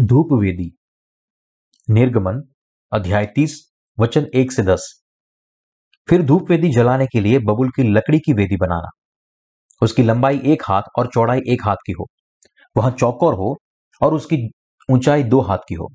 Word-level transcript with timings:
धूप 0.00 0.28
वेदी 0.32 0.78
निर्गमन, 1.90 2.42
अध्याय 2.92 3.26
तीस, 3.26 3.72
वचन 3.98 4.26
एक 4.34 4.52
से 4.52 4.62
दस। 4.62 5.04
फिर 6.08 6.22
धूप 6.22 6.50
वेदी 6.50 6.70
जलाने 6.70 7.06
के 7.06 7.20
लिए 7.20 7.38
बबुल 7.38 7.70
की 7.70 7.82
लकड़ी 7.82 8.18
की 8.18 8.32
वेदी 8.32 8.56
बनाना। 8.56 8.88
उसकी 9.82 10.02
लंबाई 10.02 10.40
एक 10.44 10.62
हाथ 10.68 10.82
और 10.98 11.06
चौड़ाई 11.06 11.40
एक 11.48 11.62
हाथ 11.64 11.76
की 11.86 11.92
हो। 11.92 12.06
वह 12.76 12.90
चौकोर 12.90 13.34
हो 13.34 13.56
और 14.02 14.14
उसकी 14.14 14.50
ऊंचाई 14.90 15.22
दो 15.22 15.40
हाथ 15.40 15.58
की 15.68 15.74
हो 15.74 15.88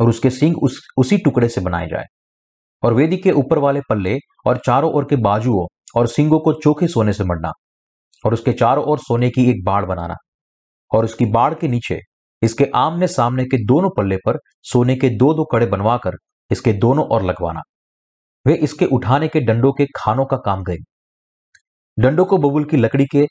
और 0.00 0.08
उसके 0.08 0.30
सिंग 0.30 0.62
उस, 0.62 0.88
उसी 0.96 1.18
टुकड़े 1.18 1.48
से 1.48 1.60
बनाए 1.60 1.86
जाए। 1.86 2.04
और 2.82 2.94
वेदी 2.94 3.16
के 3.16 3.30
ऊपर 3.30 3.58
वाले 3.58 3.80
पल्ले 3.80 4.18
और 4.46 4.56
चारों 4.56 4.92
ओर 4.92 5.04
के 5.04 5.16
बाजुओं 5.16 5.66
और 5.96 6.06
सिंगों 6.06 6.40
को 6.40 6.52
चोखे 6.52 6.88
सोने 6.88 7.12
से 7.12 7.24
मढ़ना 7.24 7.52
और 8.24 8.32
उसके 8.32 8.52
चारों 8.52 8.84
ओर 8.84 8.98
सोने 8.98 9.30
की 9.30 9.50
एक 9.50 9.64
बाड़ 9.64 9.84
बनाना 9.84 10.14
और 10.92 11.04
उसकी 11.04 11.26
बाड़ 11.26 11.54
के 11.54 11.68
नीचे 11.68 12.00
इसके 12.42 12.64
आमने 12.76 13.06
सामने 13.08 13.44
के 13.44 13.64
दोनों 13.66 13.90
पल्ले 13.90 14.16
पर 14.16 14.38
सोने 14.62 14.96
के 14.96 15.08
दो 15.10 15.32
दो 15.34 15.44
कड़े 15.44 15.66
बनवाकर 15.66 16.16
इसके 16.50 16.72
दोनों 16.72 17.06
ओर 17.06 17.22
लगवाना। 17.22 17.62
वे 18.46 18.54
इसके 18.54 18.84
उठाने 18.86 19.28
के 19.28 19.40
डंडों 19.40 19.72
के 19.72 19.86
खानों 19.96 20.24
का 20.26 20.36
काम 20.36 20.62
गए 20.64 20.76
डंडों 21.98 22.24
को 22.24 22.38
बबुल 22.38 22.64
की 22.64 22.76
लकड़ी 22.76 23.06
के 23.06 23.26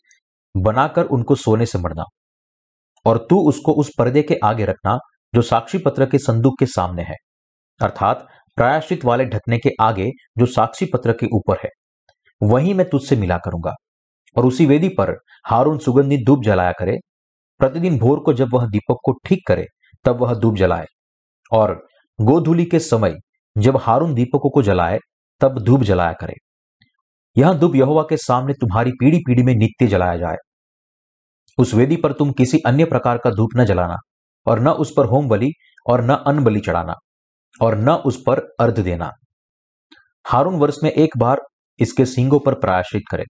बनाकर 0.55 1.05
उनको 1.07 1.35
सोने 1.35 1.66
से 1.66 1.80
मरना 1.80 2.03
और 3.05 3.17
तू 3.30 3.39
उसको 3.49 3.73
उस 3.73 3.91
पर्दे 3.99 4.21
के 4.23 4.35
आगे 4.43 4.66
रखना 4.66 4.97
जो 5.33 5.41
साक्षी 5.41 5.77
पत्र 5.77 6.05
के 6.05 6.17
संदूक 6.17 6.59
के 6.59 6.66
सामने 6.66 7.03
है। 7.03 7.16
अर्थात 7.80 8.27
प्रायश्चित 8.58 9.05
वाले 9.05 9.25
ढकने 9.25 9.58
के 9.58 9.69
आगे 9.81 10.09
जो 10.38 10.45
साक्षी 10.45 10.85
पत्र 10.85 11.13
के 11.13 11.27
ऊपर 11.35 11.58
है। 11.63 11.69
वहीं 12.41 12.73
मैं 12.73 12.89
तुझसे 12.89 13.16
मिला 13.16 13.38
करूँगा 13.38 13.73
और 14.36 14.45
उसी 14.45 14.66
वेदी 14.66 14.89
पर 14.89 15.14
हारून 15.45 15.77
सुगंधित 15.77 16.25
धूप 16.25 16.44
जलाया 16.44 16.71
करे 16.71 16.97
प्रतिदिन 17.59 17.97
भोर 17.97 18.19
को 18.19 18.33
जब 18.33 18.50
वह 18.53 18.66
दीपक 18.66 18.97
को 19.03 19.11
ठीक 19.25 19.47
करे, 19.47 19.66
तब 20.05 20.22
वह 20.22 20.33
धूप 20.33 20.55
जलाए। 20.55 20.86
और 21.52 21.88
गोधूली 22.22 22.66
के 22.66 22.80
समय 22.80 23.16
जब 23.58 23.77
हारून 23.77 24.14
दीपकों 24.14 24.49
को 24.49 24.61
जलाए, 24.61 24.99
तब 25.41 25.59
धूप 25.59 25.81
जलाया 25.81 26.14
करे। 26.14 26.33
यह 27.38 27.53
धूप 27.53 27.75
यहोवा 27.75 28.03
के 28.03 28.17
सामने 28.17 28.53
तुम्हारी 28.53 28.91
पीढ़ी 28.91 29.17
पीढ़ी 29.17 29.44
में 29.44 29.55
नित्य 29.55 29.88
जलाया 29.88 30.17
जाए। 30.17 30.36
उस 31.58 31.73
वेदी 31.73 31.95
पर 31.95 32.11
तुम 32.11 32.31
किसी 32.31 32.59
अन्य 32.66 32.86
प्रकार 32.86 33.17
का 33.17 33.30
धूप 33.30 33.49
न 33.55 33.66
जलाना, 33.66 33.95
और 34.47 34.59
न 34.59 34.67
उस 34.67 34.94
पर 34.97 35.05
होम 35.05 35.27
बलि 35.27 35.52
और 35.89 36.03
न 36.03 36.09
अन्न 36.09 36.44
बलि 36.44 36.59
चढ़ाना, 36.59 36.94
और 37.61 37.77
न 37.77 37.89
उस 37.89 38.23
पर 38.27 38.39
अर्ध 38.59 38.80
देना। 38.80 39.11
हारून 40.25 40.55
वर्ष 40.55 40.75
में 40.83 40.92
एक 40.92 41.17
बार 41.17 41.38
इसके 41.80 42.05
सिंगों 42.05 42.39
पर 42.39 42.53
प्रायश्चित 42.53 43.02
करे, 43.11 43.23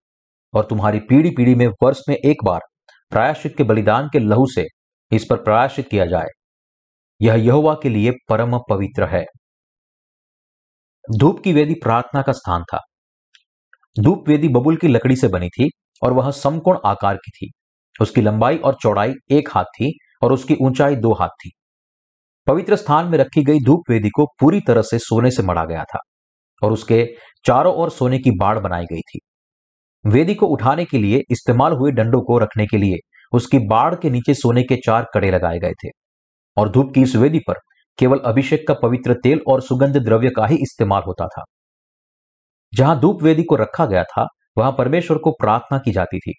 और 0.53 0.65
तुम्हारी 0.65 0.99
पीढ़ी 0.99 1.29
पीढ़ी 1.29 1.55
में 1.55 1.67
वर्ष 1.67 2.01
में 2.09 2.15
एक 2.15 2.37
बार 2.43 2.61
प्रायश्चित 3.11 3.57
के 3.57 3.63
बलिदान 3.63 4.09
के 4.13 4.19
लहू 4.19 4.45
से 4.45 4.65
इस 5.11 5.25
पर 5.29 5.35
प्रायश्चित 5.35 5.87
किया 5.87 6.05
जाए। 6.05 6.27
यह 7.21 7.33
यहोवा 7.33 7.73
के 7.83 7.89
लिए 7.89 8.11
परम 8.29 8.57
पवित्र 8.69 9.05
है। 9.05 9.25
धूप 11.17 11.39
की 11.43 11.53
वेदी 11.53 11.73
प्रार्थना 11.73 12.21
का 12.21 12.31
स्थान 12.31 12.63
था। 12.63 12.79
धूप 13.99 14.29
वेदी 14.29 14.47
बबुल 14.47 14.77
की 14.77 14.87
लकड़ी 14.87 15.15
से 15.15 15.27
बनी 15.27 15.49
थी 15.49 15.69
और 16.01 16.13
वह 16.13 16.31
समकोण 16.31 16.77
आकार 16.85 17.15
की 17.15 17.31
थी। 17.31 17.51
उसकी 18.01 18.21
लंबाई 18.21 18.57
और 18.57 18.75
चौड़ाई 18.81 19.13
एक 19.31 19.49
हाथ 19.51 19.63
थी 19.63 19.91
और 20.23 20.33
उसकी 20.33 20.55
ऊंचाई 20.61 20.95
दो 20.95 21.13
हाथ 21.13 21.29
थी। 21.29 21.51
पवित्र 22.47 22.75
स्थान 22.75 23.05
में 23.05 23.17
रखी 23.17 23.43
गई 23.43 23.59
धूप 23.59 23.89
वेदी 23.89 24.09
को 24.09 24.25
पूरी 24.39 24.61
तरह 24.61 24.81
से 24.81 24.99
सोने 24.99 25.31
से 25.31 25.43
मढ़ा 25.43 25.65
गया 25.65 25.83
था 25.83 25.99
और 26.61 26.71
उसके 26.71 27.05
चारों 27.45 27.75
ओर 27.75 27.89
सोने 27.89 28.19
की 28.19 28.31
बाढ़ 28.31 28.59
बनाई 28.59 28.85
गई 28.85 29.01
थी। 29.01 29.19
वेदी 30.05 30.35
को 30.35 30.47
उठाने 30.47 30.85
के 30.85 30.97
लिए 30.97 31.21
इस्तेमाल 31.31 31.73
हुए 31.73 31.91
डंडों 31.91 32.21
को 32.21 32.37
रखने 32.37 32.65
के 32.65 32.77
लिए 32.77 32.97
उसकी 33.33 33.59
बाढ़ 33.59 33.95
के 33.95 34.09
नीचे 34.09 34.33
सोने 34.33 34.63
के 34.63 34.75
चार 34.75 35.05
कड़े 35.13 35.31
लगाए 35.31 35.59
गए 35.59 35.73
थे 35.73 35.89
और 36.57 36.69
धूप 36.69 36.91
की 36.95 37.01
इस 37.01 37.15
वेदी 37.15 37.39
पर 37.39 37.59
केवल 37.99 38.19
अभिषेक 38.19 38.67
का 38.67 38.73
पवित्र 38.73 39.13
तेल 39.13 39.41
और 39.47 39.61
सुगंध 39.61 39.97
द्रव्य 39.97 40.29
का 40.29 40.45
ही 40.45 40.55
इस्तेमाल 40.55 41.01
होता 41.07 41.27
था। 41.27 41.43
जहाँ 42.73 42.99
धूप 42.99 43.23
वेदी 43.23 43.43
को 43.43 43.55
रखा 43.55 43.85
गया 43.85 44.03
था, 44.03 44.27
वहाँ 44.57 44.71
परमेश्वर 44.71 45.17
को 45.17 45.31
प्रार्थना 45.31 45.77
की 45.77 45.91
जाती 45.91 46.19
थी। 46.19 46.33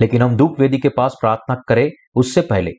लेकिन 0.00 0.22
हम 0.22 0.36
धूप 0.36 0.60
वेदी 0.60 0.78
के 0.78 0.88
पास 0.88 1.16
प्रार्थना 1.20 1.56
करें 1.68 1.90
उससे 2.16 2.40
पहले 2.40 2.70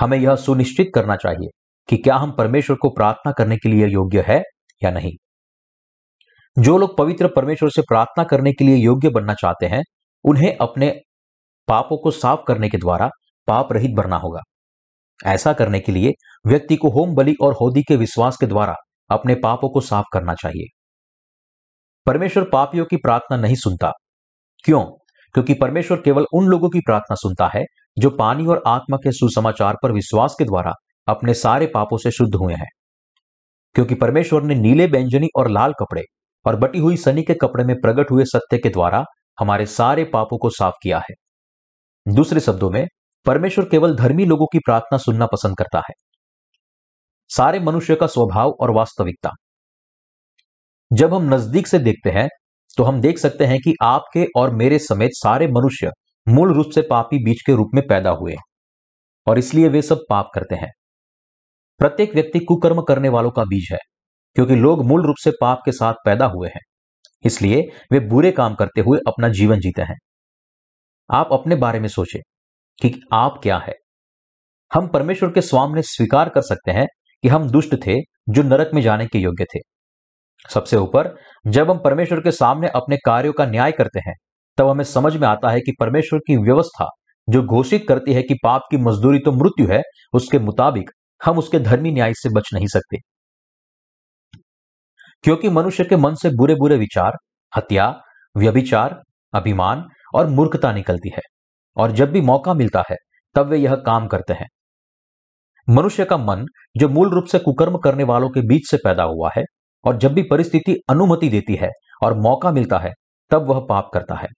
हमें 0.00 0.18
यह 0.18 0.34
सुनिश्चित 0.36 0.90
करना 0.94 1.16
चाहिए 1.16 1.48
कि 1.88 1.96
क्या 1.96 2.16
हम 2.16 2.32
परमेश्वर 2.32 2.76
को 2.76 2.90
प्रार्थना 2.90 3.32
करने 3.32 3.56
के 3.56 3.68
लिए 3.68 3.86
योग्य 3.86 4.24
है 4.28 4.42
या 4.82 4.90
नहीं। 4.90 5.12
जो 6.58 6.78
लोग 6.78 6.96
पवित्र 6.96 7.28
परमेश्वर 7.28 7.70
से 7.70 7.82
प्रार्थना 7.82 8.24
करने 8.24 8.52
के 8.52 8.64
लिए 8.64 8.76
योग्य 8.76 9.10
बनना 9.10 9.34
चाहते 9.34 9.66
हैं, 9.66 9.82
उन्हें 10.24 10.56
अपने 10.60 11.00
पापों 11.68 11.96
को 11.96 12.10
साफ़ 12.10 12.40
करने 12.48 12.68
के 12.68 12.78
द्वारा 12.78 13.10
पाप 13.46 13.72
रहित 13.72 13.90
बनना 13.90 14.16
होगा। 14.16 14.40
ऐसा 15.26 15.52
करने 15.52 15.80
के 15.80 15.92
लिए 15.92 16.12
व्यक्ति 16.46 16.76
को 16.76 16.88
होम 16.88 17.14
बलि 17.14 17.34
और 17.40 17.52
होदी 17.52 17.82
के 17.82 17.96
विश्वास 17.96 18.36
के 18.36 18.46
द्वारा 18.46 18.74
अपने 19.10 19.34
पापों 19.34 19.68
को 19.68 19.80
साफ़ 19.80 20.06
करना 20.12 20.34
चाहिए। 20.34 20.78
परमेश्वर 22.06 22.44
पापियों 22.52 22.84
की 22.84 22.96
प्रार्थना 22.96 23.36
नहीं 23.36 23.54
सुनता। 23.54 23.92
क्यों? 24.64 24.84
क्योंकि 25.34 25.54
परमेश्वर 25.54 26.00
केवल 26.00 26.26
उन 26.34 26.44
लोगों 26.44 26.68
की 26.68 26.78
प्रार्थना 26.78 27.14
सुनता 27.14 27.50
है, 27.54 27.64
जो 27.98 28.10
पानी 28.10 28.46
और 28.46 28.62
आत्मा 28.66 28.96
के 28.96 29.12
सुसमाचार 29.12 29.76
पर 29.82 29.92
विश्वास 29.92 30.34
के 30.38 30.44
द्वारा 30.44 30.72
अपने 31.08 31.34
सारे 31.34 31.66
पापों 31.66 31.96
से 31.96 32.10
शुद्ध 32.10 32.34
हुए 32.34 32.54
हैं। 32.54 32.68
क्योंकि 33.74 33.94
परमेश्वर 33.94 34.42
ने 34.42 34.54
नीले, 34.54 34.86
व्यंजनी 34.86 35.28
और 35.36 35.48
लाल 35.48 35.72
कपड़े 35.72 36.02
और 36.46 36.56
बटी 36.56 36.78
हुई 36.78 36.96
सनी 36.96 37.22
के 37.22 37.34
कपड़े 37.34 37.64
में 37.64 37.74
प्रकट 37.76 38.10
हुए 38.10 38.24
सत्य 38.24 38.58
के 38.58 38.68
द्वारा 38.68 39.04
हमारे 39.38 39.66
सारे 39.66 40.04
पापों 40.04 40.38
को 40.38 40.50
साफ़ 40.50 40.74
किया 40.82 40.98
है। 41.00 41.14
दूसरे 42.06 42.40
शब्दों 42.40 42.70
में, 42.70 42.86
परमेश्वर 43.26 43.64
केवल 43.64 43.94
धर्मी 43.96 44.24
लोगों 44.24 44.46
की 44.46 44.58
प्रार्थना 44.58 44.98
सुनना 44.98 45.26
पसंद 45.26 45.56
करता 45.58 45.78
है। 45.78 45.94
सारे 47.30 47.60
मनुष्य 47.60 47.94
का 47.94 48.06
स्वभाव 48.06 48.50
और 48.60 48.70
वास्तविकता। 48.70 49.30
जब 50.90 51.14
हम 51.14 51.34
नज़दीक 51.34 51.66
से 51.66 51.78
देखते 51.78 52.10
हैं 52.10 52.28
तो 52.78 52.84
हम 52.84 53.00
देख 53.00 53.18
सकते 53.18 53.44
हैं 53.44 53.58
कि 53.58 53.74
आपके 53.82 54.26
और 54.36 54.54
मेरे 54.54 54.78
समेत 54.78 55.10
सारे 55.14 55.46
मनुष्य 55.48 55.90
मूल 56.26 56.52
रूप 56.54 56.70
से 56.74 56.82
पापी 56.82 57.18
बीज 57.24 57.42
के 57.46 57.52
रूप 57.52 57.70
में 57.74 57.82
पैदा 57.88 58.10
हुए 58.10 58.34
और 59.26 59.38
इसलिए 59.38 59.68
वे 59.68 59.82
सब 59.82 60.04
पाप 60.10 60.30
करते 60.34 60.54
हैं। 60.54 60.70
प्रत्येक 61.80 62.14
व्यक्ति 62.14 62.38
कुकर्म 62.38 62.82
करने 62.82 63.08
वालों 63.08 63.30
का 63.30 63.44
बीज 63.44 63.68
है। 63.72 63.78
क्योंकि 64.36 64.56
लोग 64.56 64.84
मूल 64.84 65.06
रूप 65.06 65.16
से 65.24 65.30
पाप 65.40 65.62
के 65.64 65.72
साथ 65.72 65.94
पैदा 66.04 66.26
हुए 66.26 66.48
हैं। 66.48 66.60
इसलिए 67.24 67.68
वे 67.92 68.00
बुरे 68.00 68.30
काम 68.30 68.54
करते 68.54 68.80
हुए 68.80 68.98
अपना 69.08 69.28
जीवन 69.28 69.60
जीते 69.60 69.82
हैं। 69.82 69.96
आप 71.10 71.28
अपने 71.32 71.56
बारे 71.56 71.80
में 71.80 71.88
सोचें 71.88 72.20
कि 72.82 73.00
आप 73.12 73.40
क्या 73.42 73.58
है। 73.58 73.74
हम 74.74 74.88
परमेश्वर 74.88 75.30
के 75.30 75.40
सामने 75.40 75.82
स्वीकार 75.82 76.28
कर 76.28 76.42
सकते 76.42 76.70
हैं 76.70 76.86
कि 77.22 77.28
हम 77.28 77.50
दुष्ट 77.50 77.74
थे 77.86 77.96
जो 78.28 78.42
नरक 78.42 78.70
में 78.74 78.82
जाने 78.82 79.06
के 79.06 79.18
योग्य 79.18 79.44
थे। 79.44 79.58
सबसे 80.50 80.76
ऊपर, 80.76 81.16
जब 81.46 81.70
हम 81.70 81.78
परमेश्वर 81.78 82.20
के 82.20 82.30
सामने 82.30 82.68
अपने 82.68 82.96
कार्यों 82.96 83.32
का 83.32 83.46
न्याय 83.46 83.72
करते 83.72 84.00
हैं, 84.00 84.14
तब 84.58 84.68
हमें 84.68 84.84
समझ 84.84 85.16
में 85.16 85.28
आता 85.28 85.50
है 85.50 85.60
कि 85.60 85.72
परमेश्वर 85.80 86.18
की 86.18 86.36
व्यवस्था 86.36 86.88
जो 87.28 87.42
घोषित 87.42 87.84
करती 87.88 88.12
है 88.12 88.22
कि 88.22 88.34
पाप 88.44 88.62
की 88.70 88.76
मजदूरी 88.76 89.18
तो 89.18 89.32
मृत्यु 89.32 89.66
है, 89.68 89.82
उसके 90.12 90.38
मुताबिक 90.38 90.90
हम 91.24 91.38
उसके 91.38 91.58
धर्मी 91.58 91.92
न्याय 91.92 92.12
से 92.14 92.28
बच 92.28 92.50
नहीं 92.54 92.66
सकते। 92.66 92.96
क्योंकि 95.26 95.48
मनुष्य 95.48 95.84
के 95.84 95.96
मन 95.96 96.14
से 96.14 96.30
बुरे 96.30 96.54
बुरे 96.54 96.76
विचार, 96.76 97.12
हत्या, 97.56 98.00
व्यभिचार, 98.36 99.02
अभिमान 99.34 99.84
और 100.14 100.26
मूर्खता 100.26 100.72
निकलती 100.72 101.08
है। 101.08 101.22
और 101.76 101.92
जब 101.92 102.10
भी 102.10 102.20
मौका 102.20 102.54
मिलता 102.54 102.84
है, 102.90 102.96
तब 103.34 103.46
वे 103.46 103.58
यह 103.58 103.74
काम 103.74 104.06
करते 104.06 104.32
हैं। 104.32 104.46
मनुष्य 105.68 106.04
का 106.04 106.16
मन 106.16 106.46
जो 106.76 106.88
मूल 106.88 107.10
रूप 107.10 107.24
से 107.24 107.38
कुकर्म 107.38 107.78
करने 107.78 108.04
वालों 108.04 108.30
के 108.30 108.40
बीच 108.40 108.70
से 108.70 108.76
पैदा 108.76 109.02
हुआ 109.02 109.30
है 109.38 109.44
और 109.84 109.96
जब 109.96 110.12
भी 110.12 110.22
परिस्थिति 110.22 110.76
अनुमति 110.90 111.28
देती 111.28 111.54
है 111.54 111.68
और 112.02 112.14
मौका 112.14 112.52
मिलता 112.52 112.78
है, 112.78 112.92
तब 113.30 113.46
वह 113.46 113.66
पाप 113.68 113.90
करता 113.94 114.14
है। 114.14 114.28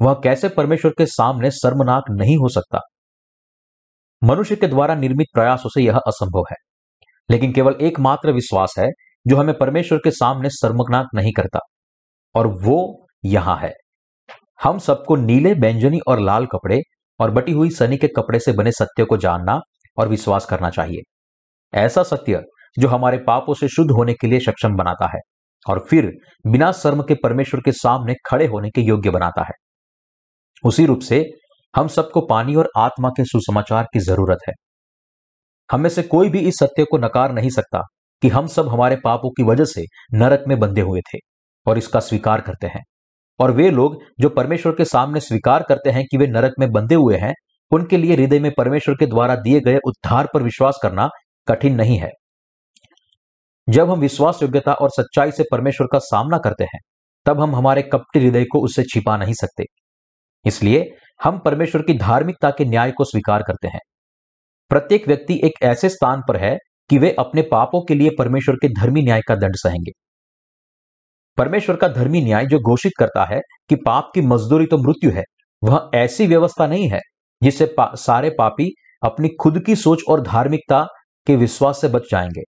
वह 0.00 0.14
कैसे 0.14 0.48
परमेश्वर 0.48 0.92
के 0.98 1.06
सामने 1.06 1.50
शर्मनाक 1.50 2.04
नहीं 2.10 2.36
हो 2.36 2.48
सकता? 2.48 2.80
मनुष्य 4.24 4.56
के 4.56 4.66
द्वारा 4.66 4.94
निर्मित 4.94 5.26
प्रयासों 5.34 5.70
से 5.70 5.82
यह 5.82 5.96
असंभव 5.96 6.42
है। 6.50 6.56
लेकिन 7.30 7.52
केवल 7.52 7.72
एकमात्र 7.72 8.32
विश्वास 8.32 8.74
है 8.78 8.88
जो 9.26 9.36
हमें 9.36 9.58
परमेश्वर 9.58 9.98
के 9.98 10.10
सामने 10.10 10.50
शर्मनाक 10.50 11.06
नहीं 11.14 11.32
करता। 11.32 11.58
और 12.34 12.46
वो 12.46 13.06
यहाँ 13.24 13.56
है। 13.56 13.72
हम 14.62 14.78
सबको 14.78 15.16
नीले, 15.16 15.54
बैंजनी 15.54 15.98
और 16.08 16.20
लाल 16.20 16.46
कपड़े 16.46 16.80
और 17.20 17.30
बटी 17.30 17.52
हुई 17.52 17.70
सनी 17.70 17.96
के 17.96 18.08
कपड़े 18.08 18.40
से 18.40 18.52
बने 18.52 18.72
सत्य 18.72 19.04
को 19.04 19.16
जानना 19.16 19.60
और 19.98 20.08
विश्वास 20.08 20.46
करना 20.46 20.70
चाहिए। 20.70 21.00
ऐसा 21.74 22.02
सत्य 22.02 22.42
जो 22.78 22.88
हमारे 22.88 23.18
पापों 23.18 23.54
से 23.54 23.68
शुद्ध 23.68 23.90
होने 23.90 24.14
के 24.14 24.26
लिए 24.26 24.40
सक्षम 24.40 24.76
बनाता 24.76 25.06
है 25.06 25.20
और 25.68 25.86
फिर 25.90 26.12
बिना 26.46 26.72
शर्म 26.72 27.02
के 27.02 27.14
परमेश्वर 27.14 27.60
के 27.60 27.72
सामने 27.72 28.14
खड़े 28.26 28.46
होने 28.46 28.70
के 28.70 28.80
योग्य 28.80 29.10
बनाता 29.10 29.42
है। 29.42 29.54
उसी 30.64 30.86
रूप 30.86 31.00
से 31.00 31.24
हम 31.76 31.88
सबको 31.88 32.20
पानी 32.20 32.54
और 32.54 32.70
आत्मा 32.76 33.08
के 33.08 33.24
सुसमाचार 33.24 33.84
की 33.84 33.98
ज़रूरत 33.98 34.38
है। 34.48 34.54
हम 35.72 35.88
से 35.88 36.02
कोई 36.02 36.28
भी 36.28 36.38
इस 36.38 36.54
सत्य 36.54 36.84
को 36.84 36.98
नकार 36.98 37.32
नहीं 37.32 37.50
सकता। 37.50 37.82
कि 38.22 38.28
हम 38.28 38.46
सब 38.46 38.68
हमारे 38.68 38.96
पापों 38.96 39.30
की 39.30 39.42
वजह 39.42 39.64
से 39.64 39.82
नरक 40.14 40.44
में 40.48 40.58
बंधे 40.58 40.80
हुए 40.80 41.00
थे 41.00 41.18
और 41.66 41.78
इसका 41.78 42.00
स्वीकार 42.00 42.40
करते 42.40 42.66
हैं। 42.66 42.82
और 43.40 43.50
वे 43.50 43.70
लोग 43.70 44.02
जो 44.20 44.28
परमेश्वर 44.28 44.72
के 44.72 44.84
सामने 44.84 45.20
स्वीकार 45.20 45.62
करते 45.62 45.90
हैं 45.90 46.04
कि 46.10 46.16
वे 46.16 46.26
नरक 46.26 46.52
में 46.58 46.70
बंधे 46.72 46.94
हुए 46.94 47.16
हैं, 47.16 47.34
उनके 47.70 47.96
लिए 47.96 48.14
हृदय 48.14 48.38
में 48.38 48.52
परमेश्वर 48.58 48.94
के 48.94 49.06
द्वारा 49.06 49.36
दिए 49.36 49.60
गए 49.60 49.78
उद्धार 49.84 50.28
पर 50.34 50.42
विश्वास 50.42 50.78
करना 50.82 51.08
कठिन 51.48 51.74
नहीं 51.74 51.98
है। 51.98 52.10
जब 53.68 53.90
हम 53.90 54.00
विश्वास 54.00 54.42
योग्यता 54.42 54.72
और 54.72 54.90
सच्चाई 54.90 55.30
से 55.30 55.44
परमेश्वर 55.52 55.86
का 55.92 55.98
सामना 55.98 56.38
करते 56.38 56.64
हैं, 56.64 56.78
तब 57.26 57.40
हम 57.40 57.56
हमारे 57.56 57.82
कपटी 57.82 58.20
हृदय 58.20 58.44
को 58.44 58.60
उससे 58.60 58.82
छिपा 58.82 59.16
नहीं 59.16 59.34
सकते। 59.34 59.64
इसलिए 60.46 60.90
हम 61.22 61.38
परमेश्वर 61.38 61.82
की 61.82 61.94
धार्मिकता 61.94 62.50
के 62.50 62.64
न्याय 62.64 62.90
को 62.90 63.04
स्वीकार 63.04 63.42
करते 63.42 63.68
हैं। 63.68 63.80
प्रत्येक 64.70 65.08
व्यक्ति 65.08 65.40
एक 65.44 65.52
ऐसे 65.62 65.88
स्थान 65.88 66.22
पर 66.28 66.36
है 66.36 66.58
कि 66.90 66.98
वे 66.98 67.14
अपने 67.18 67.42
पापों 67.42 67.84
के 67.84 67.94
लिए 67.94 68.10
परमेश्वर 68.18 68.54
के 68.54 68.68
धर्मी 68.68 69.02
न्याय 69.02 69.20
का 69.28 69.34
दंड 69.34 69.56
सहेंगे। 69.56 69.90
परमेश्वर 71.38 71.76
का 71.76 71.88
धर्मी 71.88 72.22
न्याय 72.22 72.46
जो 72.46 72.58
घोषित 72.58 72.92
करता 72.98 73.24
है 73.24 73.40
कि 73.68 73.76
पाप 73.76 74.10
की 74.14 74.20
मजदूरी 74.20 74.66
तो 74.66 74.78
मृत्यु 74.78 75.10
है 75.10 75.22
वह 75.64 75.90
ऐसी 75.94 76.26
व्यवस्था 76.26 76.66
नहीं 76.66 76.88
है 76.90 77.00
जिससे 77.42 77.66
पा, 77.66 77.94
सारे 77.94 78.30
पापी 78.30 78.70
अपनी 79.04 79.28
खुद 79.40 79.62
की 79.66 79.76
सोच 79.76 80.02
और 80.08 80.20
धार्मिकता 80.20 80.86
के 81.26 81.36
विश्वास 81.36 81.80
से 81.80 81.88
बच 81.88 82.02
जाएँगे। 82.10 82.42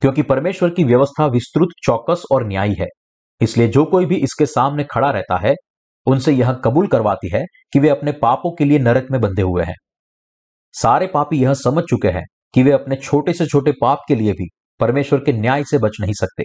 क्योंकि 0.00 0.22
परमेश्वर 0.22 0.70
की 0.70 0.84
व्यवस्था 0.84 1.26
विस्तृत 1.26 1.68
चौकस 1.84 2.22
और 2.32 2.46
न्यायी 2.46 2.74
है 2.80 2.86
इसलिए 3.40 3.68
जो 3.68 3.84
कोई 3.84 4.06
भी 4.06 4.16
इसके 4.16 4.46
सामने 4.46 4.84
खड़ा 4.84 5.10
रहता 5.10 5.36
है 5.36 5.54
उनसे 6.06 6.32
यह 6.32 6.52
कबूल 6.52 6.86
करवाती 6.86 7.28
है 7.28 7.44
कि 7.72 7.78
वे 7.78 7.88
अपने 7.88 8.12
पापों 8.12 8.54
के 8.56 8.64
लिए 8.64 8.78
नरक 8.78 9.06
में 9.10 9.20
बंधे 9.20 9.42
हुए 9.42 9.64
हैं। 9.64 9.74
सारे 10.74 11.06
पापी 11.06 11.42
यह 11.42 11.54
समझ 11.54 11.84
चुके 11.84 12.08
हैं 12.08 12.24
कि 12.56 12.62
वे 12.62 12.70
अपने 12.72 12.96
छोटे 12.96 13.32
से 13.32 13.46
छोटे 13.46 13.72
पाप 13.72 13.98
के 14.08 14.14
लिए 14.14 14.32
भी 14.32 14.48
परमेश्वर 14.80 15.18
के 15.18 15.32
न्याय 15.32 15.64
से 15.64 15.78
बच 15.78 15.96
नहीं 16.00 16.12
सकते। 16.12 16.44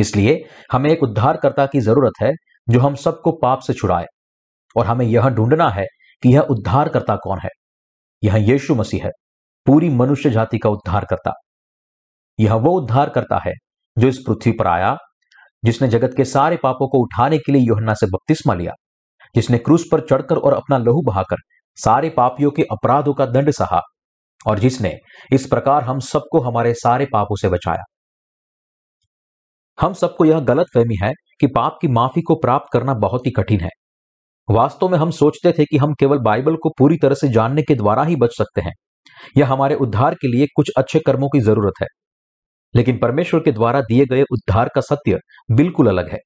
इसलिए 0.00 0.48
हमें 0.72 0.90
एक 0.90 1.02
उद्धारकर्ता 1.02 1.66
की 1.66 1.80
ज़रूरत 1.80 2.12
है 2.22 2.32
जो 2.68 2.80
हम 2.80 2.94
सबको 2.94 3.32
पाप 3.32 3.60
से 3.60 3.72
छुड़ाए। 3.72 4.06
और 4.76 4.86
हमें 4.86 5.06
यह 5.06 5.28
ढूंढना 5.28 5.68
है 5.70 5.86
कि 6.22 6.34
यह 6.34 6.40
उद्धारकर्ता 6.40 7.16
कौन 7.16 7.38
है। 7.38 7.48
यह 8.24 8.36
यीशु 8.36 8.74
मसीह 8.74 9.04
है, 9.04 9.10
पूरी 9.66 9.88
मनुष्य 9.88 10.30
जाति 10.30 10.58
का 10.58 10.70
उद्धारकर्ता। 10.70 11.32
यह 12.40 12.54
वो 12.54 12.80
उद्धारकर्ता 12.80 13.40
है 13.46 13.52
जो 13.98 14.08
इस 14.08 14.18
पृथ्वी 14.18 14.52
पर 14.52 14.66
आया, 14.66 14.96
जिसने 15.64 15.88
जगत 15.88 16.14
के 16.16 16.24
सारे 16.24 16.56
पापों 16.56 16.88
को 16.88 16.98
उठाने 16.98 17.38
के 17.38 17.52
लिए 17.52 17.62
योहन्ना 17.62 17.94
से 17.94 18.06
बपतिस्मा 18.06 18.54
लिया, 18.54 18.72
जिसने 19.34 19.58
क्रूस 19.58 19.84
पर 19.92 20.00
चढ़कर 20.00 20.36
और 20.36 20.52
अपना 20.52 20.78
लहू 20.78 21.02
बहाकर 21.02 21.36
सारे 21.76 22.10
पापियों 22.10 22.50
के 22.50 22.62
अपराधों 22.62 23.14
का 23.14 23.26
दंड 23.26 23.50
सहा। 23.50 23.80
और 24.46 24.58
जिसने 24.58 24.98
इस 25.32 25.46
प्रकार 25.46 25.82
हम 25.82 25.98
सबको 25.98 26.40
हमारे 26.40 26.74
सारे 26.74 27.06
पापों 27.12 27.36
से 27.36 27.48
बचाया। 27.48 27.82
हम 29.80 29.92
सबको 29.92 30.24
यह 30.24 30.40
गलत 30.40 30.66
फहमी 30.74 30.96
है 31.02 31.12
कि 31.40 31.46
पाप 31.46 31.78
की 31.82 31.88
माफ़ी 31.88 32.22
को 32.22 32.34
प्राप्त 32.34 32.66
करना 32.72 32.94
बहुत 32.94 33.26
ही 33.26 33.30
कठिन 33.30 33.60
है। 33.60 33.68
वास्तव 34.50 34.88
में 34.88 34.98
हम 34.98 35.10
सोचते 35.10 35.52
थे 35.52 35.64
कि 35.64 35.76
हम 35.76 35.94
केवल 35.94 36.18
बाइबल 36.18 36.56
को 36.56 36.70
पूरी 36.78 36.96
तरह 36.96 37.14
से 37.14 37.28
जानने 37.28 37.62
के 37.62 37.74
द्वारा 37.74 38.02
ही 38.02 38.16
बच 38.16 38.30
सकते 38.38 38.60
हैं। 38.60 38.72
या 39.36 39.46
हमारे 39.46 39.74
उद्धार 39.74 40.14
के 40.14 40.28
लिए 40.28 40.46
कुछ 40.56 40.70
अच्छे 40.78 41.00
कर्मों 41.00 41.28
की 41.28 41.40
ज़रूरत 41.40 41.72
है। 41.82 41.86
लेकिन 42.74 42.98
परमेश्वर 42.98 43.40
के 43.40 43.52
द्वारा 43.52 43.80
दिए 43.80 44.04
गए 44.06 44.22
उद्धार 44.22 44.70
का 44.74 44.80
सत्य 44.80 45.18
बिल्कुल 45.50 45.88
अलग 45.88 46.10
है। 46.10 46.18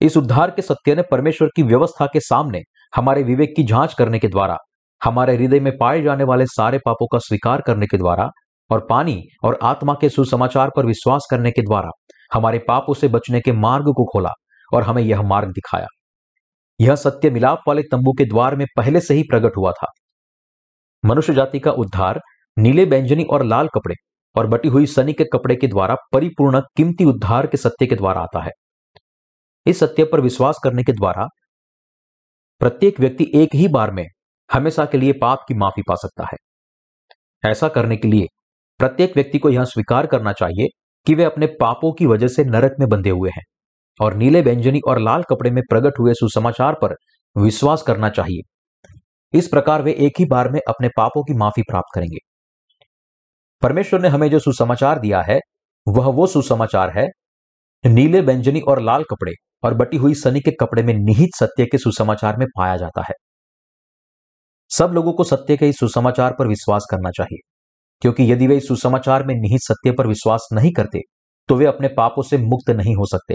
इस 0.00 0.16
उद्धार 0.16 0.50
के 0.50 0.62
सत्य 0.62 0.94
ने 0.94 1.02
परमेश्वर 1.02 1.48
की 1.56 1.62
व्यवस्था 1.62 2.06
के 2.06 2.20
सामने 2.20 2.60
हमारे 2.96 3.22
विवेक 3.22 3.54
की 3.56 3.62
जाँच 3.62 3.94
करने 3.94 4.18
के 4.18 4.28
द्वारा 4.28 4.56
हमारे 5.04 5.36
हृदय 5.36 5.60
में 5.60 5.72
पाए 5.80 6.02
जाने 6.02 6.24
वाले 6.24 6.46
सारे 6.46 6.78
पापों 6.78 7.06
का 7.06 7.18
स्वीकार 7.18 7.60
करने 7.60 7.86
के 7.86 7.96
द्वारा 7.96 8.28
और 8.70 8.86
पानी 8.90 9.22
और 9.44 9.58
आत्मा 9.62 9.94
के 10.00 10.08
सुसमाचार 10.08 10.70
पर 10.76 10.86
विश्वास 10.86 11.26
करने 11.30 11.50
के 11.50 11.62
द्वारा 11.62 11.90
हमारे 12.34 12.58
पापों 12.58 12.94
से 12.94 13.08
बचने 13.08 13.40
के 13.40 13.52
मार्ग 13.52 13.84
को 13.84 14.04
खोला 14.04 14.30
और 14.74 14.82
हमें 14.82 15.02
यह 15.02 15.22
मार्ग 15.22 15.48
दिखाया। 15.48 15.86
यह 16.80 16.94
सत्य 16.94 17.30
मिलाप 17.30 17.60
वाले 17.68 17.82
तंबू 17.82 18.12
के 18.12 18.24
द्वार 18.24 18.56
में 18.56 18.66
पहले 18.76 19.00
से 19.00 19.14
ही 19.14 19.22
प्रकट 19.22 19.56
हुआ 19.56 19.72
था। 19.72 19.86
मनुष्य 21.04 21.34
जाति 21.34 21.58
का 21.58 21.70
उद्धार, 21.70 22.20
नीले 22.58 22.86
बैंजनी 22.86 23.24
और 23.24 23.44
लाल 23.44 23.68
कपड़े 23.68 23.94
और 24.36 24.46
बटी 24.46 24.68
हुई 24.68 24.86
सनी 24.86 25.12
के 25.12 25.24
कपड़े 25.24 25.56
के 25.56 25.66
द्वारा 25.66 25.96
परिपूर्ण 26.12 26.60
कीमती 26.76 27.04
उद्धार 27.04 27.46
के 27.46 27.56
सत्य 27.56 27.86
के 27.86 27.94
द्वारा 27.94 28.20
आता 28.20 28.42
है। 28.44 28.50
इस 29.66 29.80
सत्य 29.80 30.04
पर 30.04 30.20
विश्वास 30.20 30.58
करने 30.64 30.82
के 30.82 30.92
द्वारा 30.92 31.26
प्रत्येक 32.58 33.00
व्यक्ति 33.00 33.30
एक 33.34 33.54
ही 33.54 33.68
बार 33.68 33.90
में 33.90 34.04
हमेशा 34.52 34.84
के 34.84 34.98
लिए 34.98 35.12
पाप 35.12 35.44
की 35.48 35.54
माफ़ी 35.54 35.82
पा 35.88 35.94
सकता 35.94 36.24
है। 36.24 36.36
ऐसा 37.50 37.68
करने 37.68 37.96
के 37.96 38.08
लिए 38.08 38.26
प्रत्येक 38.78 39.12
व्यक्ति 39.14 39.38
को 39.38 39.50
यह 39.50 39.64
स्वीकार 39.64 40.06
करना 40.06 40.32
चाहिए 40.32 40.66
कि 41.06 41.14
वे 41.14 41.24
अपने 41.24 41.46
पापों 41.46 41.92
की 41.92 42.06
वजह 42.06 42.28
से 42.28 42.44
नरक 42.44 42.76
में 42.80 42.88
बंधे 42.88 43.10
हुए 43.10 43.30
हैं 43.30 43.42
और 44.00 44.14
नीले 44.14 44.42
व्यंजनी 44.42 44.80
और 44.88 44.98
लाल 44.98 45.22
कपड़े 45.22 45.50
में 45.50 45.62
प्रकट 45.70 45.98
हुए 45.98 46.14
सुसमाचार 46.14 46.74
पर 46.74 46.94
विश्वास 47.36 47.82
करना 47.82 48.08
चाहिए। 48.08 48.40
इस 49.38 49.48
प्रकार 49.48 49.82
वे 49.82 49.92
एक 49.92 50.12
ही 50.18 50.24
बार 50.24 50.50
में 50.50 50.60
अपने 50.68 50.88
पापों 50.88 51.22
की 51.22 51.34
माफ़ी 51.34 51.62
प्राप्त 51.62 51.94
करेंगे। 51.94 52.18
परमेश्वर 53.62 54.00
ने 54.00 54.08
हमें 54.08 54.30
जो 54.30 54.38
सुसमाचार 54.38 54.98
दिया 54.98 55.22
है, 55.22 55.38
वह 55.88 56.06
वो 56.06 56.26
सुसमाचार 56.26 56.98
है, 56.98 57.06
नीले 57.86 58.20
व्यंजनी 58.20 58.60
और 58.60 58.82
लाल 58.82 59.02
कपड़े 59.02 59.32
और 59.64 59.74
बटी 59.74 59.96
हुई 59.96 60.14
सनी 60.14 60.40
के 60.40 60.50
कपड़े 60.50 60.82
में 60.82 60.94
निहित 60.94 61.30
सत्य 61.40 61.66
के 61.66 61.78
सुसमाचार 61.78 62.36
में 62.36 62.46
पाया 62.56 62.76
जाता 62.76 63.02
है। 63.02 63.14
सब 64.70 64.90
लोगों 64.94 65.12
को 65.12 65.24
सत्य 65.24 65.56
के 65.56 65.68
इस 65.68 65.78
सुसमाचार 65.78 66.34
पर 66.38 66.46
विश्वास 66.46 66.86
करना 66.90 67.10
चाहिए। 67.10 67.38
क्योंकि 68.02 68.32
यदि 68.32 68.46
वे 68.46 68.56
इस 68.56 68.68
सुसमाचार 68.68 69.24
में 69.26 69.34
निहित 69.34 69.60
सत्य 69.60 69.92
पर 69.92 70.06
विश्वास 70.06 70.48
नहीं 70.52 70.72
करते 70.72 71.00
तो 71.48 71.54
वे 71.54 71.66
अपने 71.66 71.88
पापों 71.88 72.22
से 72.22 72.38
मुक्त 72.38 72.70
नहीं 72.70 72.94
हो 72.96 73.06
सकते। 73.06 73.34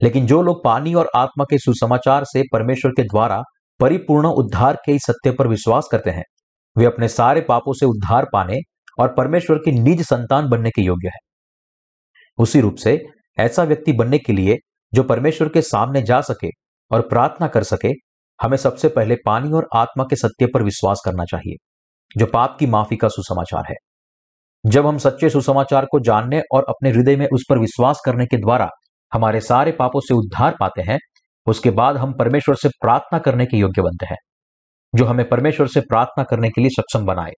लेकिन 0.00 0.26
जो 0.26 0.40
लोग 0.42 0.62
पानी 0.64 0.94
और 0.94 1.10
आत्मा 1.16 1.44
के 1.44 1.58
सुसमाचार 1.58 2.24
से 2.24 2.42
परमेश्वर 2.52 2.90
के 2.90 3.02
द्वारा 3.02 3.42
परिपूर्ण 3.80 4.28
उद्धार 4.28 4.76
के 4.86 4.92
इस 4.92 5.02
सत्य 5.02 5.30
पर 5.30 5.48
विश्वास 5.48 5.88
करते 5.92 6.10
हैं, 6.10 6.24
वे 6.76 6.84
अपने 6.84 7.08
सारे 7.08 7.40
पापों 7.40 7.72
से 7.72 7.86
उद्धार 7.86 8.26
पाने 8.32 8.58
और 8.98 9.14
परमेश्वर 9.14 9.58
की 9.58 9.72
निज 9.72 10.02
संतान 10.02 10.48
बनने 10.48 10.70
के 10.70 10.82
योग्य 10.82 11.08
है। 11.08 11.18
उसी 12.38 12.60
रूप 12.60 12.74
से 12.74 12.98
ऐसा 13.38 13.62
व्यक्ति 13.62 13.92
बनने 13.92 14.18
के 14.18 14.32
लिए 14.32 14.56
जो 14.92 15.02
परमेश्वर 15.02 15.48
के 15.48 15.62
सामने 15.62 16.02
जा 16.02 16.20
सके 16.20 16.48
और 16.90 17.00
प्रार्थना 17.00 17.46
कर 17.48 17.62
सके 17.62 17.92
हमें 18.40 18.56
सबसे 18.56 18.88
पहले 18.88 19.16
पानी 19.26 19.52
और 19.52 19.68
आत्मा 19.76 20.04
के 20.04 20.16
सत्य 20.16 20.46
पर 20.46 20.62
विश्वास 20.62 21.02
करना 21.04 21.24
चाहिए, 21.24 21.56
जो 22.16 22.26
पाप 22.26 22.56
की 22.58 22.66
माफ़ी 22.66 22.96
का 22.96 23.08
सुसमाचार 23.08 23.64
है। 23.70 23.76
जब 24.64 24.86
हम 24.86 24.98
सच्चे 24.98 25.30
सुसमाचार 25.30 25.84
को 25.84 26.00
जानने 26.00 26.40
और 26.52 26.64
अपने 26.68 26.90
हृदय 26.90 27.16
में 27.16 27.26
उस 27.32 27.44
पर 27.50 27.58
विश्वास 27.58 28.00
करने 28.04 28.26
के 28.26 28.36
द्वारा 28.36 28.68
हमारे 29.12 29.40
सारे 29.40 29.72
पापों 29.72 30.00
से 30.00 30.14
उद्धार 30.14 30.56
पाते 30.60 30.82
हैं, 30.82 30.98
उसके 31.46 31.70
बाद 31.70 31.96
हम 31.96 32.12
परमेश्वर 32.12 32.54
से 32.54 32.68
प्रार्थना 32.68 33.18
करने 33.18 33.46
के 33.46 33.56
योग्य 33.56 33.82
बनते 33.82 34.06
हैं, 34.06 34.16
जो 34.94 35.04
हमें 35.04 35.28
परमेश्वर 35.28 35.66
से 35.66 35.80
प्रार्थना 35.80 36.24
करने 36.24 36.50
के 36.50 36.60
लिए 36.60 36.70
सक्षम 36.70 37.04
बनाए। 37.06 37.32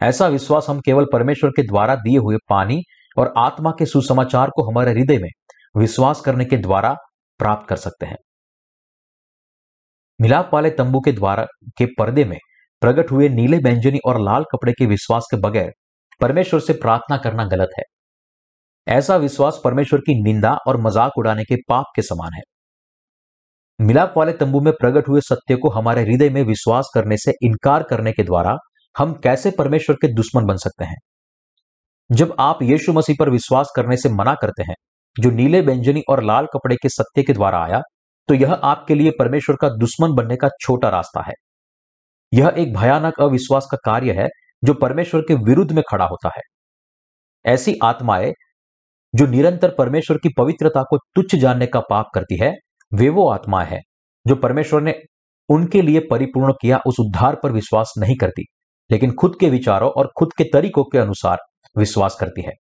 ऐसा 0.00 0.26
विश्वास 0.28 0.66
हम 0.68 0.80
केवल 0.80 1.06
परमेश्वर 1.12 1.50
के 1.50 1.62
द्वारा 1.62 1.94
दिए 1.96 2.18
हुए 2.18 2.36
पानी 2.48 2.80
और 3.18 3.32
आत्मा 3.38 3.70
के 3.78 3.86
सुसमाचार 3.86 4.50
को 4.50 4.70
हमारे 4.70 4.92
हृदय 4.92 5.18
में 5.18 5.28
विश्वास 5.76 6.20
करने 6.20 6.44
के 6.44 6.56
द्वारा 6.56 6.94
प्राप्त 7.40 7.68
कर 7.68 7.76
सकते 7.76 8.06
हैं। 8.06 8.16
मिलाप 10.22 10.50
वाले 10.54 10.70
तंबू 10.70 11.00
के 11.00 11.12
द्वारा 11.12 11.46
के 11.78 11.86
पर्दे 11.86 12.24
में 12.24 12.38
प्रकट 12.80 13.10
हुए 13.10 13.28
नीले 13.28 13.58
व्यंजनी 13.58 13.98
और 14.06 14.20
लाल 14.20 14.44
कपड़े 14.44 14.72
के 14.72 14.86
विश्वास 14.86 15.24
के 15.30 15.36
बगैर 15.36 15.72
परमेश्वर 16.20 16.60
से 16.60 16.72
प्रार्थना 16.72 17.16
करना 17.16 17.44
गलत 17.44 17.68
है। 17.78 17.82
ऐसा 18.88 19.16
विश्वास 19.16 19.60
परमेश्वर 19.64 20.00
की 20.00 20.22
निंदा 20.22 20.56
और 20.68 20.80
मज़ाक 20.80 21.12
उड़ाने 21.18 21.44
के 21.44 21.56
पाप 21.68 21.84
के 21.96 22.02
समान 22.02 22.30
है। 22.34 22.42
मिलाप 23.86 24.14
वाले 24.16 24.32
तंबू 24.32 24.60
में 24.60 24.72
प्रकट 24.72 25.08
हुए 25.08 25.20
सत्य 25.20 25.56
को 25.56 25.70
हमारे 25.70 26.02
हृदय 26.02 26.30
में 26.30 26.42
विश्वास 26.42 26.90
करने 26.94 27.16
से 27.16 27.32
इनकार 27.42 27.82
करने 27.82 28.12
के 28.12 28.22
द्वारा 28.22 28.56
हम 28.98 29.12
कैसे 29.12 29.50
परमेश्वर 29.50 29.96
के 29.96 30.14
दुश्मन 30.14 30.44
बन 30.44 30.56
सकते 30.56 30.84
हैं? 30.84 30.96
जब 32.12 32.36
आप 32.38 32.62
यीशु 32.62 32.92
मसीह 32.92 33.16
पर 33.20 33.30
विश्वास 33.30 33.72
करने 33.76 33.96
से 33.96 34.08
मना 34.08 34.34
करते 34.34 34.62
हैं, 34.62 34.74
जो 35.20 35.30
नीले 35.30 35.60
व्यंजनी 35.60 36.02
और 36.08 36.22
लाल 36.22 36.46
कपड़े 36.46 36.76
के 36.76 36.88
सत्य 36.88 37.22
के 37.22 37.32
द्वारा 37.32 37.64
आया 37.64 37.80
तो 38.28 38.34
यह 38.34 38.52
आपके 38.52 38.94
लिए 38.94 39.10
परमेश्वर 39.18 39.56
का 39.56 39.68
दुश्मन 39.68 40.14
बनने 40.14 40.36
का 40.36 40.48
छोटा 40.60 40.88
रास्ता 40.88 41.22
है। 41.22 41.32
यह 42.32 42.54
एक 42.58 42.74
भयानक 42.74 43.20
अविश्वास 43.20 43.66
का 43.72 43.78
कार्य 43.84 44.12
है 44.12 44.28
जो 44.64 44.74
परमेश्वर 44.74 45.20
के 45.20 45.34
विरुद्ध 45.34 45.72
में 45.72 45.82
खड़ा 45.90 46.04
होता 46.04 46.30
है। 46.36 46.42
ऐसी 47.44 47.74
आत्माएँ 47.82 48.32
जो 49.14 49.26
निरंतर 49.26 49.74
परमेश्वर 49.78 50.16
की 50.16 50.28
पवित्रता 50.38 50.82
को 50.82 50.96
तुच्छ 51.14 51.34
जानने 51.34 51.66
का 51.66 51.80
पाप 51.80 52.06
करती 52.14 52.38
है, 52.38 52.52
वे 52.92 53.08
वो 53.08 53.28
आत्मा 53.28 53.62
है 53.62 53.80
जो 54.26 54.36
परमेश्वर 54.36 54.82
ने 54.82 54.94
उनके 55.48 55.82
लिए 55.82 56.00
परिपूर्ण 56.10 56.52
किया, 56.52 56.80
उस 56.86 56.96
उद्धार 57.00 57.36
पर 57.42 57.52
विश्वास 57.52 57.92
नहीं 57.98 58.16
करती, 58.16 58.44
लेकिन 58.90 59.12
खुद 59.12 59.36
के 59.40 59.50
विचारों 59.50 59.90
और 59.90 60.10
खुद 60.18 60.32
के 60.38 60.44
तरीकों 60.44 60.84
के 60.84 60.98
अनुसार 60.98 61.38
विश्वास 61.78 62.16
करती 62.20 62.42
है। 62.42 62.52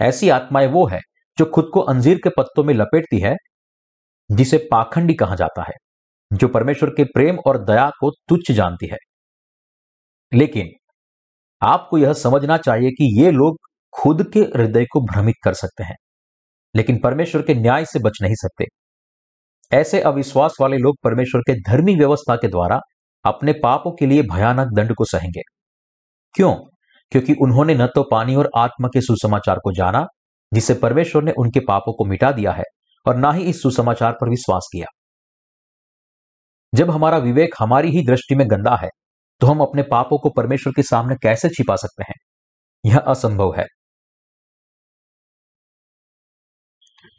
ऐसी 0.00 0.28
आत्माएँ 0.28 0.66
वो 0.66 0.86
है 0.86 1.00
जो 1.38 1.44
खुद 1.44 1.70
को 1.74 1.80
अंजीर 1.80 2.18
के 2.18 2.30
पत्तों 2.30 2.64
में 2.64 2.74
लपेटती 2.74 3.20
है 3.20 3.34
जिसे 4.32 4.58
पाखंडी 4.70 5.14
कहा 5.14 5.34
जाता 5.34 5.62
है, 5.62 5.74
जो 6.32 6.48
परमेश्वर 6.48 6.90
के 6.90 7.04
प्रेम 7.04 7.38
और 7.46 7.64
दया 7.64 7.90
को 8.00 8.10
तुच्छ 8.10 8.52
जानती 8.52 8.86
है। 8.86 8.98
लेकिन 10.32 10.68
आपको 11.62 11.98
यह 11.98 12.12
समझना 12.12 12.56
चाहिए 12.56 12.90
कि 12.90 13.22
ये 13.22 13.30
लोग 13.30 13.58
खुद 13.92 14.30
के 14.32 14.40
हृदय 14.40 14.84
को 14.84 15.00
भ्रमित 15.00 15.34
कर 15.44 15.54
सकते 15.54 15.84
हैं, 15.84 15.96
लेकिन 16.76 16.98
परमेश्वर 16.98 17.42
के 17.42 17.54
न्याय 17.54 17.84
से 17.84 17.98
बच 17.98 18.18
नहीं 18.22 18.34
सकते। 18.34 18.64
ऐसे 19.72 20.00
अविश्वास 20.00 20.56
वाले 20.60 20.76
लोग 20.76 20.96
परमेश्वर 21.04 21.40
के 21.40 21.60
धर्मी 21.60 21.94
व्यवस्था 21.96 22.36
के 22.36 22.48
द्वारा 22.48 22.80
अपने 23.24 23.52
पापों 23.52 23.92
के 23.92 24.06
लिए 24.06 24.22
भयानक 24.22 24.68
दंड 24.74 24.94
को 24.94 25.04
सहेंगे। 25.04 25.40
क्यों? 26.34 26.54
क्योंकि 27.12 27.34
उन्होंने 27.34 27.74
न 27.74 27.86
तो 27.86 28.02
पानी 28.10 28.36
और 28.36 28.50
आत्मा 28.56 28.88
के 28.88 29.00
सुसमाचार 29.00 29.58
को 29.58 29.72
जाना, 29.72 30.06
जिसे 30.54 30.74
परमेश्वर 30.74 31.22
ने 31.22 31.32
उनके 31.32 31.60
पापों 31.60 31.92
को 31.92 32.04
मिटा 32.04 32.32
दिया 32.32 32.52
है 32.52 32.64
और 33.06 33.16
ना 33.16 33.32
ही 33.32 33.44
इस 33.44 33.62
सुसमाचार 33.62 34.12
पर 34.12 34.28
विश्वास 34.28 34.68
किया। 34.72 34.86
जब 36.72 36.90
हमारा 36.90 37.18
विवेक 37.18 37.54
हमारी 37.58 37.90
ही 37.90 38.06
दृष्टि 38.06 38.34
में 38.34 38.50
गंदा 38.50 38.76
है 38.76 38.88
तो 39.40 39.46
हम 39.46 39.60
अपने 39.60 39.82
पापों 39.82 40.18
को 40.18 40.30
परमेश्वर 40.30 40.72
के 40.76 40.82
सामने 40.82 41.14
कैसे 41.22 41.48
छिपा 41.48 41.76
सकते 41.76 42.02
हैं? 42.02 42.14
यह 42.84 42.98
असंभव 42.98 43.54
है। 43.56 43.66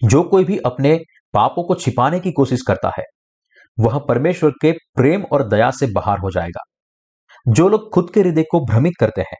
जो 0.01 0.23
कोई 0.23 0.43
भी 0.43 0.57
अपने 0.57 0.97
पापों 1.33 1.63
को 1.63 1.75
छिपाने 1.75 2.19
की 2.19 2.31
कोशिश 2.31 2.61
करता 2.67 2.91
है, 2.99 3.03
वह 3.79 3.99
परमेश्वर 3.99 4.51
के 4.51 4.71
प्रेम 4.71 5.23
और 5.23 5.47
दया 5.49 5.69
से 5.71 5.87
बाहर 5.87 6.19
हो 6.19 6.31
जाएगा। 6.31 6.63
जो 7.47 7.67
लोग 7.69 7.89
खुद 7.93 8.11
के 8.13 8.19
हृदय 8.19 8.43
को 8.43 8.65
भ्रमित 8.65 8.93
करते 8.99 9.21
हैं, 9.21 9.37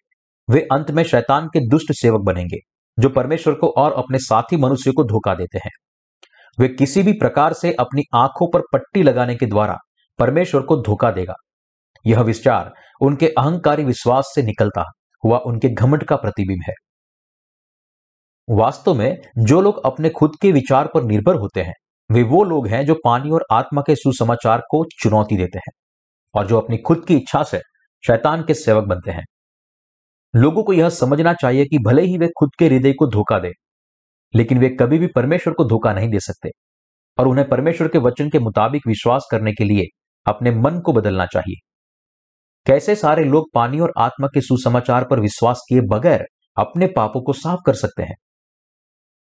वे 0.50 0.62
अंत 0.72 0.92
में 0.92 1.04
शैतान 1.04 1.48
के 1.48 1.70
दुष्ट 1.70 1.92
सेवक 1.92 2.22
बनेंगे, 2.22 2.58
जो 2.98 3.10
परमेश्वर 3.10 3.54
को 3.54 3.68
और 3.78 3.94
अपने 3.94 4.20
साथी 4.20 4.58
मनुष्य 4.58 4.92
को 4.92 5.04
धोखा 5.04 5.36
देते 5.36 5.58
हैं। 5.58 5.72
वे 6.60 6.68
किसी 6.68 7.04
भी 7.04 7.14
प्रकार 7.14 7.54
से 7.54 7.74
अपनी 7.74 8.04
आँखों 8.16 8.48
पर 8.52 8.62
पट्टी 8.74 9.04
लगाने 9.04 9.36
के 9.36 9.46
द्वारा 9.46 9.78
परमेश्वर 10.20 10.62
को 10.62 10.76
धोखा 10.78 11.12
देगा। 11.12 11.34
यह 12.06 12.22
विचार 12.22 12.74
उनके 13.02 13.28
अहंकारी 13.28 13.84
विश्वास 13.84 14.32
से 14.36 14.44
निकलता 14.44 14.84
हुआ 15.24 15.38
उनके 15.38 15.70
घमंड 15.70 16.04
का 16.04 16.16
प्रतिबिंब 16.16 16.62
है। 16.68 16.74
वास्तव 18.50 18.94
में 18.94 19.22
जो 19.38 19.62
लोग 19.62 19.86
अपने 19.86 20.10
खुद 20.10 20.32
के 20.42 20.52
विचार 20.52 20.90
पर 20.94 21.04
निर्भर 21.04 21.36
होते 21.36 21.62
हैं, 21.62 21.74
वे 22.12 22.24
वो 22.24 22.44
लोग 22.44 22.68
हैं 22.68 22.86
जो 22.86 22.96
पानी 23.06 23.30
और 23.30 23.46
आत्मा 23.52 23.82
के 23.82 23.96
सुसमाचार 23.96 24.62
को 24.70 24.86
चुनौती 25.00 25.38
देते 25.38 25.58
हैं 25.58 25.72
और 26.36 26.48
जो 26.48 26.60
अपनी 26.60 26.78
खुद 26.78 27.06
की 27.08 27.16
इच्छा 27.16 27.44
से 27.44 27.60
शैतान 28.08 28.44
के 28.44 28.54
सेवक 28.54 28.84
बनते 28.84 29.12
हैं। 29.12 29.24
लोगों 30.36 30.64
को 30.64 30.74
यह 30.74 30.90
समझना 30.90 31.34
चाहिए 31.34 31.66
कि 31.66 31.78
भले 31.78 32.02
ही 32.02 32.18
वे 32.18 32.28
खुद 32.28 32.50
के 32.60 32.68
हृदय 32.68 32.94
को 32.94 33.08
धोखा 33.08 33.40
दे 33.40 33.52
लेकिन 34.34 34.58
वे 34.58 34.70
कभी 34.70 34.98
भी 35.00 35.08
परमेश्वर 35.08 35.54
को 35.54 35.66
धोखा 35.66 35.94
नहीं 35.94 36.10
दे 36.10 36.20
सकते 36.20 36.50
और 37.18 37.28
उन्हें 37.28 37.48
परमेश्वर 37.50 37.88
के 37.88 37.98
वचन 37.98 38.30
के 38.30 38.40
मुताबिक 38.40 38.88
विश्वास 38.88 39.28
करने 39.32 39.52
के 39.52 39.64
लिए 39.64 39.86
अपने 40.26 40.52
मन 40.52 40.80
को 40.80 40.94
बदलना 40.94 41.26
चाहिए। 41.26 41.56
कैसे 42.66 42.96
सारे 42.96 43.24
लोग 43.24 43.50
पानी 43.54 43.80
और 43.80 43.94
आत्मा 43.98 44.28
के 44.28 44.42
सुसमाचार 44.42 45.06
पर 45.06 45.20
विश्वास 45.20 45.62
किए 45.70 45.82
बगैर 45.82 46.26
अपने 46.58 46.88
पापों 46.88 47.22
को 47.22 47.34
साफ़ 47.34 47.60
कर 47.66 47.74
सकते 47.74 48.04
हैं? 48.04 48.16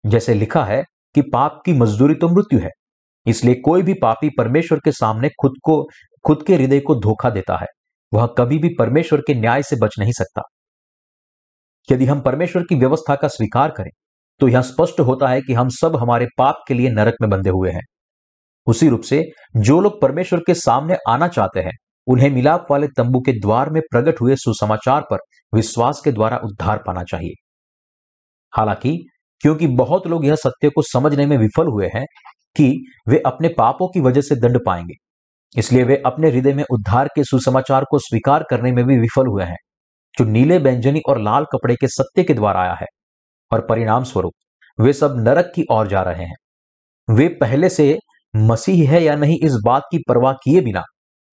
जैसे 0.05 0.35
लिखा 0.35 0.65
है 0.65 0.83
कि 1.15 1.23
पाप 1.23 1.61
की 1.67 1.73
मजदूरी 1.73 2.15
तो 2.15 2.29
मृत्यु 2.29 2.59
है, 2.61 2.71
इसलिए 3.27 3.55
कोई 3.55 3.83
भी 3.83 3.95
पापी 3.95 4.31
परमेश्वर 4.39 4.79
के 4.79 4.93
सामने 4.93 5.29
खुद 5.41 5.55
को, 5.63 5.83
खुद 6.25 6.43
के 6.43 6.55
हृदय 6.55 6.81
को 6.81 6.95
धोखा 6.95 7.31
देता 7.31 7.57
है, 7.57 7.67
वह 8.13 8.27
कभी 8.39 8.59
भी 8.59 8.75
परमेश्वर 8.79 9.21
के 9.21 9.35
न्याय 9.35 9.63
से 9.63 9.77
बच 9.77 9.99
नहीं 9.99 10.13
सकता। 10.13 10.43
यदि 11.89 12.07
हम 12.07 12.21
परमेश्वर 12.21 12.63
की 12.63 12.75
व्यवस्था 12.75 13.15
का 13.15 13.29
स्वीकार 13.29 13.71
करें 13.71 13.91
तो 14.43 14.49
यह 14.49 14.61
स्पष्ट 14.61 15.01
होता 15.01 15.29
है 15.29 15.41
कि 15.41 15.53
हम 15.53 15.69
सब 15.69 15.97
हमारे 15.97 16.27
पाप 16.39 16.63
के 16.69 16.75
लिए 16.75 16.91
नरक 16.91 17.15
में 17.21 17.31
बंधे 17.31 17.51
हुए 17.51 17.71
हैं। 17.71 17.81
उसी 18.67 18.89
रूप 18.89 19.01
से, 19.01 19.23
जो 19.57 19.81
लोग 19.81 20.01
परमेश्वर 20.01 20.39
के 20.39 20.55
सामने 20.55 20.97
आना 21.09 21.29
चाहते 21.29 21.61
हैं, 21.61 21.73
उन्हें 22.07 22.31
मिलाप 22.31 22.67
वाले 22.71 22.87
तंबू 22.87 23.21
के 23.21 23.33
द्वार 23.33 23.71
में 23.71 23.81
प्रकट 23.91 24.21
हुए 24.21 24.37
सुसमाचार 24.37 25.01
पर 25.01 25.19
विश्वास 25.55 26.01
के 26.05 26.13
द्वारा 26.13 26.37
उद्धार 26.37 26.83
पाना 26.87 27.03
चाहिए। 27.03 27.35
हालाँकि, 28.53 28.97
क्योंकि 29.41 29.67
बहुत 29.67 30.07
लोग 30.07 30.25
यह 30.25 30.35
सत्य 30.35 30.71
को 30.71 30.83
समझने 30.83 31.27
में 31.27 31.37
विफल 31.39 31.67
हुए 31.67 31.91
हैं 31.95 32.05
कि 32.57 32.69
वे 33.09 33.23
अपने 33.27 33.49
पापों 33.49 33.89
की 33.89 34.01
वजह 34.01 34.21
से 34.21 34.37
दंड 34.37 34.59
पाएँगे, 34.67 34.95
इसलिए 35.57 35.85
वे 35.85 36.03
अपने 36.07 36.31
हृदय 36.31 36.55
में 36.55 36.65
उद्धार 36.71 37.09
के 37.09 37.25
सुसमाचार 37.25 37.85
को 37.91 37.99
स्वीकार 37.99 38.45
करने 38.51 38.73
में 38.73 38.85
भी 38.85 38.99
विफल 38.99 39.27
हुए 39.27 39.45
हैं। 39.45 39.57
जो 40.19 40.25
नीले 40.25 40.59
व्यंजनी 40.59 41.01
और 41.09 41.21
लाल 41.21 41.45
कपड़े 41.45 41.75
के 41.75 41.89
सत्य 41.89 42.25
के 42.25 42.35
द्वारा 42.35 42.61
आया 42.61 42.75
है 42.75 42.87
और 43.53 43.67
परिणाम 43.67 44.05
स्वरूप। 44.05 44.33
वे 44.81 44.93
सब 44.93 45.15
नरक 45.19 45.53
की 45.55 45.65
ओर 45.71 45.89
जा 45.89 46.03
रहे 46.03 46.25
हैं। 46.25 46.37
वे 47.11 47.29
पहले 47.29 47.69
से 47.69 47.99
मसीह 48.37 48.91
है 48.91 49.03
या 49.03 49.15
नहीं, 49.15 49.39
इस 49.43 49.53
बात 49.67 49.83
की 49.91 49.99
परवाह 50.09 50.33
किए 50.33 50.61
बिना। 50.61 50.83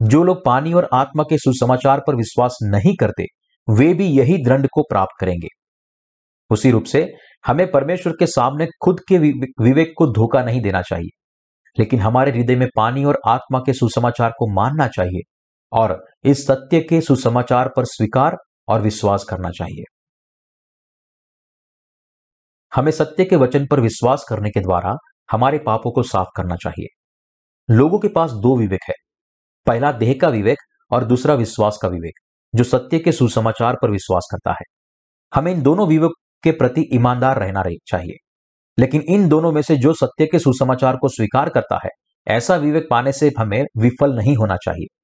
जो 0.02 0.24
लोग 0.24 0.46
पानी 0.46 0.74
और 0.74 0.90
आत्मा 0.94 1.24
के 1.24 1.38
सुसमाचार 1.38 2.02
पर 2.08 2.16
विश्वास 2.16 2.58
नहीं 2.64 2.96
करते, 2.96 3.24
वे 3.70 3.94
भी 3.94 4.06
यही 4.06 4.38
दंड 4.38 4.68
को 4.74 4.82
प्राप्त 4.82 5.16
करेंगे। 5.20 5.48
उसी 6.50 6.72
रूप 6.72 6.84
से 6.84 7.14
हमें 7.46 7.72
परमेश्वर 7.72 8.14
के 8.14 8.26
सामने 8.26 8.66
खुद 8.66 9.00
के 9.00 9.18
विवेक 9.64 9.94
को 9.98 10.08
धोखा 10.08 10.44
नहीं 10.44 10.62
देना 10.62 10.82
चाहिए। 10.82 11.10
लेकिन 11.80 12.00
हमारे 12.00 12.32
हृदय 12.32 12.56
में 12.56 12.68
पानी 12.76 13.06
और 13.06 13.20
आत्मा 13.28 13.60
के 13.60 13.74
सुसमाचार 13.74 14.30
को 14.30 14.54
मानना 14.54 14.88
चाहिए 14.88 15.22
और 15.74 16.06
इस 16.24 16.48
सत्य 16.48 16.80
के 16.80 17.02
सुसमाचार 17.02 17.70
पर 17.76 17.86
स्वीकार 17.86 18.38
और 18.68 18.82
विश्वास 18.82 19.24
करना 19.24 19.50
चाहिए। 19.50 19.84
हमें 22.76 22.92
सत्य 22.92 23.26
के 23.26 23.36
वचन 23.36 23.68
पर 23.68 23.80
विश्वास 23.80 24.26
करने 24.30 24.50
के 24.50 24.60
द्वारा 24.60 24.96
हमारे 25.32 25.60
पापों 25.60 25.92
को 25.92 26.04
साफ़ 26.04 26.28
करना 26.36 26.56
चाहिए। 26.56 26.88
लोगों 27.74 28.00
के 28.00 28.08
पास 28.08 28.32
दो 28.32 28.58
विवेक 28.58 28.80
है। 28.88 28.94
पहला 29.66 29.92
देह 29.92 30.16
का 30.22 30.28
विवेक 30.28 30.58
और 30.92 31.06
दूसरा 31.06 31.34
विश्वास 31.34 31.80
का 31.82 31.88
विवेक, 31.88 32.20
जो 32.56 32.64
सत्य 32.64 33.00
के 33.00 33.12
सुसमाचार 33.12 33.76
पर 33.82 33.92
विश्वास 33.92 34.28
करता 34.32 34.52
है। 34.52 34.64
हमें 35.36 35.52
इन 35.52 35.62
दोनों 35.62 35.88
विवेक 35.88 36.12
के 36.44 36.52
प्रति 36.52 36.90
ईमानदार 36.94 37.40
रहना 37.40 37.64
चाहिए। 37.88 38.18
लेकिन 38.80 39.02
इन 39.02 39.30
दोनों 39.30 39.52
में 39.52 39.62
से 39.62 39.76
जो 39.76 39.94
सत्य 39.94 40.26
के 40.26 40.40
सुसमाचार 40.40 40.98
को 40.98 41.08
स्वीकार 41.08 41.50
करता 41.50 41.80
है, 41.84 41.90
ऐसा 42.28 42.56
विवेक 42.56 42.88
पाने 42.90 43.12
से 43.12 43.32
हमें 43.40 43.66
विफल 43.78 44.14
नहीं 44.14 44.36
होना 44.36 44.56
चाहिए। 44.56 44.96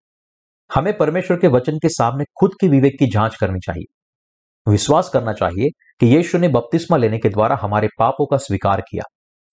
हमें 0.75 0.97
परमेश्वर 0.97 1.37
के 1.37 1.47
वचन 1.47 1.77
के 1.77 1.89
सामने 1.89 2.23
खुद 2.39 2.51
के 2.61 2.67
विवेक 2.67 2.93
की 2.99 3.05
जाँच 3.07 3.35
करनी 3.35 3.59
चाहिए। 3.59 3.93
विश्वास 4.71 5.09
करना 5.09 5.33
चाहिए 5.33 5.84
कि 5.99 6.05
यीशु 6.05 6.37
ने 6.37 6.47
बपतिस्मा 6.47 6.97
लेने 6.97 7.17
के 7.17 7.29
द्वारा 7.29 7.59
हमारे 7.61 7.87
पापों 7.99 8.25
का 8.25 8.37
स्वीकार 8.37 8.81
किया। 8.81 9.03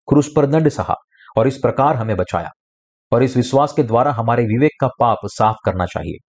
क्रूस 0.09 0.33
पर 0.37 0.47
दंड 0.47 0.69
सहा 0.69 0.95
और 1.37 1.49
इस 1.49 1.57
प्रकार 1.57 1.97
हमें 1.97 2.17
बचाया 2.17 2.51
और 3.13 3.23
इस 3.23 3.37
विश्वास 3.37 3.73
के 3.73 3.83
द्वारा 3.83 4.13
हमारे 4.13 4.43
विवेक 4.43 4.71
का 4.81 4.89
पाप 5.01 5.17
साफ़ 5.25 5.57
करना 5.65 5.87
चाहिए। 5.87 6.29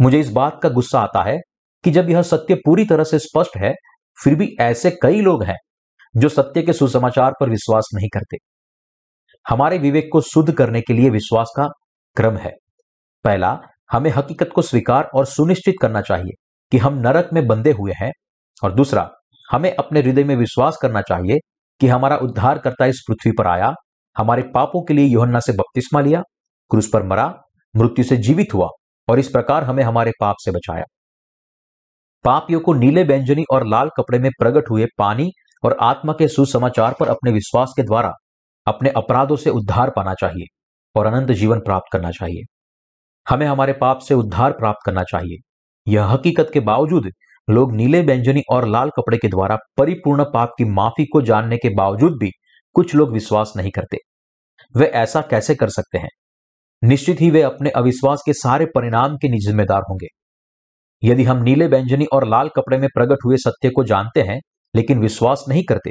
मुझे 0.00 0.20
इस 0.20 0.30
बात 0.30 0.60
का 0.62 0.68
गुस्सा 0.68 1.00
आता 1.00 1.22
है 1.22 1.38
कि 1.84 1.90
जब 1.90 2.10
यह 2.10 2.22
सत्य 2.22 2.54
पूरी 2.54 2.84
तरह 2.84 3.04
से 3.04 3.18
स्पष्ट 3.18 3.56
है, 3.56 3.74
फिर 4.24 4.34
भी 4.34 4.56
ऐसे 4.60 4.90
कई 4.90 5.20
लोग 5.20 5.44
हैं 5.44 5.56
जो 6.16 6.28
सत्य 6.28 6.62
के 6.62 6.72
सुसमाचार 6.72 7.32
पर 7.40 7.50
विश्वास 7.50 7.90
नहीं 7.94 8.08
करते। 8.14 8.36
हमारे 9.48 9.78
विवेक 9.78 10.08
को 10.12 10.20
शुद्ध 10.20 10.52
करने 10.52 10.80
के 10.80 10.92
लिए 10.92 11.10
विश्वास 11.10 11.50
का 11.56 11.68
क्रम 12.16 12.36
है। 12.36 12.52
पहला, 13.24 13.60
हमें 13.92 14.10
हकीकत 14.10 14.50
को 14.54 14.62
स्वीकार 14.62 15.04
और 15.14 15.26
सुनिश्चित 15.26 15.74
करना 15.82 16.00
चाहिए 16.00 16.32
कि 16.70 16.78
हम 16.78 16.94
नरक 16.94 17.30
में 17.32 17.46
बंधे 17.46 17.72
हुए 17.72 17.92
हैं। 17.96 18.12
और 18.64 18.72
दूसरा 18.72 19.10
हमें 19.50 19.74
अपने 19.76 20.00
हृदय 20.00 20.24
में 20.24 20.36
विश्वास 20.36 20.76
करना 20.82 21.02
चाहिए 21.02 21.38
कि 21.80 21.88
हमारा 21.88 22.16
उद्धार 22.16 22.58
करता 22.58 22.86
इस 22.86 23.04
पृथ्वी 23.08 23.32
पर 23.38 23.46
आया, 23.46 23.72
हमारे 24.18 24.42
पापों 24.54 24.84
के 24.84 24.94
लिए 24.94 25.06
योहन्ना 25.06 25.40
से 25.40 25.52
बपतिस्मा 25.52 26.00
लिया, 26.00 26.22
क्रूस 26.70 26.90
पर 26.92 27.02
मरा, 27.02 27.34
मृत्यु 27.76 28.04
से 28.04 28.16
जीवित 28.16 28.54
हुआ 28.54 28.68
और 29.08 29.18
इस 29.18 29.28
प्रकार 29.28 29.64
हमें 29.64 29.82
हमारे 29.84 30.12
पाप 30.20 30.36
से 30.38 30.50
बचाया। 30.50 30.84
पापियों 32.24 32.60
को 32.60 32.72
नीले 32.72 33.02
व्यंजनी 33.02 33.44
और 33.52 33.66
लाल 33.66 33.88
कपड़े 33.96 34.18
में 34.18 34.30
प्रकट 34.38 34.70
हुए 34.70 34.86
पानी 34.98 35.30
और 35.64 35.76
आत्मा 35.80 36.12
के 36.12 36.28
सुसमाचार 36.28 36.94
पर 37.00 37.08
अपने 37.08 37.30
विश्वास 37.30 37.72
के 37.76 37.82
द्वारा 37.82 38.12
अपने 38.66 38.90
अपराधों 38.90 39.36
से 39.36 39.50
उद्धार 39.50 39.90
पाना 39.90 40.14
चाहिए 40.14 40.46
और 40.98 41.06
अनंत 41.06 41.30
जीवन 41.30 41.58
प्राप्त 41.58 41.92
करना 41.92 42.10
चाहिए। 42.10 42.42
हमें 43.28 43.46
हमारे 43.46 43.72
पाप 43.72 43.98
से 43.98 44.14
उद्धार 44.14 44.52
प्राप्त 44.52 44.78
करना 44.86 45.02
चाहिए। 45.02 45.36
यह 45.92 46.04
हकीकत 46.04 46.50
के 46.52 46.60
बावजूद 46.60 47.10
लोग 47.48 47.72
नीले 47.72 48.00
व्यंजनी 48.00 48.42
और 48.50 48.66
लाल 48.68 48.90
कपड़े 48.90 49.16
के 49.18 49.28
द्वारा 49.28 49.56
परिपूर्ण 49.76 50.24
पाप 50.24 50.52
की 50.58 50.64
माफ़ी 50.64 51.04
को 51.04 51.20
जानने 51.22 51.56
के 51.56 51.68
बावजूद 51.74 52.16
भी 52.20 52.30
कुछ 52.76 52.94
लोग 52.94 53.12
विश्वास 53.12 53.52
नहीं 53.56 53.70
करते। 53.70 53.96
वे 54.74 54.86
ऐसा 54.86 55.20
कैसे 55.20 55.54
कर 55.54 55.68
सकते 55.68 55.98
हैं? 55.98 56.08
निश्चित 56.82 57.20
ही 57.20 57.30
वे 57.30 57.42
अपने 57.42 57.70
अविश्वास 57.70 58.22
के 58.26 58.32
सारे 58.32 58.66
परिणाम 58.66 59.16
के 59.16 59.28
जिम्मेदार 59.38 59.82
होंगे। 59.90 60.06
यदि 61.02 61.24
हम 61.24 61.42
नीले 61.42 61.66
व्यंजनी 61.66 62.04
और 62.04 62.26
लाल 62.28 62.48
कपड़े 62.48 62.78
में 62.78 62.88
प्रकट 62.94 63.24
हुए 63.24 63.36
सत्य 63.36 63.70
को 63.70 63.84
जानते 63.84 64.22
हैं, 64.22 64.38
लेकिन 64.74 65.00
विश्वास 65.00 65.44
नहीं 65.48 65.62
करते 65.64 65.90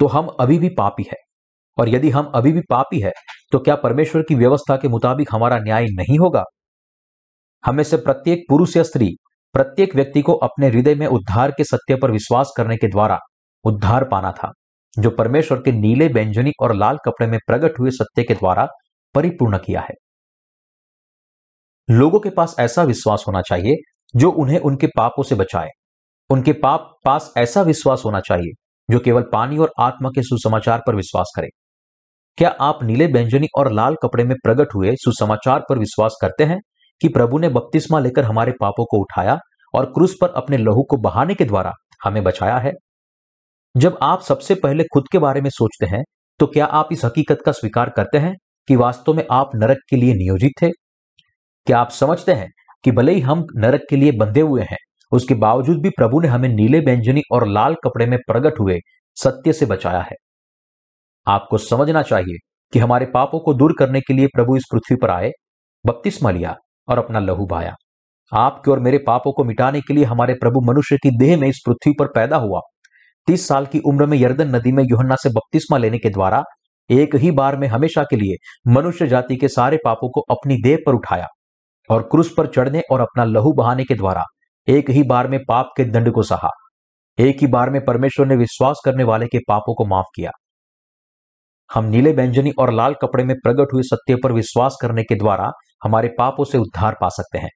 तो 0.00 0.06
हम 0.06 0.26
अभी 0.40 0.58
भी 0.58 0.68
पापी 0.68 1.02
है। 1.02 1.16
और 1.78 1.88
यदि 1.88 2.10
हम 2.10 2.30
अभी 2.34 2.52
भी 2.52 2.60
पापी 2.70 3.00
है 3.00 3.10
तो 3.52 3.58
क्या 3.58 3.74
परमेश्वर 3.76 4.22
की 4.22 4.34
व्यवस्था 4.34 4.76
के 4.76 4.88
मुताबिक 4.88 5.28
हमारा 5.32 5.58
न्याय 5.58 5.86
नहीं 5.90 6.18
होगा? 6.18 6.42
हमें 7.64 7.82
से 7.84 7.96
प्रत्येक 7.96 8.44
पुरुष 8.48 8.76
या 8.76 8.82
स्त्री 8.82 9.08
प्रत्येक 9.52 9.94
व्यक्ति 9.94 10.22
को 10.22 10.32
अपने 10.32 10.68
हृदय 10.68 10.94
में 10.94 11.06
उद्धार 11.06 11.50
के 11.50 11.64
सत्य 11.64 11.96
पर 11.96 12.10
विश्वास 12.10 12.52
करने 12.56 12.76
के 12.76 12.88
द्वारा 12.88 13.18
उद्धार 13.64 14.04
पाना 14.04 14.32
था, 14.32 14.52
जो 14.98 15.10
परमेश्वर 15.10 15.58
के 15.58 15.72
नीले, 15.72 16.08
व्यंजनी 16.08 16.52
और 16.60 16.74
लाल 16.74 16.98
कपड़े 17.04 17.26
में 17.26 17.38
प्रकट 17.46 17.78
हुए 17.78 17.90
सत्य 17.90 18.22
के 18.22 18.34
द्वारा 18.34 18.68
परिपूर्ण 19.14 19.58
किया 19.58 19.80
है। 19.80 19.94
लोगों 21.90 22.20
के 22.20 22.30
पास 22.30 22.56
ऐसा 22.58 22.82
विश्वास 22.82 23.24
होना 23.28 23.42
चाहिए, 23.42 23.74
जो 24.16 24.30
उन्हें 24.30 24.58
उनके 24.58 24.86
पापों 24.86 25.22
से 25.22 25.34
बचाए। 25.34 25.68
उनके 26.30 26.52
पाप 26.52 26.94
पास 27.04 27.34
ऐसा 27.36 27.62
विश्वास 27.62 28.02
होना 28.04 28.20
चाहिए, 28.20 28.52
जो 28.90 29.00
केवल 29.00 29.22
पानी 29.32 29.58
और 29.58 29.72
आत्मा 29.80 30.08
के 30.08 30.22
सुसमाचार 30.22 30.82
पर 30.86 30.96
विश्वास 30.96 31.32
करे। 31.36 31.48
क्या 32.36 32.48
आप 32.60 32.78
नीले, 32.82 33.06
व्यंजनी 33.06 33.46
और 33.58 33.72
लाल 33.72 33.96
कपड़े 34.02 34.24
में 34.24 34.36
प्रकट 34.44 34.74
हुए 34.74 34.94
सुसमाचार 34.94 35.60
पर 35.68 35.78
विश्वास 35.78 36.18
करते 36.22 36.44
हैं? 36.44 36.60
कि 37.02 37.08
प्रभु 37.08 37.38
ने 37.38 37.48
बपतिस्मा 37.48 37.98
लेकर 38.00 38.24
हमारे 38.24 38.52
पापों 38.60 38.84
को 38.84 39.00
उठाया 39.00 39.38
और 39.74 39.86
क्रूस 39.86 40.16
पर 40.20 40.28
अपने 40.28 40.56
लहू 40.56 40.82
को 40.82 40.96
बहाने 40.96 41.34
के 41.34 41.44
द्वारा 41.44 41.72
हमें 42.04 42.22
बचाया 42.24 42.58
है। 42.58 42.72
जब 43.74 43.98
आप 44.02 44.20
सबसे 44.20 44.54
पहले 44.54 44.84
खुद 44.84 45.08
के 45.12 45.18
बारे 45.18 45.40
में 45.40 45.50
सोचते 45.50 45.86
हैं 45.86 46.02
तो 46.40 46.46
क्या 46.46 46.66
आप 46.66 46.88
इस 46.92 47.04
हकीकत 47.04 47.38
का 47.46 47.52
स्वीकार 47.52 47.90
करते 47.90 48.18
हैं 48.18 48.34
कि 48.68 48.76
वास्तव 48.76 49.14
में 49.14 49.24
आप 49.32 49.50
नरक 49.54 49.78
के 49.90 49.96
लिए 49.96 50.14
नियोजित 50.14 50.52
थे? 50.62 50.70
क्या 51.66 51.78
आप 51.78 51.90
समझते 51.90 52.32
हैं 52.32 52.48
कि 52.84 52.92
भले 52.92 53.12
ही 53.12 53.20
हम 53.20 53.44
नरक 53.56 53.80
के 53.90 53.96
लिए 53.96 54.12
बंधे 54.12 54.40
हुए 54.40 54.62
हैं, 54.62 54.76
उसके 55.12 55.34
बावजूद 55.34 55.82
भी 55.82 55.90
प्रभु 55.90 56.20
ने 56.20 56.28
हमें 56.28 56.48
नीले 56.48 56.78
व्यंजनी 56.80 57.22
और 57.32 57.46
लाल 57.48 57.74
कपड़े 57.84 58.06
में 58.06 58.18
प्रकट 58.26 58.60
हुए 58.60 58.78
सत्य 59.16 59.52
से 59.52 59.66
बचाया 59.66 60.00
है? 60.00 60.16
आपको 61.26 61.58
समझना 61.58 62.02
चाहिए 62.02 62.38
कि 62.72 62.78
हमारे 62.78 63.06
पापों 63.06 63.40
को 63.40 63.54
दूर 63.54 63.74
करने 63.78 64.00
के 64.00 64.14
लिए 64.14 64.26
प्रभु 64.26 64.56
इस 64.56 64.64
पृथ्वी 64.72 64.96
पर 64.96 65.10
आए, 65.10 65.30
बपतिस्मा 65.84 66.30
लिया 66.30 66.56
और 66.90 66.98
अपना 66.98 67.18
लहू 67.18 67.46
भाया 67.46 67.74
आपके 68.32 68.70
और 68.70 68.80
मेरे 68.80 68.98
पापों 68.98 69.32
को 69.32 69.44
मिटाने 69.44 69.80
के 69.80 69.94
लिए 69.94 70.04
हमारे 70.04 70.34
प्रभु 70.34 70.60
मनुष्य 70.60 70.96
की 70.96 71.10
देह 71.18 71.36
में 71.40 71.48
इस 71.48 71.62
पृथ्वी 71.66 71.92
पर 71.98 72.06
पैदा 72.06 72.36
हुआ। 72.36 72.60
तीस 73.26 73.46
साल 73.48 73.66
की 73.66 73.78
उम्र 73.78 74.06
में 74.06 74.18
यर्दन 74.18 74.54
नदी 74.56 74.72
में 74.72 74.84
योहन्ना 74.84 75.16
से 75.16 75.28
बपतिस्मा 75.28 75.78
लेने 75.78 75.98
के 75.98 76.10
द्वारा 76.10 76.42
एक 76.90 77.16
ही 77.16 77.30
बार 77.30 77.56
में 77.56 77.66
हमेशा 77.68 78.02
के 78.02 78.16
लिए 78.16 78.36
मनुष्य 78.72 79.06
जाति 79.06 79.36
के 79.36 79.48
सारे 79.48 79.78
पापों 79.84 80.10
को 80.10 80.20
अपनी 80.30 80.56
देह 80.62 80.78
पर 80.86 80.94
उठाया 80.94 81.26
और 81.90 82.02
क्रूस 82.02 82.34
पर 82.36 82.46
चढ़ने 82.46 82.82
और 82.92 83.00
अपना 83.00 83.24
लहू 83.24 83.52
बहाने 83.52 83.84
के 83.84 83.94
द्वारा 83.94 84.24
एक 84.68 84.90
ही 84.90 85.02
बार 85.02 85.28
में 85.28 85.38
पाप 85.48 85.70
के 85.76 85.84
दंड 85.84 86.10
को 86.12 86.22
सहा। 86.22 86.50
एक 87.18 87.40
ही 87.40 87.46
बार 87.46 87.70
में 87.70 87.84
परमेश्वर 87.84 88.26
ने 88.26 88.36
विश्वास 88.36 88.80
करने 88.84 89.04
वाले 89.04 89.26
के 89.26 89.38
पापों 89.48 89.74
को 89.74 89.84
माफ़ 89.84 90.06
किया। 90.16 90.30
हम 91.70 91.84
नीले 91.84 92.12
व्यंजनी 92.12 92.50
और 92.58 92.72
लाल 92.72 92.94
कपड़े 92.94 93.24
में 93.24 93.34
प्रकट 93.36 93.72
हुए 93.74 93.82
सत्य 93.82 94.16
पर 94.16 94.32
विश्वास 94.32 94.76
करने 94.82 95.02
के 95.02 95.14
द्वारा 95.14 95.50
हमारे 95.84 96.08
पापों 96.18 96.44
से 96.44 96.58
उद्धार 96.58 96.96
पा 97.00 97.08
सकते 97.08 97.38
हैं। 97.38 97.50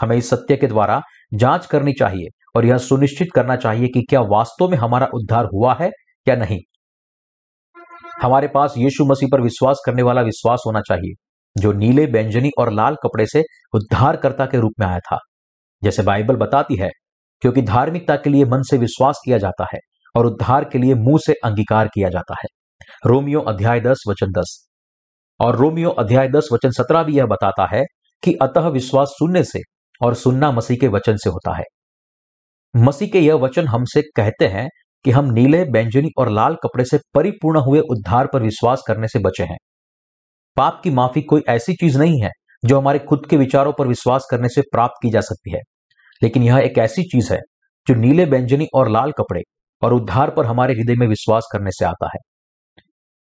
हमें 0.00 0.16
इस 0.16 0.30
सत्य 0.30 0.56
के 0.56 0.66
द्वारा 0.66 1.00
जाँच 1.34 1.66
करनी 1.66 1.92
चाहिए 1.92 2.28
और 2.56 2.66
यह 2.66 2.78
सुनिश्चित 2.78 3.28
करना 3.34 3.56
चाहिए 3.56 3.88
कि 3.88 4.02
क्या 4.02 4.20
वास्तव 4.20 4.68
में 4.68 4.78
हमारा 4.78 5.06
उद्धार 5.14 5.44
हुआ 5.44 5.74
है 5.74 5.90
या 6.28 6.36
नहीं। 6.36 6.58
हमारे 8.22 8.48
पास 8.48 8.74
यीशु 8.78 9.04
मसीह 9.04 9.28
पर 9.32 9.40
विश्वास 9.40 9.82
करने 9.86 10.02
वाला 10.02 10.20
विश्वास 10.20 10.62
होना 10.66 10.80
चाहिए, 10.80 11.12
जो 11.56 11.72
नीले 11.72 12.06
व्यंजनी 12.06 12.50
और 12.58 12.72
लाल 12.72 12.94
कपड़े 12.94 13.26
से 13.26 13.42
उद्धारकर्ता 13.74 14.46
के 14.46 14.60
रूप 14.60 14.72
में 14.80 14.86
आया 14.86 14.98
था। 14.98 15.18
जैसे 15.82 16.02
बाइबल 16.02 16.36
बताती 16.36 16.76
है, 16.76 16.90
क्योंकि 17.40 17.62
धार्मिकता 17.62 18.16
के 18.16 18.30
लिए 18.30 18.44
मन 18.44 18.62
से 18.62 18.78
विश्वास 18.78 19.20
किया 19.24 19.38
जाता 19.38 19.66
है 19.74 19.78
और 20.14 20.26
उद्धार 20.26 20.64
के 20.64 20.78
लिए 20.78 20.94
मुँह 20.94 21.18
से 21.26 21.32
अंगीकार 21.44 21.88
किया 21.88 22.08
जाता 22.08 22.34
है। 22.34 22.63
रोमियो 23.06 23.40
अध्याय 23.40 23.80
दस 23.80 24.02
वचन 24.08 24.26
दस। 24.26 24.70
और 25.40 25.56
रोमियो 25.56 25.90
अध्याय 25.90 26.28
दस 26.28 26.48
वचन 26.52 26.70
सत्रह 26.70 27.02
भी 27.02 27.16
यह 27.16 27.26
बताता 27.26 27.76
है 27.76 27.84
कि 28.22 28.34
अतः 28.42 28.68
विश्वास 28.68 29.08
सुनने 29.08 29.44
से 29.44 29.60
और 30.02 30.14
सुनना 30.14 30.52
मसीह 30.52 30.76
के 30.76 30.88
वचन 30.88 31.16
से 31.16 31.30
होता 31.30 31.56
है। 31.56 31.64
मसीह 32.76 33.08
के 33.08 33.20
यह 33.20 33.34
वचन 33.34 33.66
हमसे 33.66 34.02
कहते 34.02 34.46
हैं 34.46 34.68
कि 35.04 35.10
हम 35.10 35.24
नीले, 35.24 35.64
बैंजनी 35.64 36.08
और 36.18 36.28
लाल 36.28 36.54
कपड़े 36.54 36.84
से 36.84 36.98
परिपूर्ण 37.14 37.60
हुए 37.60 37.80
उद्धार 37.80 38.26
पर 38.26 38.42
विश्वास 38.42 38.82
करने 38.86 39.08
से 39.08 39.18
बचे 39.18 39.44
हैं। 39.44 39.56
पाप 40.56 40.80
की 40.84 40.90
माफ़ी 40.90 41.22
कोई 41.22 41.42
ऐसी 41.48 41.72
चीज़ 41.72 41.98
नहीं 41.98 42.22
है 42.22 42.30
जो 42.64 42.80
हमारे 42.80 42.98
खुद 42.98 43.26
के 43.30 43.36
विचारों 43.36 43.72
पर 43.72 43.86
विश्वास 43.86 44.26
करने 44.30 44.48
से 44.48 44.60
प्राप्त 44.60 44.94
की 45.02 45.10
जा 45.10 45.20
सकती 45.20 45.52
है। 45.52 45.60
लेकिन 46.22 46.42
यह 46.42 46.58
एक 46.58 46.78
ऐसी 46.78 47.02
चीज़ 47.02 47.32
है 47.32 47.40
जो 47.86 47.94
नीले 47.94 48.24
व्यंजनी 48.24 48.66
और 48.74 48.90
लाल 48.90 49.12
कपड़े 49.12 49.42
और 49.82 49.92
उद्धार 49.92 50.30
पर 50.30 50.46
हमारे 50.46 50.74
हृदय 50.74 50.94
में 50.94 51.06
विश्वास 51.06 51.48
करने 51.52 51.70
से 51.70 51.84
आता 51.84 52.06
है। 52.06 52.33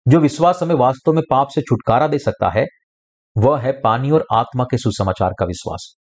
जो 0.10 0.20
विश्वास 0.20 0.60
हमें 0.64 0.76
वास्तव 0.76 1.14
में 1.14 1.24
पाप 1.30 1.48
से 1.48 1.62
छुटकारा 1.62 2.08
दे 2.08 2.20
सकता 2.20 2.50
है, 2.50 2.66
वह 3.38 3.60
है 3.60 3.72
पानी 3.72 4.12
और 4.12 4.26
आत्मा 4.34 4.64
के 4.64 4.78
सुसमाचार 4.78 5.32
का 5.40 5.46
विश्वास। 5.46 5.96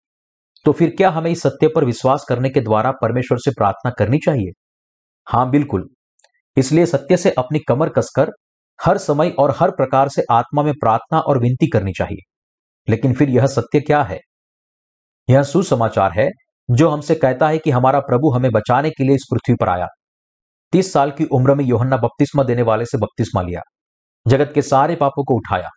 तो 0.64 0.72
फिर 0.72 0.94
क्या 0.96 1.10
हमें 1.10 1.30
इस 1.30 1.42
सत्य 1.42 1.68
पर 1.68 1.84
विश्वास 1.84 2.24
करने 2.28 2.50
के 2.50 2.60
द्वारा 2.60 2.90
परमेश्वर 2.90 3.38
से 3.38 3.50
प्रार्थना 3.50 3.90
करनी 3.90 4.18
चाहिए? 4.18 4.62
हाँ, 5.28 5.50
बिल्कुल। 5.50 5.88
इसलिए 6.56 6.86
सत्य 6.86 7.16
से 7.16 7.30
अपनी 7.30 7.58
कमर 7.68 7.88
कसकर 7.88 8.30
हर 8.84 8.98
समय 8.98 9.30
और 9.30 9.54
हर 9.60 9.70
प्रकार 9.70 10.08
से 10.08 10.22
आत्मा 10.30 10.62
में 10.62 10.72
प्रार्थना 10.72 11.20
और 11.20 11.38
विनती 11.38 11.66
करनी 11.66 11.92
चाहिए। 11.92 12.32
लेकिन 12.90 13.14
फिर 13.14 13.30
यह 13.30 13.46
सत्य 13.46 13.80
क्या 13.80 14.02
है? 14.02 14.18
यह 15.30 15.42
सुसमाचार 15.42 16.20
है 16.20 16.28
जो 16.70 16.88
हमसे 16.88 17.14
कहता 17.14 17.48
है 17.48 17.58
कि 17.58 17.70
हमारा 17.70 18.00
प्रभु 18.00 18.30
हमें 18.34 18.50
बचाने 18.50 18.90
के 18.90 19.04
लिए 19.04 19.14
इस 19.14 19.24
पृथ्वी 19.32 19.56
पर 19.60 19.68
आया। 19.68 19.86
तीस 20.72 20.92
साल 20.92 21.10
की 21.10 21.24
उम्र 21.24 21.54
में 21.54 21.64
योहन्ना 21.64 21.96
बपतिस्मा 21.96 22.42
देने 22.42 22.62
वाले 22.62 22.84
से 22.84 22.98
बपतिस्मा 22.98 23.42
लिया। 23.42 23.60
जगत 24.26 24.52
के 24.54 24.62
सारे 24.62 24.96
पापों 24.96 25.24
को 25.24 25.34
उठाया। 25.34 25.68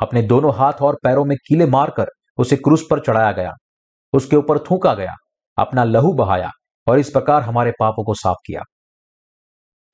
अपने 0.00 0.22
दोनों 0.22 0.54
हाथ 0.54 0.72
और 0.72 0.98
पैरों 1.02 1.24
में 1.24 1.36
कीले 1.48 1.66
मारकर 1.66 2.06
उसे 2.38 2.56
क्रूस 2.56 2.86
पर 2.90 3.00
चढ़ाया 3.00 3.32
गया। 3.32 3.52
उसके 4.12 4.36
ऊपर 4.36 4.58
थूका 4.58 4.94
गया, 4.94 5.12
अपना 5.58 5.84
लहू 5.84 6.12
बहाया 6.12 6.50
और 6.86 6.98
इस 6.98 7.10
प्रकार 7.10 7.42
हमारे 7.42 7.70
पापों 7.70 8.04
को 8.04 8.14
साफ़ 8.14 8.36
किया। 8.46 8.60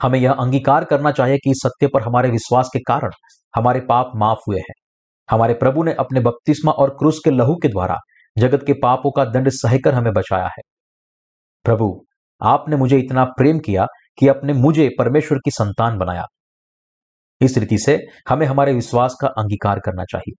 हमें 0.02 0.18
यह 0.18 0.33
अंगीकार 0.33 0.85
करना 0.85 1.11
चाहिए 1.11 1.37
कि 1.37 1.52
सत्य 1.54 1.87
पर 1.87 2.02
हमारे 2.02 2.30
विश्वास 2.30 2.70
के 2.72 2.78
कारण 2.78 3.11
हमारे 3.57 3.80
पाप 3.80 4.12
माफ़ 4.16 4.38
हुए 4.48 4.59
हैं। 4.59 4.74
हमारे 5.30 5.54
प्रभु 5.54 5.83
ने 5.83 5.92
अपने 5.92 6.20
बपतिस्मा 6.20 6.72
और 6.72 6.90
क्रूस 6.90 7.20
के 7.24 7.30
लहू 7.30 7.54
के 7.54 7.68
द्वारा 7.68 7.96
जगत 8.38 8.64
के 8.66 8.72
पापों 8.72 9.11
का 9.11 9.24
दंड 9.24 9.48
सहकर 9.48 9.94
हमें 9.94 10.12
बचाया 10.12 10.46
है। 10.46 10.62
प्रभु, 11.64 12.04
आपने 12.42 12.76
मुझे 12.76 12.98
इतना 12.98 13.24
प्रेम 13.24 13.59
किया 13.59 13.87
कि 14.18 14.28
अपने 14.28 14.52
मुझे 14.52 14.90
परमेश्वर 14.98 15.38
की 15.38 15.50
संतान 15.50 15.98
बनाया। 15.98 16.24
इस 17.40 17.59
रीति 17.59 17.79
से 17.79 18.07
हमें 18.29 18.47
हमारे 18.47 18.73
विश्वास 18.73 19.16
का 19.20 19.29
अंगीकार 19.29 19.79
करना 19.79 20.05
चाहिए। 20.05 20.35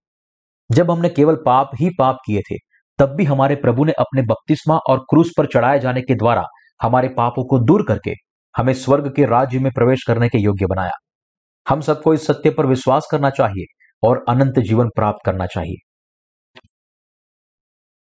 जब 0.76 0.92
हमने 0.92 1.10
केवल 1.10 1.36
पाप 1.36 1.72
ही 1.80 1.90
पाप 1.90 2.18
किए 2.26 2.42
थे, 2.42 2.56
तब 3.00 3.10
भी 3.10 3.24
हमारे 3.24 3.56
प्रभु 3.56 3.86
ने 3.86 3.92
अपने 3.92 4.22
बपतिस्मा 4.22 4.78
और 4.90 5.00
क्रूस 5.00 5.32
पर 5.38 5.46
चढ़ाए 5.46 5.80
जाने 5.80 6.02
के 6.02 6.16
द्वारा 6.16 6.44
हमारे 6.82 7.08
पापों 7.08 7.46
को 7.46 7.60
दूर 7.60 7.86
करके 7.88 8.14
हमें 8.58 8.74
स्वर्ग 8.74 9.14
के 9.16 9.26
राज्य 9.26 9.60
में 9.60 9.72
प्रवेश 9.72 10.04
करने 10.08 10.30
के 10.30 10.38
योग्य 10.38 10.66
बनाया। 10.66 10.92
हम 11.70 11.82
सबको 11.82 12.14
इस 12.14 12.28
सत्य 12.28 12.50
पर 12.50 12.66
विश्वास 12.66 13.08
करना 13.12 13.30
चाहिए 13.30 13.66
और 14.04 14.26
अनंत 14.30 14.60
जीवन 14.60 14.88
प्राप्त 14.88 15.20
करना 15.26 15.46
चाहिए। 15.46 15.76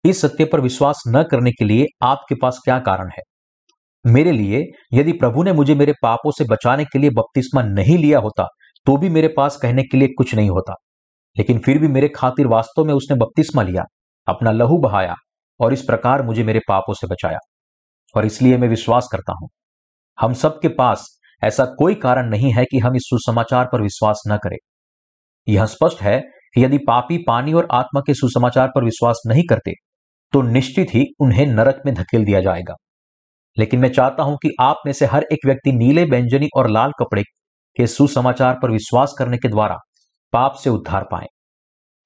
इस 0.09 0.21
सत्य 0.21 0.45
पर 0.45 0.61
विश्वास 0.61 1.03
न 1.07 1.23
करने 1.23 1.51
के 1.51 1.65
लिए 1.65 1.85
आपके 2.01 2.35
पास 2.35 2.59
क्या 2.65 2.79
कारण 2.79 3.07
है? 3.07 3.21
मेरे 4.05 4.31
लिए, 4.31 4.63
यदि 4.93 5.11
प्रभु 5.11 5.43
ने 5.43 5.53
मुझे 5.53 5.75
मेरे 5.75 5.93
पापों 6.01 6.31
से 6.31 6.43
बचाने 6.43 6.85
के 6.85 6.99
लिए 6.99 7.09
बपतिस्मा 7.09 7.61
नहीं 7.61 7.97
लिया 7.97 8.19
होता 8.19 8.47
तो 8.85 8.97
भी 8.97 9.09
मेरे 9.09 9.27
पास 9.27 9.57
कहने 9.57 9.83
के 9.83 9.97
लिए 9.97 10.07
कुछ 10.07 10.35
नहीं 10.35 10.49
होता। 10.49 10.73
लेकिन 11.37 11.59
फिर 11.59 11.79
भी 11.79 11.87
मेरे 11.87 12.07
खातिर 12.07 12.47
वास्तव 12.47 12.85
में 12.85 12.93
उसने 12.93 13.17
बपतिस्मा 13.17 13.63
लिया, 13.63 13.83
अपना 14.27 14.51
लहू 14.51 14.77
बहाया 14.77 15.15
और 15.59 15.73
इस 15.73 15.81
प्रकार 15.81 16.21
मुझे 16.21 16.43
मेरे 16.43 16.59
पापों 16.67 16.93
से 16.93 17.07
बचाया। 17.07 17.37
और 18.15 18.25
इसलिए 18.25 18.57
मैं 18.57 18.67
विश्वास 18.67 19.07
करता 19.11 19.33
हूँ। 19.33 19.49
हम 20.17 20.33
सबके 20.33 20.67
पास 20.67 21.07
ऐसा 21.43 21.65
कोई 21.65 21.95
कारण 21.95 22.29
नहीं 22.29 22.51
है 22.53 22.65
कि 22.65 22.79
हम 22.79 22.95
इस 22.95 23.01
सुसमाचार 23.05 23.69
पर 23.73 23.81
विश्वास 23.81 24.21
न 24.27 24.37
करें। 24.37 24.57
यह 25.47 25.65
स्पष्ट 25.65 26.01
है 26.01 26.19
कि 26.55 26.63
यदि 26.63 26.77
पापी 26.77 27.17
पानी 27.17 27.53
और 27.53 27.67
आत्मा 27.71 28.01
के 28.01 28.13
सुसमाचार 28.13 28.67
पर 28.67 28.83
विश्वास 28.83 29.21
नहीं 29.27 29.43
करते 29.49 29.71
तो 30.33 30.41
निश्चित 30.41 30.93
ही 30.93 31.05
उन्हें 31.19 31.45
नरक 31.45 31.81
में 31.85 31.93
धकेल 31.95 32.25
दिया 32.25 32.41
जाएगा। 32.41 32.75
लेकिन 33.57 33.79
मैं 33.79 33.89
चाहता 33.89 34.23
हूँ 34.23 34.37
कि 34.43 34.51
आप 34.59 34.81
में 34.85 34.93
से 34.93 35.05
हर 35.05 35.23
एक 35.23 35.45
व्यक्ति 35.45 35.71
नीले, 35.71 36.03
व्यंजनी 36.03 36.47
और 36.57 36.69
लाल 36.69 36.91
कपड़े 36.99 37.23
के 37.77 37.87
सुसमाचार 37.87 38.59
पर 38.61 38.71
विश्वास 38.71 39.13
करने 39.19 39.37
के 39.37 39.49
द्वारा 39.49 39.77
पाप 40.33 40.55
से 40.63 40.69
उद्धार 40.69 41.03
पाए। 41.11 41.27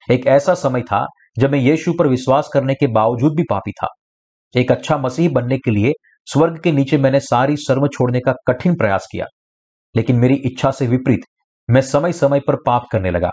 एक 0.08 0.26
ऐसा 0.26 0.54
समय 0.54 0.82
था 0.82 1.06
जब 1.38 1.52
मैं 1.52 1.58
यीशु 1.60 1.92
पर 1.92 2.06
विश्वास 2.06 2.48
करने 2.52 2.74
के 2.74 2.86
बावजूद 2.92 3.36
भी 3.36 3.42
पापी 3.50 3.72
था। 3.72 3.88
एक 4.54 4.72
अच्छा 4.72 4.96
मसीह 4.98 5.30
बनने 5.30 5.58
के 5.58 5.70
लिए 5.70 5.92
स्वर्ग 6.28 6.60
के 6.62 6.72
नीचे 6.72 6.98
मैंने 6.98 7.20
सारी 7.20 7.56
शर्म 7.58 7.86
छोड़ने 7.88 8.20
का 8.20 8.34
कठिन 8.48 8.74
प्रयास 8.74 9.06
किया, 9.12 9.26
लेकिन 9.94 10.16
मेरी 10.16 10.34
इच्छा 10.46 10.70
से 10.70 10.86
विपरीत 10.86 11.20
मैं 11.68 11.80
समय 11.82 12.12
समय 12.12 12.40
पर 12.40 12.56
पाप 12.56 12.86
करने 12.92 13.10
लगा। 13.10 13.30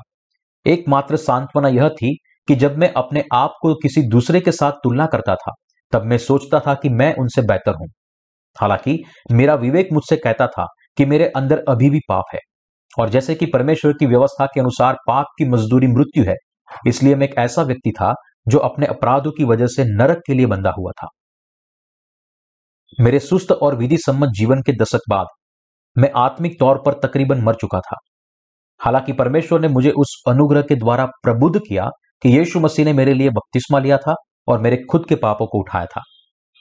एकमात्र 0.66 1.18
सांत्वना 1.18 1.68
यह 1.70 1.90
थी 1.92 2.16
कि 2.48 2.56
जब 2.56 2.78
मैं 2.78 2.92
अपने 2.94 3.24
आप 3.34 3.54
को 3.62 3.74
किसी 3.74 4.02
दूसरे 4.10 4.40
के 4.42 4.52
साथ 4.52 4.72
तुलना 4.84 5.06
करता 5.06 5.36
था, 5.36 5.54
तब 5.94 6.06
मैं 6.06 6.18
सोचता 6.18 6.60
था 6.60 6.74
कि 6.74 6.90
मैं 6.92 7.14
उनसे 7.16 7.42
बेहतर 7.42 7.76
हूँ। 7.76 7.88
हालाँकि 8.56 8.98
मेरा 9.32 9.56
विवेक 9.56 9.90
मुझसे 9.94 10.18
कहता 10.18 10.48
था 10.48 10.66
कि 10.98 11.06
मेरे 11.06 11.28
अंदर 11.36 11.64
अभी 11.70 11.90
भी 11.90 12.00
पाप 12.10 12.24
है। 12.34 12.40
और 13.00 13.10
जैसे 13.10 13.36
कि 13.36 13.46
परमेश्वर 13.46 13.94
की 13.94 14.06
व्यवस्था 14.06 14.46
के 14.46 14.60
अनुसार 14.60 14.98
पाप 15.08 15.26
की 15.38 15.46
मजदूरी 15.46 15.88
मृत्यु 15.88 16.24
है, 16.24 16.36
इसलिए 16.88 17.16
मैं 17.16 17.28
एक 17.28 17.36
ऐसा 17.38 17.62
व्यक्ति 17.62 17.92
था 17.92 18.14
जो 18.48 18.60
अपने 18.60 18.86
अपराधों 18.86 19.32
की 19.32 19.44
वजह 19.44 19.68
से 19.68 19.84
नरक 19.98 20.22
के 20.28 20.34
लिए 20.34 20.46
बंधा 20.46 20.74
हुआ 20.78 20.92
था। 20.92 21.08
मेरे 23.02 23.20
सुस्त 23.20 23.52
और 23.52 23.76
विधि 23.76 23.98
सम्मत 23.98 24.30
जीवन 24.30 24.62
के 24.62 24.72
दशक 24.72 25.00
बाद 25.10 25.26
मैं 25.98 26.12
आत्मिक 26.16 26.60
तौर 26.60 26.84
पर 26.86 26.94
तकरीबन 26.94 27.42
मर 27.42 27.56
चुका 27.56 27.80
था। 27.80 27.98
हालाँकि 28.80 29.14
परमेश्वर 29.14 29.62
ने 29.62 29.68
मुझे 29.68 29.92
उस 29.92 30.24
अनुग्रह 30.28 30.62
के 30.62 30.76
द्वारा 30.76 31.06
प्रबुद्ध 31.06 31.60
किया 31.60 31.90
कि 32.24 32.30
यीशु 32.38 32.60
मसीह 32.60 32.86
ने 32.86 32.94
मेरे 32.94 33.14
लिए 33.14 33.30
बपतिस्मा 33.30 33.80
लिया 33.80 33.98
था 33.98 34.16
और 34.48 34.60
मेरे 34.60 34.78
खुद 34.92 35.06
के 35.06 35.16
पापों 35.16 35.48
को 35.48 35.60
उठाया 35.60 35.86
था। 35.86 36.02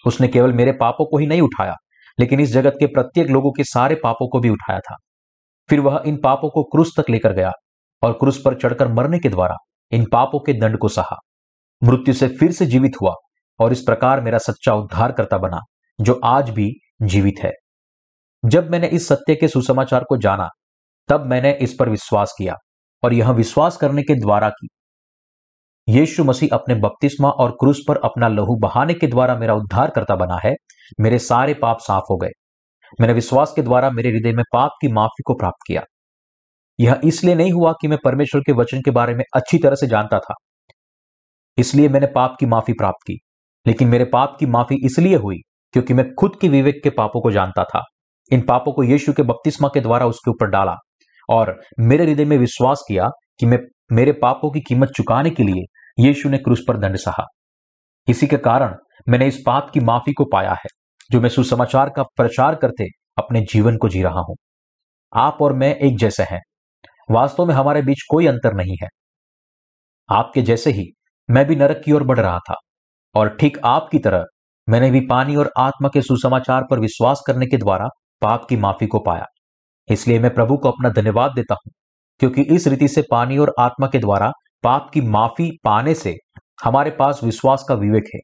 उसने 0.06 0.28
केवल 0.28 0.52
मेरे 0.52 0.72
पापों 0.72 1.04
को 1.04 1.18
ही 1.18 1.26
नहीं 1.26 1.40
उठाया 1.40 1.74
लेकिन 2.18 2.40
इस 2.40 2.52
जगत 2.52 2.76
के 2.80 2.86
प्रत्येक 2.86 3.28
लोगों 3.28 3.52
के 3.52 3.64
सारे 3.64 3.94
पापों 3.94 4.28
को 4.28 4.40
भी 4.40 4.48
उठाया 4.48 4.80
था। 4.80 4.96
फिर 5.68 5.80
वह 5.80 6.02
इन 6.06 6.16
पापों 6.16 6.50
को 6.50 6.62
क्रूस 6.62 6.92
तक 6.96 7.10
लेकर 7.10 7.32
गया 7.32 7.52
और 8.02 8.12
क्रूस 8.12 8.42
पर 8.44 8.54
चढ़कर 8.54 8.88
मरने 8.88 9.18
के 9.18 9.28
द्वारा 9.28 9.56
इन 9.92 10.04
पापों 10.04 10.40
के 10.40 10.52
दंड 10.52 10.78
को 10.78 10.88
सहा। 10.88 11.16
मृत्यु 11.82 12.14
से 12.14 12.28
फिर 12.28 12.52
से 12.52 12.66
जीवित 12.66 12.92
हुआ 13.02 13.14
और 13.60 13.72
इस 13.72 13.80
प्रकार 13.80 14.20
मेरा 14.20 14.38
सच्चा 14.38 14.74
उद्धारकर्ता 14.74 15.38
बना, 15.38 15.60
जो 16.00 16.20
आज 16.24 16.50
भी 16.50 16.72
जीवित 17.02 17.34
है। 17.42 17.52
जब 18.44 18.70
मैंने 18.70 18.86
इस 18.86 19.08
सत्य 19.08 19.34
के 19.34 19.48
सुसमाचार 19.48 20.04
को 20.04 20.16
जाना, 20.16 20.48
तब 21.08 21.26
मैंने 21.26 21.52
इस 21.52 21.76
पर 21.78 21.88
विश्वास 21.88 22.34
किया 22.38 22.54
और 23.02 23.14
यह 23.14 23.30
विश्वास 23.30 23.76
करने 23.76 24.02
के 24.02 24.14
द्वारा 24.14 24.48
की 24.48 24.68
यीशु 25.88 26.24
मसीह 26.24 26.48
अपने 26.52 26.74
बपतिस्मा 26.74 27.30
और 27.30 27.50
क्रूस 27.50 27.80
पर 27.88 27.96
अपना 27.96 28.28
लहू 28.28 28.56
बहाने 28.56 28.94
के 28.94 29.06
द्वारा 29.06 29.36
मेरा 29.36 29.54
उद्धार 29.54 29.90
करता 29.90 30.16
बना 30.16 30.38
है 30.44 30.54
मेरे 31.00 31.18
सारे 31.18 31.54
पाप 31.54 31.78
साफ़ 31.78 32.04
हो 32.10 32.16
गए। 32.16 32.30
मैंने 33.00 33.14
विश्वास 33.14 33.52
के 33.56 33.62
द्वारा 33.62 33.90
मेरे 33.90 34.10
हृदय 34.10 34.32
में 34.32 34.44
पाप 34.52 34.70
की 34.80 34.92
माफ़ी 34.92 35.22
को 35.26 35.34
प्राप्त 35.34 35.64
किया। 35.66 35.82
यह 36.80 37.00
इसलिए 37.04 37.34
नहीं 37.34 37.52
हुआ 37.52 37.72
कि 37.80 37.88
मैं 37.88 37.98
परमेश्वर 38.04 38.40
के 38.40 38.52
वचन 38.52 38.80
के 38.80 38.90
बारे 38.90 39.14
में 39.14 39.24
अच्छी 39.36 39.58
तरह 39.58 39.74
से 39.74 39.86
जानता 39.86 40.18
था। 40.18 40.34
इसलिए 41.58 41.88
मैंने 41.88 42.06
पाप 42.06 42.36
की 42.40 42.46
माफ़ी 42.46 42.72
प्राप्त 42.72 43.02
की। 43.06 43.18
लेकिन 43.66 43.88
मेरे 43.88 44.04
पाप 44.04 44.36
की 44.40 44.46
माफ़ी 44.46 44.76
इसलिए 44.84 45.16
हुई 45.16 45.36
क्योंकि 45.72 45.94
मैं 45.94 46.14
खुद 46.14 46.36
के 46.40 46.48
विवेक 46.48 46.80
के 46.82 46.90
पापों 46.90 47.20
को 47.20 47.30
जानता 47.30 47.64
था। 47.64 47.82
इन 48.32 48.40
पापों 48.40 48.72
को 48.72 48.82
यीशु 48.82 49.12
के 49.12 49.22
बपतिस्मा 49.22 49.68
के 49.74 49.80
द्वारा 49.80 50.06
उसके 50.06 50.30
ऊपर 50.30 50.46
डाला 50.46 50.74
और 51.30 51.60
मेरे 51.80 52.04
हृदय 52.04 52.24
में 52.24 52.38
विश्वास 52.38 52.84
किया 52.88 53.08
कि 53.40 53.46
मैं, 53.46 53.58
मेरे 53.92 54.12
पापों 54.12 54.50
की 54.50 54.60
कीमत 54.60 54.88
चुकाने 54.88 55.30
के 55.30 55.42
लिए 55.42 55.64
यीशु 56.04 56.28
ने 56.28 56.38
क्रूस 56.38 56.64
पर 56.68 56.76
दंड 56.76 56.96
सहा। 56.96 57.24
इसी 58.08 58.26
के 58.26 58.36
कारण 58.36 58.74
मैंने 59.08 59.26
इस 59.26 59.42
पाप 59.46 59.70
की 59.70 59.80
माफ़ी 59.82 60.12
को 60.12 60.24
पाया 60.24 60.52
है, 60.54 60.68
जो 61.10 61.20
मैं 61.20 61.28
सुसमाचार 61.28 61.90
का 61.96 62.02
प्रचार 62.16 62.54
करते 62.54 62.86
अपने 63.18 63.40
जीवन 63.44 63.76
को 63.76 63.88
जी 63.88 64.02
रहा 64.02 64.20
हूँ। 64.20 64.36
आप 65.12 65.38
और 65.40 65.52
मैं 65.52 65.74
एक 65.76 65.98
जैसे 65.98 66.22
हैं। 66.24 66.40
वास्तव 67.08 67.46
में 67.46 67.54
हमारे 67.54 67.82
बीच 67.82 68.02
कोई 68.10 68.26
अंतर 68.26 68.54
नहीं 68.54 68.76
है। 68.82 68.88
आपके 70.08 70.42
जैसे 70.42 70.70
ही 70.70 70.86
मैं 71.28 71.44
भी 71.46 71.56
नरक 71.56 71.82
की 71.84 71.92
ओर 71.92 72.02
बढ़ 72.02 72.18
रहा 72.20 72.38
था, 72.40 72.54
और 73.14 73.36
ठीक 73.36 73.58
आपकी 73.64 73.98
तरह 73.98 74.24
मैंने 74.68 74.90
भी 74.90 75.00
पानी 75.06 75.36
और 75.36 75.50
आत्मा 75.58 75.88
के 75.88 76.02
सुसमाचार 76.02 76.64
पर 76.70 76.80
विश्वास 76.80 77.22
करने 77.26 77.46
के 77.46 77.56
द्वारा 77.56 77.88
पाप 78.22 78.46
की 78.48 78.56
माफ़ी 78.56 78.86
को 78.86 78.98
पाया। 79.00 79.24
इसलिए 79.88 80.18
मैं 80.18 80.34
प्रभु 80.34 80.56
को 80.56 80.68
अपना 80.68 80.88
धन्यवाद 80.92 81.32
देता 81.34 81.54
हूँ, 81.56 81.72
क्योंकि 82.20 82.42
इस 82.54 82.66
रीति 82.66 82.88
से 82.88 83.02
पानी 83.10 83.38
और 83.38 83.54
आत्मा 83.60 83.86
के 83.86 83.98
द्वारा 83.98 84.30
पाप 84.64 84.90
की 84.94 85.00
माफ़ी 85.02 85.50
पाने 85.64 85.94
से 85.94 86.14
हमारे 86.64 86.90
पास 86.90 87.20
विश्वास 87.24 87.64
का 87.68 87.74
विवेक 87.74 88.04
है। 88.14 88.20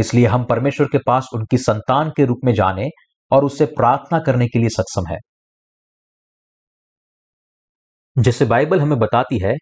इसलिए 0.00 0.26
हम 0.26 0.44
परमेश्वर 0.44 0.86
के 0.86 0.98
पास 1.06 1.28
उनकी 1.34 1.58
संतान 1.58 2.10
के 2.16 2.24
रूप 2.24 2.40
में 2.44 2.52
जाने 2.54 2.88
और 3.30 3.44
उससे 3.44 3.66
प्रार्थना 3.66 4.18
करने 4.18 4.46
के 4.48 4.58
लिए 4.58 4.68
सक्षम 4.68 5.12
है। 5.12 5.18
जैसे 8.16 8.44
बाइबल 8.44 8.80
हमें 8.80 8.98
बताती 8.98 9.38
है 9.38 9.54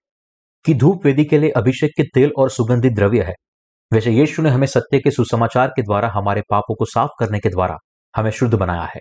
कि 0.65 0.75
धूप 0.75 1.07
वेदी 1.07 1.25
के 1.25 1.39
लिए 1.39 1.51
अभिषेक 1.51 1.91
के 1.97 2.03
तेल 2.03 2.33
और 2.39 2.51
सुगंधित 2.51 2.93
द्रव्य 2.93 3.23
है। 3.23 3.35
वैसे 3.93 4.11
यीशु 4.11 4.43
ने 4.43 4.51
हमें 4.51 4.67
सत्य 4.67 4.99
के 4.99 5.11
सुसमाचार 5.11 5.69
के 5.69 5.83
द्वारा 5.83 6.09
हमारे 6.09 6.43
पापों 6.51 6.75
को 6.75 6.85
साफ़ 6.85 7.11
करने 7.21 7.39
के 7.39 7.49
द्वारा 7.49 7.77
हमें 8.17 8.31
शुद्ध 8.31 8.55
बनाया 8.55 8.83
है। 8.83 9.01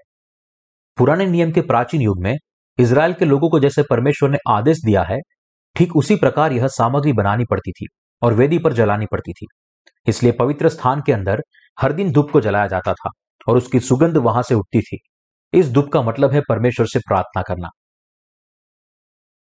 पुराने 0.98 1.26
नियम 1.26 1.52
के 1.52 1.62
प्राचीन 1.62 2.02
युग 2.02 2.24
में 2.24 2.36
इसराइल 2.80 3.14
के 3.14 3.26
लोगों 3.26 3.50
को 3.50 3.60
जैसे 3.60 3.84
परमेश्वर 3.84 4.30
ने 4.30 4.38
आदेश 4.50 4.78
दिया 4.86 5.04
है, 5.04 5.18
ठीक 5.76 5.96
उसी 5.96 6.16
प्रकार 6.16 6.54
यह 6.54 6.68
सामग्री 6.68 7.14
बनानी 7.14 7.46
पड़ती 7.46 7.72
थी 7.72 7.88
और 8.22 8.34
वेदी 8.34 8.60
पर 8.60 8.74
जलानी 8.74 9.06
पड़ती 9.06 9.34
थी। 9.34 9.48
इसलिए 10.08 10.32
पवित्र 10.32 10.70
स्थान 10.70 11.02
के 11.06 11.14
अंदर 11.14 11.42
हर 11.82 11.94
दिन 11.94 12.12
धूप 12.12 12.32
को 12.32 12.42
जलाया 12.42 12.68
जाता 12.68 12.94
था 12.94 13.10
और 13.48 13.58
उसकी 13.58 13.80
सुगंध 13.80 14.18
वहाँ 14.18 14.44
से 14.44 14.56
उठती 14.56 14.82
थी। 14.82 14.98
इस 15.54 15.72
धूप 15.72 15.90
का 15.94 16.02
मतलब 16.02 16.32
है 16.32 16.42
परमेश्वर 16.42 16.86
से 16.86 17.00
प्रार्थना 17.00 17.42
करना। 17.42 17.70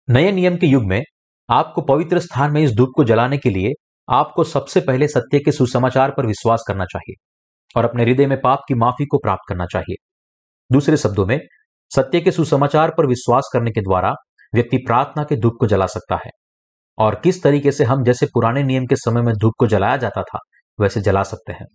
नए 0.08 0.32
नियम 0.32 0.56
के 0.56 0.66
युग 0.66 0.84
में 0.84 1.02
आपको 1.50 1.82
पवित्र 1.82 2.18
स्थान 2.18 2.52
में 2.52 2.62
इस 2.62 2.72
धूप 2.72 2.88
को 2.96 3.04
जलाने 3.04 3.38
के 3.38 3.50
लिए 3.50 3.72
आपको 4.08 4.44
सबसे 4.44 4.80
पहले 4.80 5.08
सत्य 5.08 5.38
के 5.38 5.52
सुसमाचार 5.52 6.10
पर 6.10 6.26
विश्वास 6.26 6.64
करना 6.68 6.84
चाहिए 6.84 7.14
और 7.76 7.84
अपने 7.84 8.04
हृदय 8.04 8.26
में 8.26 8.40
पाप 8.40 8.60
की 8.68 8.74
माफ़ी 8.74 9.06
को 9.06 9.18
प्राप्त 9.18 9.48
करना 9.48 9.66
चाहिए। 9.66 9.94
दूसरे 10.72 10.96
शब्दों 10.96 11.26
में, 11.26 11.40
सत्य 11.94 12.20
के 12.20 12.30
सुसमाचार 12.30 12.90
पर 12.98 13.06
विश्वास 13.06 13.50
करने 13.52 13.70
के 13.70 13.80
द्वारा 13.80 14.14
व्यक्ति 14.54 14.76
प्रार्थना 14.76 15.24
के 15.24 15.36
धूप 15.36 15.52
को 15.60 15.66
जला 15.66 15.86
सकता 15.86 16.16
है। 16.16 16.30
और 17.00 17.14
किस 17.24 17.42
तरीके 17.42 17.72
से 17.72 17.84
हम 17.84 18.04
जैसे 18.04 18.26
पुराने 18.26 18.62
नियम 18.62 18.86
के 18.86 18.96
समय 18.96 19.22
में 19.22 19.34
धूप 19.34 19.54
को 19.58 19.66
जलाया 19.66 19.96
जाता 19.96 20.22
था, 20.22 20.38
वैसे 20.78 21.00
जला 21.00 21.22
सकते 21.22 21.52
हैं। 21.52 21.66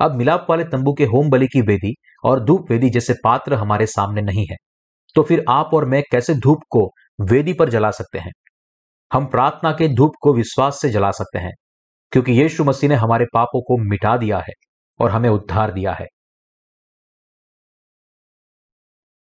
अब 0.00 0.14
मिलाप 0.14 0.46
वाले 0.50 0.64
तंबू 0.64 0.92
के 0.94 1.04
होम 1.04 1.30
बलि 1.30 1.46
की 1.46 1.60
वेदी 1.62 1.92
और 2.24 2.44
धूप 2.44 2.70
वेदी 2.70 2.90
जैसे 2.90 3.14
पात्र 3.24 3.54
हमारे 3.54 3.86
सामने 3.86 4.22
नहीं 4.22 4.46
है 4.50 4.56
तो 5.16 5.22
फिर 5.22 5.44
आप 5.50 5.70
और 5.74 5.84
मैं 5.84 6.02
कैसे 6.12 6.34
धूप 6.34 6.62
को 6.70 6.80
वेदी 7.20 7.52
पर 7.52 7.68
जला 7.68 7.90
सकते 7.90 8.18
हैं? 8.18 8.32
हम 9.10 9.26
प्रार्थना 9.26 9.70
के 9.72 9.88
धूप 9.88 10.12
को 10.20 10.34
विश्वास 10.34 10.80
से 10.80 10.88
जला 10.88 11.10
सकते 11.10 11.38
हैं, 11.38 11.52
क्योंकि 12.12 12.32
यीशु 12.32 12.64
मसीह 12.64 12.90
ने 12.90 12.94
हमारे 12.94 13.26
पापों 13.34 13.62
को 13.62 13.76
मिटा 13.90 14.16
दिया 14.16 14.38
है 14.38 14.52
और 15.00 15.10
हमें 15.10 15.28
उद्धार 15.30 15.72
दिया 15.72 15.92
है। 15.92 16.06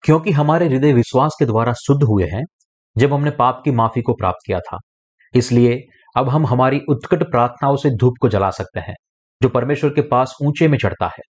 क्योंकि 0.04 0.32
हमारे 0.32 0.68
हृदय 0.68 0.92
विश्वास 0.92 1.36
के 1.38 1.46
द्वारा 1.46 1.72
शुद्ध 1.78 2.02
हुए 2.02 2.24
हैं, 2.24 2.42
जब 2.96 3.12
हमने 3.12 3.30
पाप 3.30 3.62
की 3.64 3.70
माफ़ी 3.72 4.02
को 4.02 4.14
प्राप्त 4.14 4.46
किया 4.46 4.60
था। 4.60 4.78
इसलिए 5.34 5.80
अब 6.16 6.28
हम 6.28 6.46
हमारी 6.46 6.80
उत्कट 6.88 7.22
प्रार्थनाओं 7.22 7.76
से 7.76 7.90
धूप 7.90 8.14
को 8.20 8.28
जला 8.28 8.50
सकते 8.50 8.80
हैं, 8.80 8.94
जो 9.42 9.48
परमेश्वर 9.48 9.90
के 9.90 10.00
पास 10.00 10.34
ऊँचे 10.42 10.68
में 10.68 10.78
चढ़ता 10.78 11.06
है। 11.06 11.22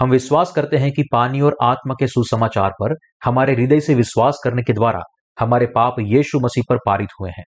हम 0.00 0.10
विश्वास 0.10 0.52
करते 0.52 0.76
हैं 0.76 0.92
कि 0.92 1.02
पानी 1.12 1.40
और 1.40 1.56
आत्मा 1.62 1.94
के 1.94 2.06
सुसमाचार 2.06 2.70
पर, 2.70 2.94
हमारे 3.24 3.54
हृदय 3.54 3.80
से 3.80 3.94
विश्वास 3.94 4.40
करने 4.44 4.62
के 4.62 4.72
द्वारा, 4.72 5.00
हमारे 5.40 5.66
पाप 5.66 5.96
यीशु 6.00 6.40
मसीह 6.40 6.64
पर 6.68 6.76
पारित 6.86 7.08
हुए 7.20 7.30
हैं, 7.30 7.44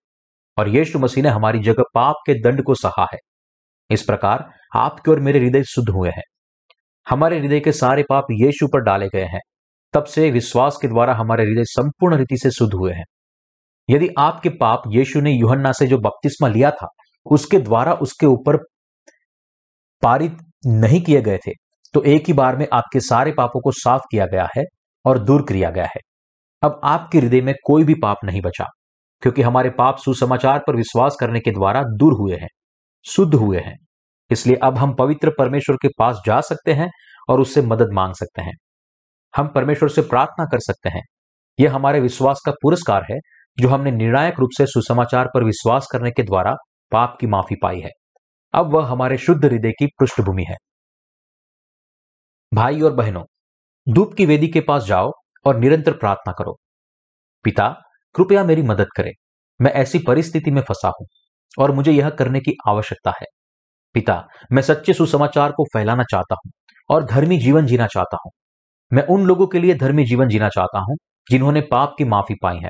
और 0.58 0.70
यीशु 0.70 1.00
मसीह 1.00 1.24
ने 1.24 1.30
हमारी 1.30 1.60
जगह 1.60 1.84
पाप 1.94 2.16
के 2.26 2.34
दंड 2.34 2.64
को 2.64 2.76
सहा 2.76 3.08
है। 3.14 3.18
इस 3.90 4.04
प्रकार 4.04 4.50
आपके 4.76 5.12
और 5.12 5.20
मेरे 5.20 5.40
हृदय 5.40 5.64
शुद्ध 5.64 5.90
हुए 5.90 6.10
हैं। 6.10 6.24
हमारे 7.10 7.40
हृदय 7.40 7.60
के 7.60 7.72
सारे 7.72 8.04
पाप 8.10 8.24
यीशु 8.32 8.68
पर 8.68 8.80
डाले 8.80 9.08
गए 9.08 9.26
हैं। 9.26 9.40
तब 9.94 10.04
से 10.04 10.32
विश्वास 10.32 10.78
के 10.82 10.88
द्वारा 10.88 11.14
हमारे 11.14 11.44
हृदय 11.44 11.64
संपूर्ण 11.64 12.16
रीति 12.16 12.38
से 12.38 12.52
शुद्ध 12.52 12.74
हुए 12.74 12.94
हैं। 12.94 13.04
यदि 13.90 14.10
आपके 14.20 14.50
पाप 14.58 14.82
यीशु 14.88 15.22
ने 15.22 15.32
युहन्ना 15.32 15.72
से 15.72 15.88
जो 15.88 15.98
बपतिस्मा 15.98 16.48
लिया 16.48 16.72
था, 16.72 16.88
उसके 17.26 17.60
द्वारा 17.60 17.94
उसके 17.96 18.26
ऊपर 18.26 18.58
पारित 20.04 20.38
नहीं 20.66 21.02
किए 21.02 21.22
गए 21.22 21.38
थे 21.38 21.52
तो 21.94 22.04
एक 22.04 22.28
ही 22.28 22.34
बार 22.34 22.58
में 22.58 22.66
आपके 22.74 23.00
सारे 23.00 23.32
पापों 23.32 23.60
को 23.62 23.72
साफ़ 23.72 24.02
किया 24.12 24.26
गया 24.26 24.48
है 24.58 24.64
और 25.06 25.20
दूर 25.20 25.42
किया 25.42 25.70
गया 25.70 25.86
है। 25.86 26.00
अब 26.64 26.80
आपके 26.84 27.20
हृदय 27.20 27.42
में 27.42 27.54
कोई 27.66 27.84
भी 27.84 27.94
पाप 27.94 28.18
नहीं 28.24 28.42
बचा, 28.42 28.66
क्योंकि 29.24 29.42
हमारे 29.42 29.70
पाप 29.70 29.98
सुसमाचार 29.98 30.60
पर 30.68 30.76
विश्वास 30.76 31.16
करने 31.20 31.40
के 31.40 31.52
द्वारा 31.52 31.82
दूर 31.94 32.14
हुए 32.14 32.38
हैं, 32.38 32.48
शुद्ध 33.06 33.34
हुए 33.36 33.60
हैं। 33.60 33.76
इसलिए 34.32 34.58
अब 34.64 34.78
हम 34.78 34.94
पवित्र 34.94 35.32
परमेश्वर 35.38 35.76
के 35.76 35.88
पास 36.00 36.22
जा 36.26 36.40
सकते 36.42 36.74
हैं 36.74 36.90
और 37.30 37.42
उससे 37.42 37.62
मदद 37.62 37.94
मांग 37.94 38.14
सकते 38.14 38.42
हैं। 38.42 38.54
हम 39.34 39.48
परमेश्वर 39.48 39.90
से 39.90 40.02
प्रार्थना 40.04 40.46
कर 40.46 40.60
सकते 40.60 40.90
हैं। 40.90 41.02
यह 41.60 41.74
हमारे 41.76 42.00
विश्वास 42.00 42.42
का 42.46 42.52
पुरस्कार 42.62 43.06
है 43.12 43.18
जो 43.58 43.70
हमने 43.70 43.92
निर्णायक 43.92 44.40
रूप 44.40 44.50
से 44.58 44.66
सुसमाचार 44.66 45.28
पर 45.34 45.44
विश्वास 45.44 45.88
करने 45.92 46.12
के 46.12 46.24
द्वारा 46.24 46.56
पाप 46.92 47.18
की 47.22 47.28
माफ़ी 47.28 47.56
पाई 47.56 47.80
है। 47.80 47.90
अब 48.54 48.74
वह 48.74 48.86
हमारे 48.86 49.18
शुद्ध 49.18 49.46
हृदय 49.46 49.72
की 49.72 49.88
पृष्ठभूमि 50.00 50.46
है। 50.50 50.56
भाई 52.54 52.82
और 52.82 52.94
बहनों 52.94 53.24
धूप 53.88 54.14
की 54.14 54.26
वेदी 54.26 54.48
के 54.48 54.62
पास 54.62 54.84
जाओ 54.84 55.12
और 55.46 55.60
निरंतर 55.60 55.92
प्रार्थना 55.92 56.34
करो। 56.34 56.56
पिता, 57.44 57.68
कृपया 58.16 58.44
मेरी 58.44 58.62
मदद 58.62 58.88
करें। 58.98 59.12
मैं 59.60 59.72
ऐसी 59.72 60.00
परिस्थिति 60.00 60.52
में 60.52 60.62
फंसा 60.62 60.92
हूँ 61.02 61.08
और 61.60 61.72
मुझे 61.72 61.92
यह 61.92 62.10
करने 62.10 62.40
की 62.40 62.54
आवश्यकता 62.68 63.12
है। 63.22 63.26
पिता, 63.94 64.28
मैं 64.52 64.62
सच्चे 64.62 64.94
सुसमाचार 64.94 65.52
को 65.52 65.64
फैलाना 65.64 66.04
चाहता 66.04 66.36
हूँ 66.36 66.52
और 66.90 67.06
धर्मी 67.06 67.38
जीवन 67.38 67.66
जीना 67.66 67.88
चाहता 67.88 68.18
हूँ। 68.26 68.32
मैं 68.92 69.04
उन 69.04 69.26
लोगों 69.26 69.48
के 69.48 69.60
लिए 69.60 69.76
धर्मी 69.76 70.06
जीवन 70.06 70.28
जीना 70.28 70.50
चाहता 70.50 70.80
हूँ 70.80 70.96
जिन्होंने 71.32 71.62
पाप 71.62 71.96
की 71.98 72.04
माफ़ी 72.04 72.36
पाई 72.44 72.58
है। 72.58 72.70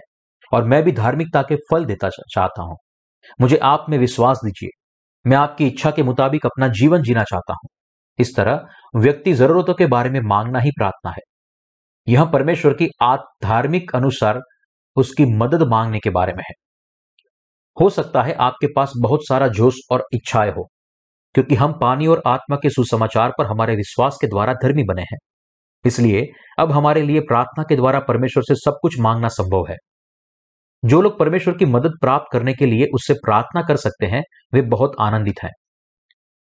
और 0.52 0.64
मैं 0.66 0.82
भी 0.84 0.92
धार्मिकता 0.92 1.42
के 1.42 1.56
फल 1.72 1.86
देता 1.86 2.10
चाहता 2.10 2.62
हूँ। 2.62 2.78
मुझे 3.40 3.58
आप 3.64 3.86
में 3.90 3.98
विश्वास 3.98 4.40
दीजिए। 4.46 4.70
मैं 5.26 5.38
आपकी 5.38 5.68
इच्छा 5.68 5.92
के 5.92 6.04
मुताबिक 6.04 6.46
अपना 6.46 6.68
जीवन 6.74 7.02
जीना 7.02 7.24
चाहता 7.24 7.54
हूँ। 7.54 7.70
इस 8.20 8.36
तरह 8.36 8.66
व्यक्ति 8.96 9.34
जरूरतों 9.34 9.74
के 9.74 9.86
बारे 9.88 10.10
में 10.10 10.20
मांगना 10.22 10.60
ही 10.60 10.72
प्रार्थना 10.72 11.12
है। 11.12 11.22
यह 12.08 12.26
परमेश्वर 12.26 12.74
की 12.74 12.88
धार्मिक 13.44 13.96
अनुसार 13.96 14.42
उसकी 14.98 15.26
मदद 15.38 15.64
मांगने 15.68 16.00
के 16.00 16.10
बारे 16.10 16.34
में 16.34 16.44
है। 16.44 16.54
हो 17.78 17.90
सकता 17.90 18.22
है 18.22 18.34
आपके 18.42 18.68
पास 18.76 18.94
बहुत 19.02 19.28
सारा 19.28 19.48
जोश 19.50 19.76
और 19.92 20.06
इच्छाएँ 20.14 20.52
हो, 20.52 20.68
क्योंकि 21.36 21.56
हम 21.56 21.74
पानी 21.82 22.08
और 22.08 22.22
आत्मा 22.28 22.58
के 22.58 22.70
सुसमाचार 22.70 23.34
पर 23.38 23.46
हमारे 23.46 23.76
विश्वास 23.76 24.18
के 24.22 24.28
द्वारा 24.28 24.54
धर्मी 24.64 24.84
बने 24.84 25.02
हैं। 25.04 25.18
इसलिए 25.86 26.26
अब 26.60 26.72
हमारे 26.72 27.02
लिए 27.02 27.20
प्रार्थना 27.20 27.64
के 27.64 27.76
द्वारा 27.76 28.00
परमेश्वर 28.00 28.44
से 28.44 28.56
सब 28.56 28.80
कुछ 28.82 29.00
मांगना 29.00 29.28
संभव 29.30 29.66
है। 29.70 29.78
जो 30.86 31.02
लोग 31.02 31.20
परमेश्वर 31.20 31.58
की 31.58 31.66
मदद 31.66 31.92
प्राप्त 32.02 32.26
करने 32.34 32.54
के 32.54 32.66
लिए 32.66 32.86
उससे 32.94 33.14
प्रार्थना 33.14 33.62
कर 33.62 33.76
सकते 33.76 34.06
हैं, 34.06 34.24
वे 34.54 34.62
बहुत 34.62 34.92
आनंदित 35.00 35.36
हैं। 35.44 35.52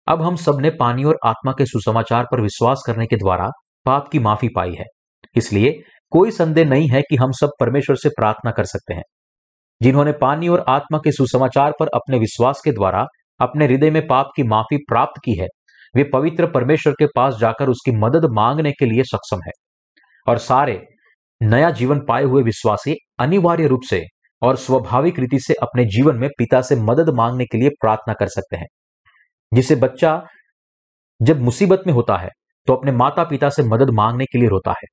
अब 0.09 0.23
हम 0.23 0.37
सबने 0.37 0.71
पानी 0.71 1.05
और 1.05 1.19
आत्मा 1.27 1.53
के 1.53 1.67
सुसमाचार 1.67 2.25
पर 2.25 2.41
विश्वास 2.41 2.83
करने 2.87 3.07
के 3.07 3.17
द्वारा 3.17 3.51
पाप 3.85 4.09
की 4.09 4.19
माफ़ी 4.19 4.49
पाई 4.57 4.75
है। 4.75 4.85
इसलिए 5.37 5.81
कोई 6.11 6.31
संदेह 6.31 6.65
नहीं 6.65 6.89
है 6.89 7.03
कि 7.03 7.17
हम 7.17 7.33
सब 7.33 7.51
परमेश्वर 7.61 7.97
से 7.97 8.09
प्रार्थना 8.09 8.51
कर 8.51 8.65
सकते 8.65 8.95
हैं। 8.95 9.03
जिन्होंने 9.83 10.13
पानी 10.13 10.49
और 10.49 10.65
आत्मा 10.69 10.99
के 10.99 11.13
सुसमाचार 11.13 11.73
पर 11.81 11.87
अपने 11.87 12.19
विश्वास 12.19 12.61
के 12.65 12.73
द्वारा 12.73 13.07
अपने 13.41 13.67
हृदय 13.67 13.91
में 13.91 14.07
पाप 14.07 14.29
की 14.37 14.43
माफ़ी 14.43 14.77
प्राप्त 14.77 15.21
की 15.25 15.39
है, 15.41 15.47
वे 15.97 16.05
पवित्र 16.05 16.47
परमेश्वर 16.47 16.93
के 16.93 17.07
पास 17.07 17.35
जाकर 17.35 17.69
उसकी 17.69 17.93
मदद 17.93 18.25
मांगने 18.25 18.73
के 18.73 18.87
लिए 18.87 19.03
सक्षम 19.03 19.37
है। 19.37 19.53
और 20.27 20.39
सारे 20.39 20.87
नया 21.43 21.71
जीवन 21.71 22.01
पाए 22.09 22.23
हुए 22.23 22.43
विश्वासी 22.43 22.95
अनिवार्य 23.19 23.67
रूप 23.67 23.81
से 23.91 24.03
और 24.43 24.57
स्वाभाविक 24.57 25.19
रीति 25.19 25.39
से 25.41 25.55
अपने 25.55 25.85
जीवन 25.85 26.17
में 26.17 26.29
पिता 26.39 26.61
से 26.61 26.77
मदद 26.77 27.09
मांगने 27.09 27.45
के 27.45 27.59
लिए 27.59 27.69
प्रार्थना 27.69 28.15
कर 28.15 28.29
सकते 28.29 28.57
हैं। 28.57 28.67
जिसे 29.55 29.77
बच्चा 29.77 30.27
जब 31.23 31.41
मुसीबत 31.41 31.83
में 31.87 31.95
होता 31.95 32.17
है 32.17 32.29
तो 32.67 32.75
अपने 32.75 32.93
माता 32.93 33.25
पिता 33.25 33.49
से 33.49 33.63
मदद 33.63 33.91
मांगने 33.91 34.25
के 34.25 34.39
लिए 34.39 34.49
रोता 34.49 34.71
है। 34.71 34.87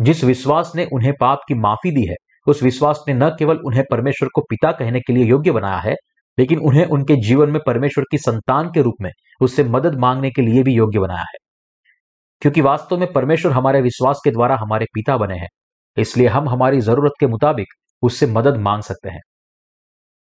जिस 0.00 0.24
विश्वास 0.24 0.72
ने 0.76 0.88
उन्हें 0.92 1.12
पाप 1.20 1.38
की 1.48 1.54
माफ़ी 1.54 1.90
दी 1.90 2.06
है, 2.06 2.14
उस 2.46 2.62
विश्वास 2.62 3.04
ने 3.08 3.14
न 3.14 3.28
केवल 3.28 3.56
उन्हें 3.56 3.84
परमेश्वर 3.90 4.28
को 4.34 4.40
पिता 4.40 4.72
कहने 4.72 5.00
के 5.00 5.12
लिए 5.12 5.24
योग्य 5.24 5.50
बनाया 5.52 5.78
है, 5.78 5.94
लेकिन 6.38 6.58
उन्हें 6.58 6.86
उनके 6.86 7.16
जीवन 7.16 7.50
में 7.50 7.60
परमेश्वर 7.66 8.04
की 8.10 8.18
संतान 8.18 8.68
के 8.68 8.82
रूप 8.82 8.94
में 9.00 9.10
उससे 9.40 9.64
मदद 9.64 9.94
मांगने 9.94 10.30
के 10.30 10.42
लिए 10.42 10.62
भी 10.62 10.74
योग्य 10.74 10.98
बनाया 10.98 11.20
है। 11.20 11.38
क्योंकि 12.40 12.60
वास्तव 12.60 12.98
में 12.98 13.12
परमेश्वर 13.12 13.52
हमारे 13.52 13.80
विश्वास 13.80 14.20
के 14.24 14.30
द्वारा 14.30 14.56
हमारे 14.56 14.84
पिता 14.84 15.16
बने 15.16 15.34
हैं। 15.34 15.48
इसलिए 15.98 16.28
हम 16.28 16.48
हमारी 16.48 16.80
ज़रूरत 16.80 17.12
के 17.20 17.26
मुताबिक 17.26 17.66
उससे 18.02 18.26
मदद 18.26 18.56
मांग 18.56 18.82
सकते 18.82 19.08
हैं। 19.08 19.20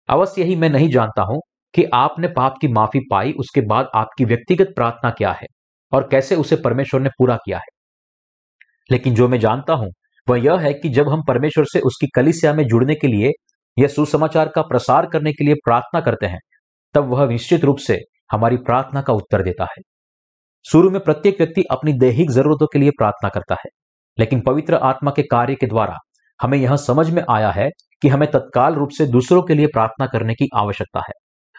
अवश्य 0.09 0.45
ही 0.45 0.57
मैं 0.57 0.71
नहीं 0.71 0.91
जानता 0.91 1.23
हूँ 1.23 1.41
कि 1.75 1.85
आपने 1.85 2.29
पाप 2.29 2.55
की 2.61 2.69
माफ़ी 2.69 3.01
पाई, 3.01 3.33
उसके 3.33 3.61
बाद 3.61 3.89
आपकी 3.95 4.25
व्यक्तिगत 4.25 4.73
प्रार्थना 4.77 5.11
क्या 5.11 5.33
है 5.33 5.47
और 5.93 6.09
कैसे 6.11 6.37
उसे 6.37 6.57
परमेश्वर 6.57 7.01
ने 7.01 7.09
पूरा 7.09 7.37
किया 7.37 7.59
है। 7.59 7.67
लेकिन 8.91 9.15
जो 9.15 9.29
मैं 9.29 9.41
जानता 9.41 9.73
हूँ, 9.73 9.91
वह 10.29 10.39
यह 10.39 10.59
है 10.59 10.73
कि 10.75 10.89
जब 10.89 11.09
हम 11.09 11.23
परमेश्वर 11.29 11.65
से 11.65 11.81
उसकी 11.81 12.07
कलिसिया 12.15 12.53
में 12.53 12.67
जुड़ने 12.67 12.95
के 12.95 13.07
लिए 13.07 13.31
या 13.79 13.89
सुसमाचार 13.89 14.49
का 14.49 14.63
प्रसार 14.63 15.07
करने 15.07 15.33
के 15.33 15.45
लिए 15.45 15.55
प्रार्थना 15.55 16.01
करते 16.01 16.27
हैं, 16.27 16.39
तब 16.95 17.09
वह 17.09 17.29
निश्चित 17.29 17.65
रूप 17.65 17.79
से 17.79 17.99
हमारी 18.33 18.57
प्रार्थना 18.57 19.03
का 19.03 19.13
उत्तर 19.13 19.43
देता 19.43 19.65
है। 19.65 19.83
शुरू 20.71 20.91
में 20.91 21.01
प्रत्येक 21.01 21.37
व्यक्ति 21.39 21.63
अपनी 21.71 21.93
दैहिक 21.93 22.31
जरूरतों 22.31 22.67
के 22.67 22.79
लिए 22.79 22.91
प्रार्थना 22.91 23.29
करता 23.29 23.55
है। 23.55 23.88
लेकिन 24.19 24.41
पवित्र 24.41 24.75
आत्मा 24.75 25.11
के 25.11 25.23
कार्य 25.23 25.55
के 25.55 25.67
द्वारा 25.67 25.97
हमें 26.43 26.59
यह 26.59 26.77
समझ 26.77 27.11
में 27.11 27.23
आया 27.31 27.51
है 27.51 27.71
कि 28.03 28.09
हमें 28.09 28.31
तत्काल 28.31 28.75
रूप 28.75 28.89
से 28.91 29.07
दूसरों 29.07 29.43
के 29.43 29.55
लिए 29.55 29.67
प्रार्थना 29.67 30.07
करने 30.07 30.35
की 30.35 30.49
आवश्यकता 30.55 31.01
है। 31.01 31.13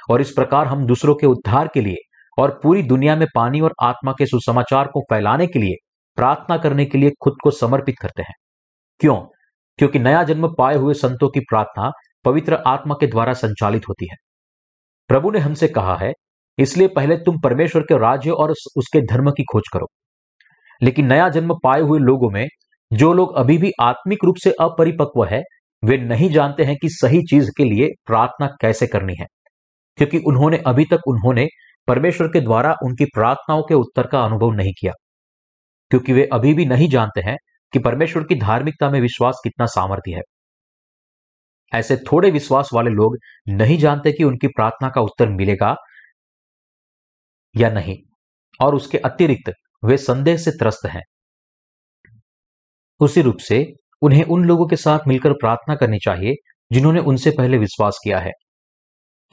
और 0.10 0.22
इस 0.22 0.32
प्रकार 0.32 0.67
हम 0.67 0.86
दूसरों 0.86 1.15
के 1.15 1.28
उद्धार 1.28 1.69
के 1.74 1.82
लिए 1.82 1.95
और 2.41 2.60
पूरी 2.63 2.84
दुनिया 2.84 3.15
में 3.15 3.28
पानी 3.36 3.62
और 3.62 3.74
आत्मा 3.84 4.12
के 4.12 4.26
सुसमाचार 4.26 4.88
को 4.88 5.00
फैलाने 5.00 5.48
के 5.48 5.60
लिए 5.60 5.76
प्रार्थना 6.15 6.58
करने 6.58 6.86
के 6.86 6.98
लिए 6.98 7.12
खुद 7.24 7.34
को 7.43 7.52
समर्पित 7.52 7.95
करते 8.02 8.22
हैं। 8.22 8.34
क्यों? 9.00 9.15
क्योंकि 9.78 10.00
नया 10.00 10.24
जन्म 10.24 10.56
पाए 10.58 10.76
हुए 10.76 10.93
संतों 10.93 11.30
की 11.30 11.39
प्रार्थना 11.39 11.91
पवित्र 12.26 12.54
आत्मा 12.54 12.95
के 13.00 13.08
द्वारा 13.08 13.34
संचालित 13.34 13.82
होती 13.89 14.06
है। 14.06 14.15
प्रभु 15.08 15.32
ने 15.32 15.39
हमसे 15.39 15.67
कहा 15.67 15.95
है, 15.95 16.13
इसलिए 16.58 16.88
पहले 16.88 17.17
तुम 17.17 17.39
परमेश्वर 17.39 17.82
के 17.82 17.98
राज्य 17.98 18.30
और 18.30 18.52
उसके 18.52 19.02
धर्म 19.02 19.32
की 19.32 19.43
खोज 19.43 19.63
करो। 19.74 19.88
लेकिन 20.81 21.07
नया 21.07 21.29
जन्म 21.29 21.53
पाए 21.63 21.81
हुए 21.81 21.99
लोगों 21.99 22.29
में 22.29 22.47
जो 22.93 23.13
लोग 23.13 23.35
अभी 23.35 23.57
भी 23.57 23.71
आत्मिक 23.81 24.19
रूप 24.25 24.35
से 24.43 24.51
अपरिपक्व 24.51 25.25
है, 25.25 25.41
वे 25.83 25.97
नहीं 25.97 26.29
जानते 26.29 26.63
हैं 26.63 26.75
कि 26.75 26.89
सही 26.89 27.21
चीज़ 27.23 27.51
के 27.57 27.63
लिए 27.63 27.89
प्रार्थना 28.05 28.47
कैसे 28.61 28.87
करनी 28.87 29.15
है। 29.19 29.25
क्योंकि 29.97 30.17
उन्होंने 30.17 30.57
अभी 30.57 30.85
तक 30.85 30.99
उन्होंने 31.07 31.47
परमेश्वर 31.87 32.27
के 32.27 32.41
द्वारा 32.41 32.75
उनकी 32.85 33.05
प्रार्थनाओं 33.05 33.63
के 33.63 33.75
उत्तर 33.75 34.07
का 34.07 34.21
अनुभव 34.21 34.51
नहीं 34.51 34.73
किया। 34.81 34.93
क्योंकि 35.91 36.13
वे 36.13 36.29
अभी 36.33 36.53
भी 36.53 36.65
नहीं 36.65 36.89
जानते 36.89 37.21
हैं 37.21 37.37
कि 37.73 37.79
परमेश्वर 37.79 38.23
की 38.23 38.35
धार्मिकता 38.35 38.89
में 38.89 39.01
विश्वास 39.01 39.41
कितना 39.43 39.65
सामर्थ्य 39.65 40.15
है। 40.15 40.21
ऐसे 41.73 41.97
थोड़े 41.97 42.31
विश्वास 42.31 42.69
वाले 42.73 42.89
लोग 42.89 43.17
नहीं 43.47 43.77
जानते 43.77 44.11
कि 44.11 44.23
उनकी 44.23 44.47
प्रार्थना 44.47 44.89
का 44.89 45.01
उत्तर 45.01 45.29
मिलेगा 45.29 45.75
या 47.57 47.69
नहीं, 47.69 47.97
और 48.61 48.75
उसके 48.75 48.97
अतिरिक्त 48.97 49.53
वे 49.83 49.97
संदेह 49.97 50.37
से 50.37 50.51
त्रस्त 50.51 50.85
हैं। 50.85 51.01
उसी 52.99 53.21
रूप 53.21 53.37
से 53.37 53.73
उन्हें 54.01 54.23
उन 54.23 54.45
लोगों 54.45 54.67
के 54.67 54.75
साथ 54.75 54.99
मिलकर 55.07 55.33
प्रार्थना 55.33 55.75
करनी 55.75 55.97
चाहिए 55.97 56.33
जिन्होंने 56.71 56.99
उनसे 56.99 57.31
पहले 57.31 57.57
विश्वास 57.57 57.97
किया 58.03 58.19
है। 58.19 58.31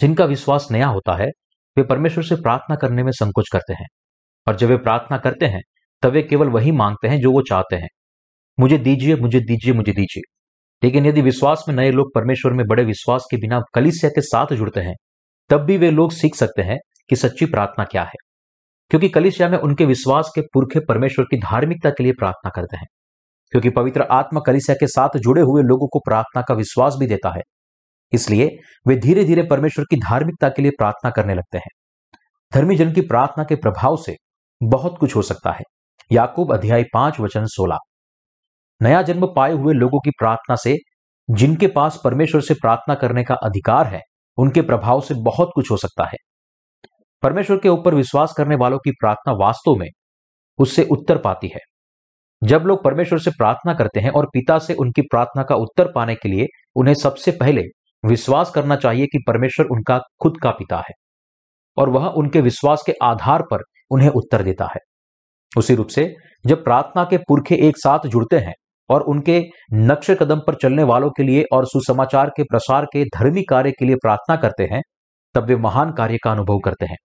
जिनका 0.00 0.24
विश्वास 0.24 0.68
नया 0.70 0.86
होता 0.86 1.16
है, 1.16 1.26
वे 1.76 1.82
परमेश्वर 1.82 2.24
से 2.24 2.36
प्रार्थना 2.36 2.76
करने 2.76 3.02
में 3.02 3.12
संकोच 3.12 3.44
करते 3.52 3.72
हैं। 3.72 3.86
और 4.48 4.56
जब 4.56 4.68
वे 4.68 4.76
प्रार्थना 4.76 5.18
करते 5.18 5.46
हैं, 5.46 5.60
तब 6.02 6.10
वे 6.10 6.22
केवल 6.22 6.48
वही 6.48 6.72
मांगते 6.72 7.08
हैं 7.08 7.20
जो 7.20 7.32
वो 7.32 7.42
चाहते 7.42 7.76
हैं। 7.76 7.88
मुझे 8.60 8.78
दीजिए 8.78 9.16
मुझे 9.16 9.40
दीजिए 9.40 9.72
मुझे 9.72 9.92
दीजिए। 9.92 10.32
लेकिन 10.84 11.06
यदि 11.06 11.22
विश्वास 11.22 11.64
में 11.68 11.74
नए 11.74 11.90
लोग 11.90 12.14
परमेश्वर 12.14 12.52
में 12.52 12.66
बड़े 12.66 12.84
विश्वास 12.84 13.24
के 13.30 13.36
बिना 13.36 13.60
कलिसिया 13.74 14.10
के 14.10 14.20
साथ 14.20 14.46
जुड़ते 14.52 14.80
हैं, 14.80 14.94
तब 15.48 15.60
भी 15.60 15.78
वे 15.78 15.90
लोग 15.90 16.12
सीख 16.12 16.34
सकते 16.34 16.62
हैं 16.62 16.78
कि 17.10 17.16
सच्ची 17.16 17.46
प्रार्थना 17.46 17.84
क्या 17.84 18.02
है। 18.02 18.25
क्योंकि 18.90 19.08
कलिसिया 19.08 19.48
में 19.48 19.58
उनके 19.58 19.84
विश्वास 19.84 20.32
के 20.34 20.40
पुरखे 20.40 20.80
परमेश्वर 20.80 21.24
की 21.24 21.36
धार्मिकता 21.36 21.90
के 21.90 22.02
लिए 22.02 22.12
प्रार्थना 22.12 22.50
करते 22.50 22.76
हैं। 22.76 22.86
क्योंकि 23.50 23.70
पवित्र 23.70 24.02
आत्मा 24.02 24.40
कलिसिया 24.40 24.76
के 24.80 24.86
साथ 24.86 25.08
जुड़े 25.16 25.42
हुए 25.42 25.62
लोगों 25.62 25.88
को 25.88 25.98
प्रार्थना 25.98 26.42
का 26.42 26.54
विश्वास 26.54 26.94
भी 26.98 27.06
देता 27.06 27.30
है। 27.36 27.40
इसलिए 28.12 28.56
वे 28.86 28.96
धीरे 28.96 29.24
धीरे 29.24 29.42
परमेश्वर 29.42 29.84
की 29.84 29.96
धार्मिकता 29.96 30.48
के 30.48 30.62
लिए 30.62 30.70
प्रार्थना 30.70 31.10
करने 31.10 31.34
लगते 31.34 31.58
हैं। 31.58 31.70
धर्मी 32.54 32.76
जन 32.76 32.92
की 32.92 33.00
प्रार्थना 33.00 33.44
के 33.44 33.56
प्रभाव 33.56 33.96
से 33.96 34.16
बहुत 34.62 34.98
कुछ 34.98 35.16
हो 35.16 35.22
सकता 35.22 35.50
है। 35.52 35.62
याकूब 36.12 36.54
अध्याय 36.54 36.84
पाँच 36.94 37.20
वचन 37.20 37.44
सोलह। 37.46 37.78
नया 38.82 39.02
जन्म 39.02 39.26
पाए 39.36 39.52
हुए 39.52 39.74
लोगों 39.74 40.00
की 40.00 40.10
प्रार्थना 40.10 40.56
से 40.56 40.76
जिनके 41.30 41.66
पास 41.66 42.00
परमेश्वर 42.04 42.40
से 42.40 42.54
प्रार्थना 42.54 42.94
करने 42.94 43.24
का 43.24 43.34
अधिकार 43.34 43.86
है, 43.86 44.00
उनके 44.36 44.62
प्रभाव 44.62 45.00
से 45.00 45.14
बहुत 45.14 45.50
कुछ 45.54 45.70
हो 45.70 45.76
सकता 45.76 46.04
है। 46.04 46.16
परमेश्वर 47.22 47.56
के 47.56 47.68
ऊपर 47.68 47.94
विश्वास 47.94 48.34
करने 48.36 48.56
वालों 48.56 48.78
की 48.78 48.90
प्रार्थना 48.90 49.34
वास्तव 49.34 49.74
में 49.74 49.88
उससे 50.58 50.84
उत्तर 50.90 51.18
पाती 51.18 51.48
है। 51.48 51.60
जब 52.42 52.62
लोग 52.66 52.82
परमेश्वर 52.84 53.18
से 53.18 53.30
प्रार्थना 53.30 53.74
करते 53.74 54.00
हैं 54.00 54.10
और 54.10 54.26
पिता 54.26 54.58
से 54.58 54.74
उनकी 54.74 55.02
प्रार्थना 55.02 55.42
का 55.42 55.54
उत्तर 55.54 55.90
पाने 55.94 56.14
के 56.14 56.28
लिए 56.28 56.46
उन्हें 56.76 56.94
सबसे 56.94 57.30
पहले 57.30 57.62
विश्वास 58.04 58.50
करना 58.50 58.76
चाहिए 58.76 59.06
कि 59.06 59.18
परमेश्वर 59.26 59.66
उनका 59.66 59.98
खुद 60.22 60.38
का 60.42 60.50
पिता 60.50 60.78
है 60.78 60.94
और 61.76 61.88
वह 61.88 62.06
उनके 62.08 62.40
विश्वास 62.40 62.82
के 62.86 62.92
आधार 63.02 63.42
पर 63.42 63.62
उन्हें 63.90 64.08
उत्तर 64.10 64.42
देता 64.42 64.64
है। 64.64 64.80
उसी 65.58 65.74
रूप 65.74 65.88
से 65.88 66.14
जब 66.46 66.64
प्रार्थना 66.64 67.04
के 67.04 67.18
पुरखे 67.18 67.54
एक 67.68 67.76
साथ 67.76 68.06
जुड़ते 68.06 68.38
हैं 68.38 68.54
और 68.90 69.02
उनके 69.02 69.40
नक्शे 69.74 70.14
कदम 70.14 70.40
पर 70.46 70.54
चलने 70.54 70.82
वालों 70.82 71.10
के 71.10 71.22
लिए 71.22 71.44
और 71.52 71.66
सुसमाचार 71.66 72.30
के 72.36 72.42
प्रसार 72.42 72.84
के 72.84 73.04
धर्मी 73.18 73.42
कार्य 73.42 73.70
के 73.70 73.84
लिए 73.84 73.96
प्रार्थना 73.96 74.36
करते 74.36 74.64
हैं 74.64 74.82
तब 75.36 75.44
वे 75.44 75.56
महान 75.56 75.92
कार्य 75.92 76.18
का 76.24 76.30
अनुभव 76.32 76.58
करते 76.58 76.86
हैं। 76.86 76.96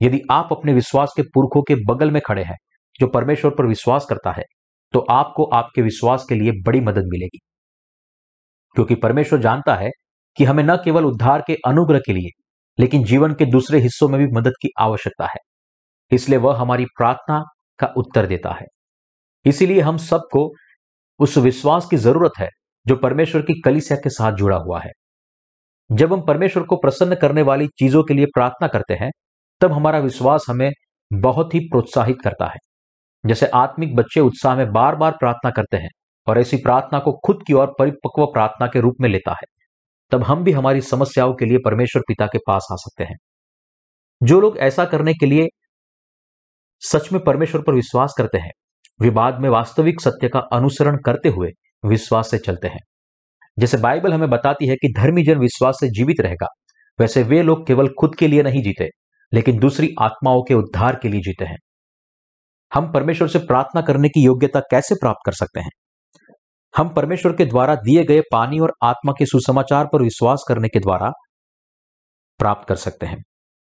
यदि 0.00 0.20
आप 0.30 0.48
अपने 0.52 0.72
विश्वास 0.74 1.12
के 1.16 1.22
पुरखों 1.24 1.62
के 1.62 1.74
बगल 1.88 2.10
में 2.10 2.20
खड़े 2.26 2.42
हैं, 2.44 2.56
जो 3.00 3.06
परमेश्वर 3.06 3.50
पर 3.50 3.66
विश्वास 3.66 4.06
करता 4.10 4.32
है 4.32 4.44
तो 4.94 5.00
आपको 5.10 5.44
आपके 5.54 5.82
विश्वास 5.82 6.24
के 6.28 6.34
लिए 6.34 6.52
बड़ी 6.66 6.80
मदद 6.80 7.04
मिलेगी। 7.04 7.38
क्योंकि 8.76 8.94
परमेश्वर 8.94 9.40
जानता 9.40 9.74
है 9.74 9.90
कि 10.38 10.44
हमें 10.44 10.62
न 10.64 10.76
केवल 10.76 11.04
उद्धार 11.04 11.42
के 11.46 11.54
अनुग्रह 11.66 11.98
के 11.98 12.12
लिए, 12.12 12.30
लेकिन 12.78 13.04
जीवन 13.04 13.34
के 13.34 13.46
दूसरे 13.46 13.78
हिस्सों 13.78 14.08
में 14.08 14.18
भी 14.20 14.26
मदद 14.32 14.52
की 14.62 14.68
आवश्यकता 14.80 15.26
है। 15.26 15.38
इसलिए 16.12 16.38
वह 16.38 16.56
हमारी 16.56 16.84
प्रार्थना 16.98 17.42
का 17.78 17.86
उत्तर 17.96 18.26
देता 18.26 18.52
है। 18.52 18.66
इसीलिए 19.44 19.80
हम 19.80 19.96
सबको 19.96 20.48
उस 21.20 21.36
विश्वास 21.38 21.86
की 21.86 21.96
ज़रूरत 21.96 22.32
है, 22.38 22.48
जो 22.86 22.96
परमेश्वर 22.96 23.42
की 23.42 23.60
कलिसिया 23.60 23.98
के 23.98 24.10
साथ 24.10 24.32
जुड़ा 24.32 24.56
हुआ 24.56 24.80
है। 24.80 24.90
जब 25.92 26.12
हम 26.12 26.22
परमेश्वर 26.22 26.62
को 26.62 26.76
प्रसन्न 26.76 27.14
करने 27.14 27.42
वाली 27.42 27.66
चीज़ों 27.66 28.02
के 28.04 28.14
लिए 28.14 28.26
प्रार्थना 28.26 28.68
करते 28.68 28.94
हैं, 28.94 29.10
तब 29.60 29.72
हमारा 29.72 29.98
विश्वास 29.98 30.46
हमें 30.48 30.70
बहुत 31.12 31.54
ही 31.54 31.60
प्रोत्साहित 31.60 32.16
करता 32.24 32.46
है। 32.46 32.56
जैसे 33.26 33.46
आत्मिक 33.46 33.96
बच्चे 33.96 34.20
उत्साह 34.20 34.56
में 34.56 34.72
बार 34.72 34.96
बार 34.96 35.12
प्रार्थना 35.12 35.50
करते 35.50 35.76
हैं 35.76 35.88
और 36.26 36.38
ऐसी 36.38 36.56
प्रार्थना 36.56 36.98
को 36.98 37.12
खुद 37.24 37.38
की 37.46 37.52
ओर 37.52 37.74
परिपक्व 37.78 38.26
प्रार्थना 38.26 38.66
के 38.66 38.80
रूप 38.80 38.94
में 39.00 39.08
लेता 39.08 39.32
है, 39.32 39.46
तब 40.10 40.22
हम 40.22 40.44
भी 40.44 40.52
हमारी 40.52 40.80
समस्याओं 40.80 41.34
के 41.34 41.44
लिए 41.44 41.58
परमेश्वर 41.64 42.02
पिता 42.08 42.26
के 42.26 42.38
पास 42.38 42.68
आ 42.72 42.76
सकते 42.76 43.04
हैं। 43.04 43.16
जो 44.22 44.40
लोग 44.40 44.58
ऐसा 44.58 44.84
करने 44.84 45.14
के 45.14 45.26
लिए 45.26 45.48
सच 46.80 47.12
में 47.12 47.24
परमेश्वर 47.24 47.62
पर 47.62 47.72
विश्वास 47.72 48.14
करते 48.18 48.38
हैं, 48.38 48.50
वे 49.00 49.10
बाद 49.10 49.40
में 49.40 49.48
वास्तविक 49.48 50.00
सत्य 50.00 50.28
का 50.28 50.38
अनुसरण 50.38 50.96
करते 50.96 51.28
हुए 51.28 51.50
विश्वास 51.84 52.30
से 52.30 52.38
चलते 52.38 52.68
हैं। 52.68 52.80
जैसे 53.60 53.76
बाइबल 53.76 54.12
हमें 54.12 54.30
बताती 54.30 54.66
है 54.66 54.76
कि 54.76 54.92
धर्मी 54.96 55.22
जन 55.22 55.38
विश्वास 55.38 55.78
से 55.80 55.88
जीवित 55.88 56.20
रहेगा। 56.20 56.46
वैसे 57.00 57.22
वे 57.22 57.42
लोग 57.42 57.66
केवल 57.66 57.88
खुद 57.88 58.14
के 58.14 58.28
लिए 58.28 58.42
नहीं 58.42 58.62
जीते, 58.62 58.88
लेकिन 59.34 59.58
दूसरी 59.58 59.94
आत्माओं 60.00 60.42
के 60.42 60.54
उद्धार 60.54 60.98
के 61.02 61.08
लिए 61.08 61.20
जीते 61.20 61.44
हैं। 61.44 61.56
हम 62.74 62.92
परमेश्वर 62.92 63.28
से 63.28 63.38
प्रार्थना 63.38 63.80
करने 63.80 64.08
की 64.08 64.24
योग्यता 64.24 64.60
कैसे 64.60 64.94
प्राप्त 64.94 65.20
कर 65.26 65.32
सकते 65.32 65.60
हैं? 65.60 65.70
हम 66.76 66.88
परमेश्वर 66.88 67.32
के 67.32 67.44
द्वारा 67.44 67.74
दिए 67.74 68.04
गए 68.04 68.20
पानी 68.20 68.58
और 68.58 68.72
आत्मा 68.82 69.12
के 69.18 69.26
सुसमाचार 69.26 69.86
पर 69.92 70.02
विश्वास 70.02 70.44
करने 70.48 70.68
के 70.68 70.80
द्वारा 70.80 71.12
प्राप्त 72.38 72.68
कर 72.68 72.76
सकते 72.76 73.06
हैं। 73.06 73.22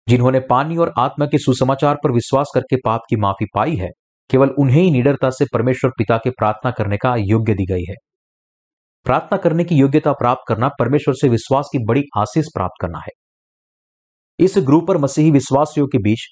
जिन्होंने 0.09 0.41
पानी 0.41 0.77
और 0.77 0.95
आत्मा 0.99 1.27
के 1.27 1.39
सुसमाचार 1.39 1.95
पर 1.95 2.13
विश्वास 2.13 2.51
करके 2.55 2.77
पाप 2.77 3.01
की 3.11 3.17
माफ़ी 3.17 3.47
पाई 3.55 3.77
है, 3.77 3.89
केवल 4.31 4.49
उन्हें 4.49 4.83
ही 4.83 4.91
निडरता 4.91 5.31
से 5.31 5.45
परमेश्वर 5.53 5.91
पिता 5.91 6.17
के 6.17 6.31
प्रार्थना 6.31 6.71
करने 6.71 6.97
का 6.97 7.17
योग्य 7.19 7.55
दी 7.55 7.67
गई 7.67 7.85
है। 7.89 7.95
प्रार्थना 9.05 9.37
करने 9.37 9.65
की 9.65 9.75
योग्यता 9.75 10.12
प्राप्त 10.12 10.43
करना 10.49 10.69
परमेश्वर 10.69 11.15
से 11.15 11.29
विश्वास 11.29 11.69
की 11.73 11.85
बड़ी 11.85 12.03
आशीष 12.17 12.45
प्राप्त 12.45 12.83
करना 12.83 12.99
है। 12.99 13.11
इस 14.38 14.55
ग्रुप 14.59 14.88
पर 14.88 14.99
मसीही 14.99 15.31
विश्वासियों 15.31 15.87
के 15.87 15.99
बीच 15.99 16.27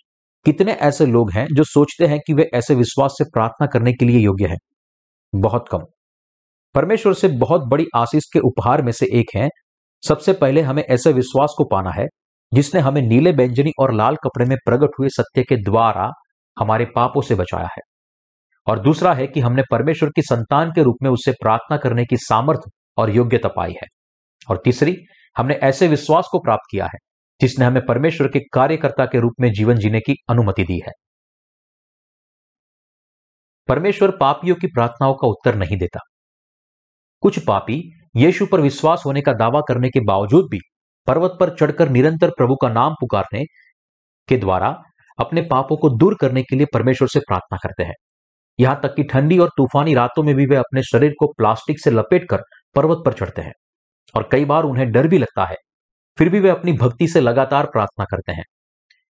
कितने 0.44 0.72
ऐसे 0.72 1.06
लोग 1.06 1.32
हैं 1.32 1.46
जो 1.52 1.64
सोचते 1.64 2.06
हैं 2.06 2.18
कि 2.26 2.34
वे 2.34 2.50
ऐसे 2.54 2.74
विश्वास 2.74 3.10
से 3.10 3.24
प्रार्थना 3.24 3.66
करने 3.66 3.92
के 3.92 4.04
लिए 4.04 4.18
योग्य 4.18 4.46
हैं? 4.46 4.58
बहुत 5.34 5.64
कम। 5.72 5.78
परमेश्वर 6.74 7.14
से 7.14 7.28
बहुत 7.28 7.60
बड़ी 7.68 7.86
आशीष 7.96 8.22
के 8.32 8.38
उपहार 8.38 8.82
में 8.82 8.92
से 8.92 9.06
एक 9.06 9.26
है। 9.36 9.48
सबसे 10.08 10.32
पहले 10.32 10.60
हमें 10.60 10.82
ऐसे 10.82 11.12
विश्वास 11.12 11.54
को 11.58 11.64
पाना 11.64 11.90
है, 11.90 12.06
जिसने 12.54 12.80
हमें 12.80 13.02
नीले 13.02 13.32
व्यंजनी 13.32 13.70
और 13.80 13.92
लाल 13.92 14.16
कपड़े 14.16 14.46
में 14.46 14.56
प्रकट 14.64 14.90
हुए 15.00 15.08
सत्य 15.08 15.42
के 15.42 15.56
द्वारा 15.56 16.10
हमारे 16.58 16.84
पापों 16.84 17.20
से 17.22 17.34
बचाया 17.34 17.66
है। 17.66 17.89
और 18.66 18.80
दूसरा 18.80 19.14
है 19.14 19.26
कि 19.26 19.40
हमने 19.40 19.62
परमेश्वर 19.70 20.08
की 20.08 20.22
संतान 20.22 20.70
के 20.70 20.82
रूप 20.82 20.96
में 21.02 21.10
उससे 21.10 21.32
प्रार्थना 21.32 21.76
करने 21.76 22.04
की 22.04 22.16
सामर्थ्य 22.16 22.70
और 22.96 23.10
योग्यता 23.10 23.48
पाई 23.48 23.70
है। 23.70 23.86
और 24.50 24.60
तीसरी, 24.64 24.96
हमने 25.36 25.54
ऐसे 25.54 25.88
विश्वास 25.88 26.28
को 26.32 26.38
प्राप्त 26.38 26.68
किया 26.70 26.84
है, 26.84 26.98
जिसने 27.40 27.64
हमें 27.64 27.86
परमेश्वर 27.86 28.28
के 28.28 28.40
कार्यकर्ता 28.52 29.04
के 29.04 29.20
रूप 29.20 29.32
में 29.40 29.52
जीवन 29.52 29.76
जीने 29.76 30.00
की 30.00 30.14
अनुमति 30.30 30.64
दी 30.64 30.80
है। 30.86 30.92
परमेश्वर 33.68 34.10
पापियों 34.10 34.56
की 34.56 34.66
प्रार्थनाओं 34.66 35.14
का 35.14 35.28
उत्तर 35.28 35.54
नहीं 35.54 35.78
देता। 35.78 36.00
कुछ 37.20 37.46
पापी 37.46 38.00
यीशु 38.16 38.46
पर 38.46 38.60
विश्वास 38.60 39.02
होने 39.06 39.20
का 39.20 39.32
दावा 39.32 39.60
करने 39.60 39.88
के 39.88 40.00
बावजूद 40.00 40.44
भी 40.50 40.58
पर्वत 41.06 41.36
पर 41.40 41.56
चढ़कर 41.56 41.88
निरंतर 41.88 42.30
प्रभु 42.30 42.54
का 42.54 42.68
नाम 42.68 42.92
पुकारने 42.92 43.44
के 44.28 44.36
द्वारा 44.36 44.76
अपने 45.18 45.42
पापों 45.42 45.76
को 45.76 45.88
दूर 45.88 46.16
करने 46.20 46.42
के 46.42 46.56
लिए 46.56 46.66
परमेश्वर 46.74 47.08
से 47.08 47.20
प्रार्थना 47.20 47.58
करते 47.62 47.82
हैं। 47.82 47.94
यहाँ 48.60 48.80
तक 48.82 48.94
कि 48.94 49.02
ठंडी 49.02 49.38
और 49.38 49.48
तूफानी 49.56 49.94
रातों 49.94 50.22
में 50.22 50.34
भी 50.34 50.46
वे 50.46 50.56
अपने 50.56 50.82
शरीर 50.82 51.12
को 51.18 51.26
प्लास्टिक 51.32 51.80
से 51.80 51.90
लपेटकर 51.90 52.42
पर्वत 52.76 53.02
पर 53.06 53.12
चढ़ते 53.12 53.42
हैं 53.42 53.52
और 54.14 54.28
कई 54.32 54.44
बार 54.44 54.64
उन्हें 54.64 54.90
डर 54.92 55.08
भी 55.08 55.18
लगता 55.18 55.44
है। 55.44 55.56
फिर 56.18 56.28
भी 56.28 56.40
वे 56.40 56.50
अपनी 56.50 56.72
भक्ति 56.72 57.08
से 57.08 57.20
लगातार 57.20 57.66
प्रार्थना 57.66 58.04
करते 58.04 58.32
हैं, 58.32 58.44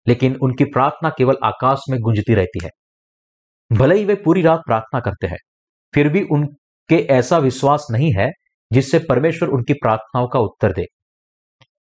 लेकिन 0.06 0.36
उनकी 0.42 0.64
प्रार्थना 0.64 1.10
केवल 1.10 1.36
आकाश 1.44 1.84
में 1.90 1.98
गुंजती 2.00 2.34
रहती 2.34 2.64
है। 2.64 2.70
भले 3.70 3.94
ही 3.96 4.04
वे 4.04 4.14
पूरी 4.14 4.42
रात 4.42 4.60
प्रार्थना 4.66 5.00
करते 5.00 5.26
हैं, 5.26 5.38
फिर 5.94 6.08
भी 6.08 6.22
उनके 6.32 6.96
ऐसा 7.10 7.38
विश्वास 7.38 7.86
नहीं 7.90 8.12
है 8.14 8.30
जिससे 8.70 8.98
परमेश्वर 8.98 9.48
उनकी 9.48 9.72
प्रार्थनाओं 9.74 10.28
का 10.28 10.40
उत्तर 10.40 10.72
दे। 10.72 10.84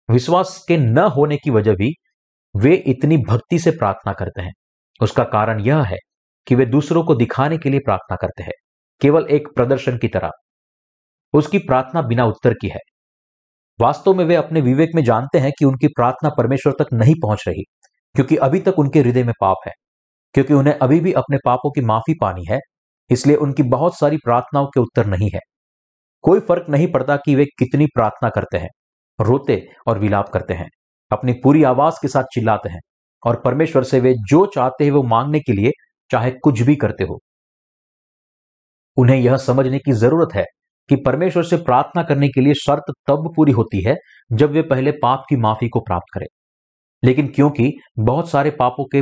विश्वास 0.09 0.63
के 0.67 0.77
न 0.77 0.99
होने 1.15 1.37
की 1.37 1.51
वजह 1.51 1.75
भी 1.75 1.91
वे 2.55 2.75
इतनी 2.87 3.17
भक्ति 3.19 3.59
से 3.59 3.71
प्रार्थना 3.71 4.13
करते 4.13 4.41
हैं। 4.41 4.51
उसका 5.01 5.23
कारण 5.25 5.59
यह 5.61 5.81
है 5.83 5.97
कि 6.47 6.55
वे 6.55 6.65
दूसरों 6.65 7.03
को 7.03 7.15
दिखाने 7.15 7.57
के 7.57 7.69
लिए 7.69 7.79
प्रार्थना 7.79 8.15
करते 8.15 8.43
हैं। 8.43 8.51
केवल 9.01 9.27
एक 9.31 9.47
प्रदर्शन 9.55 9.97
की 9.97 10.07
तरह। 10.07 10.31
उसकी 11.33 11.57
प्रार्थना 11.57 12.01
बिना 12.01 12.25
उत्तर 12.25 12.53
की 12.53 12.67
है। 12.67 12.79
वास्तव 13.79 14.13
में 14.13 14.25
वे 14.25 14.35
अपने 14.35 14.61
विवेक 14.61 14.89
में 14.95 15.03
जानते 15.03 15.39
हैं 15.39 15.51
कि 15.59 15.65
उनकी 15.65 15.87
प्रार्थना 15.87 16.29
परमेश्वर 16.29 16.73
तक 16.79 16.85
नहीं 16.93 17.15
पहुँच 17.23 17.43
रही, 17.47 17.63
क्योंकि 18.15 18.35
अभी 18.35 18.59
तक 18.59 18.79
उनके 18.79 18.99
हृदय 18.99 19.23
में 19.23 19.33
पाप 19.41 19.57
है, 19.67 19.71
क्योंकि 20.33 20.53
उन्हें 20.53 20.75
अभी 20.75 20.99
भी 20.99 21.13
अपने 21.13 21.37
पापों 21.45 21.71
की 21.71 21.81
माफ़ी 21.81 22.13
पानी 22.21 22.45
है, 22.49 22.59
इसलिए 23.09 23.35
उनकी 23.35 23.63
बहुत 23.63 23.99
सारी 23.99 24.17
प्रार्थनाओं 24.17 24.65
के 24.65 24.79
उत्तर 24.79 25.05
नहीं 25.05 25.29
है। 25.33 25.39
कोई 26.21 26.39
फ़र्क 26.39 26.65
नहीं 26.69 26.91
पड़ता 26.91 27.15
कि 27.15 27.35
वे 27.35 27.45
कितनी 27.45 27.85
प्रार्थना 27.85 28.29
करते 28.29 28.57
हैं, 28.57 28.69
रोते 29.19 29.67
और 29.87 29.99
विलाप 29.99 30.29
करते 30.29 30.53
हैं, 30.53 30.67
अपनी 31.11 31.33
पूरी 31.33 31.63
आवाज़ 31.63 31.95
के 32.01 32.07
साथ 32.07 32.23
चिल्लाते 32.23 32.69
हैं, 32.69 32.79
और 33.25 33.41
परमेश्वर 33.45 33.83
से 33.83 33.99
वे 33.99 34.13
जो 34.13 34.45
चाहते 34.45 34.83
हैं 34.83 34.91
वो 34.91 35.03
मांगने 35.03 35.39
के 35.39 35.51
लिए 35.51 35.71
चाहे 36.11 36.31
कुछ 36.43 36.61
भी 36.61 36.75
करते 36.75 37.03
हो। 37.03 37.19
उन्हें 38.97 39.17
यह 39.17 39.37
समझने 39.37 39.79
की 39.79 39.91
ज़रूरत 39.91 40.35
है 40.35 40.43
कि 40.89 40.95
परमेश्वर 40.95 41.43
से 41.43 41.57
प्रार्थना 41.57 42.03
करने 42.03 42.27
के 42.29 42.41
लिए 42.41 42.53
शर्त 42.55 42.93
तब 43.07 43.31
पूरी 43.35 43.51
होती 43.51 43.83
है 43.83 43.95
जब 44.31 44.51
वे 44.51 44.61
पहले 44.61 44.91
पाप 45.03 45.23
की 45.29 45.35
माफ़ी 45.37 45.69
को 45.69 45.79
प्राप्त 45.79 46.13
करें। 46.13 46.25
लेकिन 47.03 47.27
क्योंकि 47.27 47.71
बहुत 47.99 48.29
सारे 48.29 48.51
पापों 48.51 48.85
के 48.85 49.01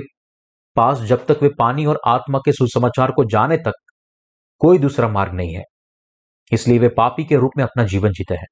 पास 0.78 1.00
जब 1.00 1.26
तक 1.26 1.40
वे 1.44 1.50
पानी 1.60 1.86
और 1.86 2.00
आत्मा 2.08 2.40
के 2.40 2.52
सुसमाचार 2.52 3.12
को 3.12 3.24
जाने 3.26 3.58
तक 3.58 3.74
कोई 4.62 4.78
दूसरा 4.78 5.08
मार्ग 5.10 5.34
नहीं 5.34 5.54
है, 5.56 5.64
इसलिए 6.52 6.80
वे 6.80 6.90
पापी 6.90 7.24
के 7.26 7.36
रूप 7.36 7.52
में 7.58 7.64
अपना 7.64 7.84
जीवन 7.84 8.12
जीते 8.12 8.36
हैं। 8.36 8.48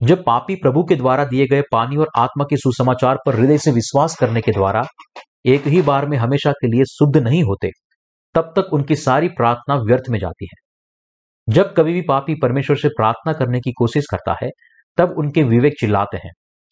जब 0.00 0.24
पापी 0.24 0.54
प्रभु 0.54 0.82
के 0.84 0.96
द्वारा 0.96 1.24
दिए 1.24 1.46
गए 1.46 1.62
पानी 1.72 1.96
और 1.96 2.08
आत्मा 2.16 2.44
के 2.44 2.56
सुसमाचार 2.56 3.18
पर 3.26 3.34
हृदय 3.34 3.58
से 3.58 3.70
विश्वास 3.70 4.16
करने 4.16 4.40
के 4.40 4.52
द्वारा 4.52 4.82
एक 5.48 5.66
ही 5.66 5.82
बार 5.82 6.06
में 6.06 6.18
हमेशा 6.18 6.52
के 6.52 6.66
लिए 6.66 6.84
शुद्ध 6.84 7.16
नहीं 7.16 7.42
होते, 7.42 7.70
तब 8.34 8.52
तक 8.56 8.72
उनकी 8.72 8.96
सारी 8.96 9.28
प्रार्थना 9.28 9.74
व्यर्थ 9.74 10.02
में 10.10 10.18
जाती 10.18 10.44
है। 10.44 10.68
जब 11.52 11.74
कभी 11.74 11.92
भी 11.92 12.02
पापी 12.02 12.34
परमेश्वर 12.34 12.76
से 12.76 12.88
प्रार्थना 12.88 13.32
करने 13.32 13.60
की 13.60 13.72
कोशिश 13.72 14.04
करता 14.10 14.36
है, 14.42 14.50
तब 14.96 15.14
उनके 15.18 15.42
विवेक 15.42 15.72
चिल्लाते 15.80 16.16
हैं। 16.16 16.30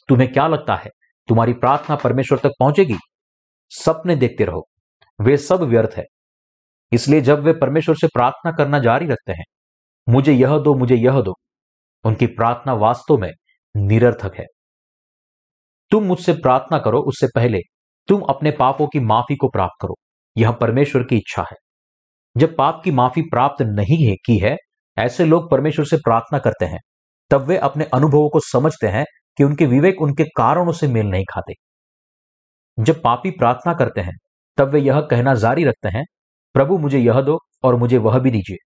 तुम्हें 0.08 0.32
क्या 0.32 0.46
लगता 0.48 0.76
है, 0.76 0.90
तुम्हारी 1.28 1.52
प्रार्थना 1.52 1.96
परमेश्वर 1.96 2.38
तक 2.38 2.50
पहुंचेगी? 2.60 2.96
सपने 3.70 4.16
देखते 4.16 4.44
रहो, 4.44 4.66
वे 5.20 5.36
सब 5.36 5.60
व्यर्थ 5.62 5.90
है। 5.96 6.04
इसलिए 6.92 7.20
जब 7.20 7.40
वे 7.40 7.52
परमेश्वर 7.52 7.94
से 7.94 8.06
प्रार्थना 8.06 8.52
करना 8.52 8.78
जारी 8.78 9.06
रखते 9.06 9.32
हैं, 9.32 9.44
मुझे 10.08 10.32
यह 10.32 10.58
दो, 10.58 10.74
मुझे 10.74 10.94
यह 10.94 11.20
दो, 11.20 11.34
उनकी 12.04 12.26
प्रार्थना 12.26 12.72
वास्तव 12.74 13.18
में 13.18 13.32
निरर्थक 13.76 14.34
है। 14.34 14.44
तुम 15.90 16.04
मुझसे 16.04 16.32
प्रार्थना 16.32 16.78
करो 16.78 17.00
उससे 17.00 17.26
पहले 17.34 17.58
तुम 18.08 18.20
अपने 18.20 18.50
पापों 18.50 18.86
की 18.86 19.00
माफ़ी 19.00 19.36
को 19.36 19.48
प्राप्त 19.48 19.82
करो। 19.82 19.96
यह 20.36 20.50
परमेश्वर 20.50 21.02
की 21.02 21.16
इच्छा 21.16 21.42
है। 21.42 21.56
जब 22.36 22.56
पाप 22.56 22.80
की 22.84 22.90
माफ़ी 22.90 23.22
प्राप्त 23.22 23.62
नहीं 23.62 24.06
है 24.06 24.14
की 24.14 24.38
है, 24.38 24.56
ऐसे 24.98 25.24
लोग 25.24 25.50
परमेश्वर 25.50 25.84
से 25.84 25.96
प्रार्थना 25.96 26.38
करते 26.38 26.64
हैं। 26.64 26.78
तब 27.30 27.40
वे 27.40 27.56
अपने 27.56 27.84
अनुभवों 27.84 28.28
को 28.28 28.40
समझते 28.40 28.86
हैं 28.86 29.04
कि 29.36 29.44
उनके 29.44 29.66
विवेक 29.66 30.02
उनके 30.02 30.24
कारणों 30.24 30.72
से 30.72 30.88
मेल 30.88 31.06
नहीं 31.06 31.24
खाते। 31.24 31.52
जब 32.82 33.02
पापी 33.02 33.30
प्रार्थना 33.30 33.74
करते 33.74 34.00
हैं, 34.00 34.14
तब 34.56 34.68
वे 34.68 34.80
यह 34.80 35.00
कहना 35.00 35.34
जारी 35.34 35.64
रखते 35.64 35.88
हैं, 35.88 36.04
प्रभु, 36.54 36.78
मुझे 36.78 36.98
यह 36.98 37.20
दो 37.20 37.38
और 37.64 37.76
मुझे 37.76 37.98
वह 37.98 38.18
भी 38.18 38.30
दीजिए। 38.30 38.56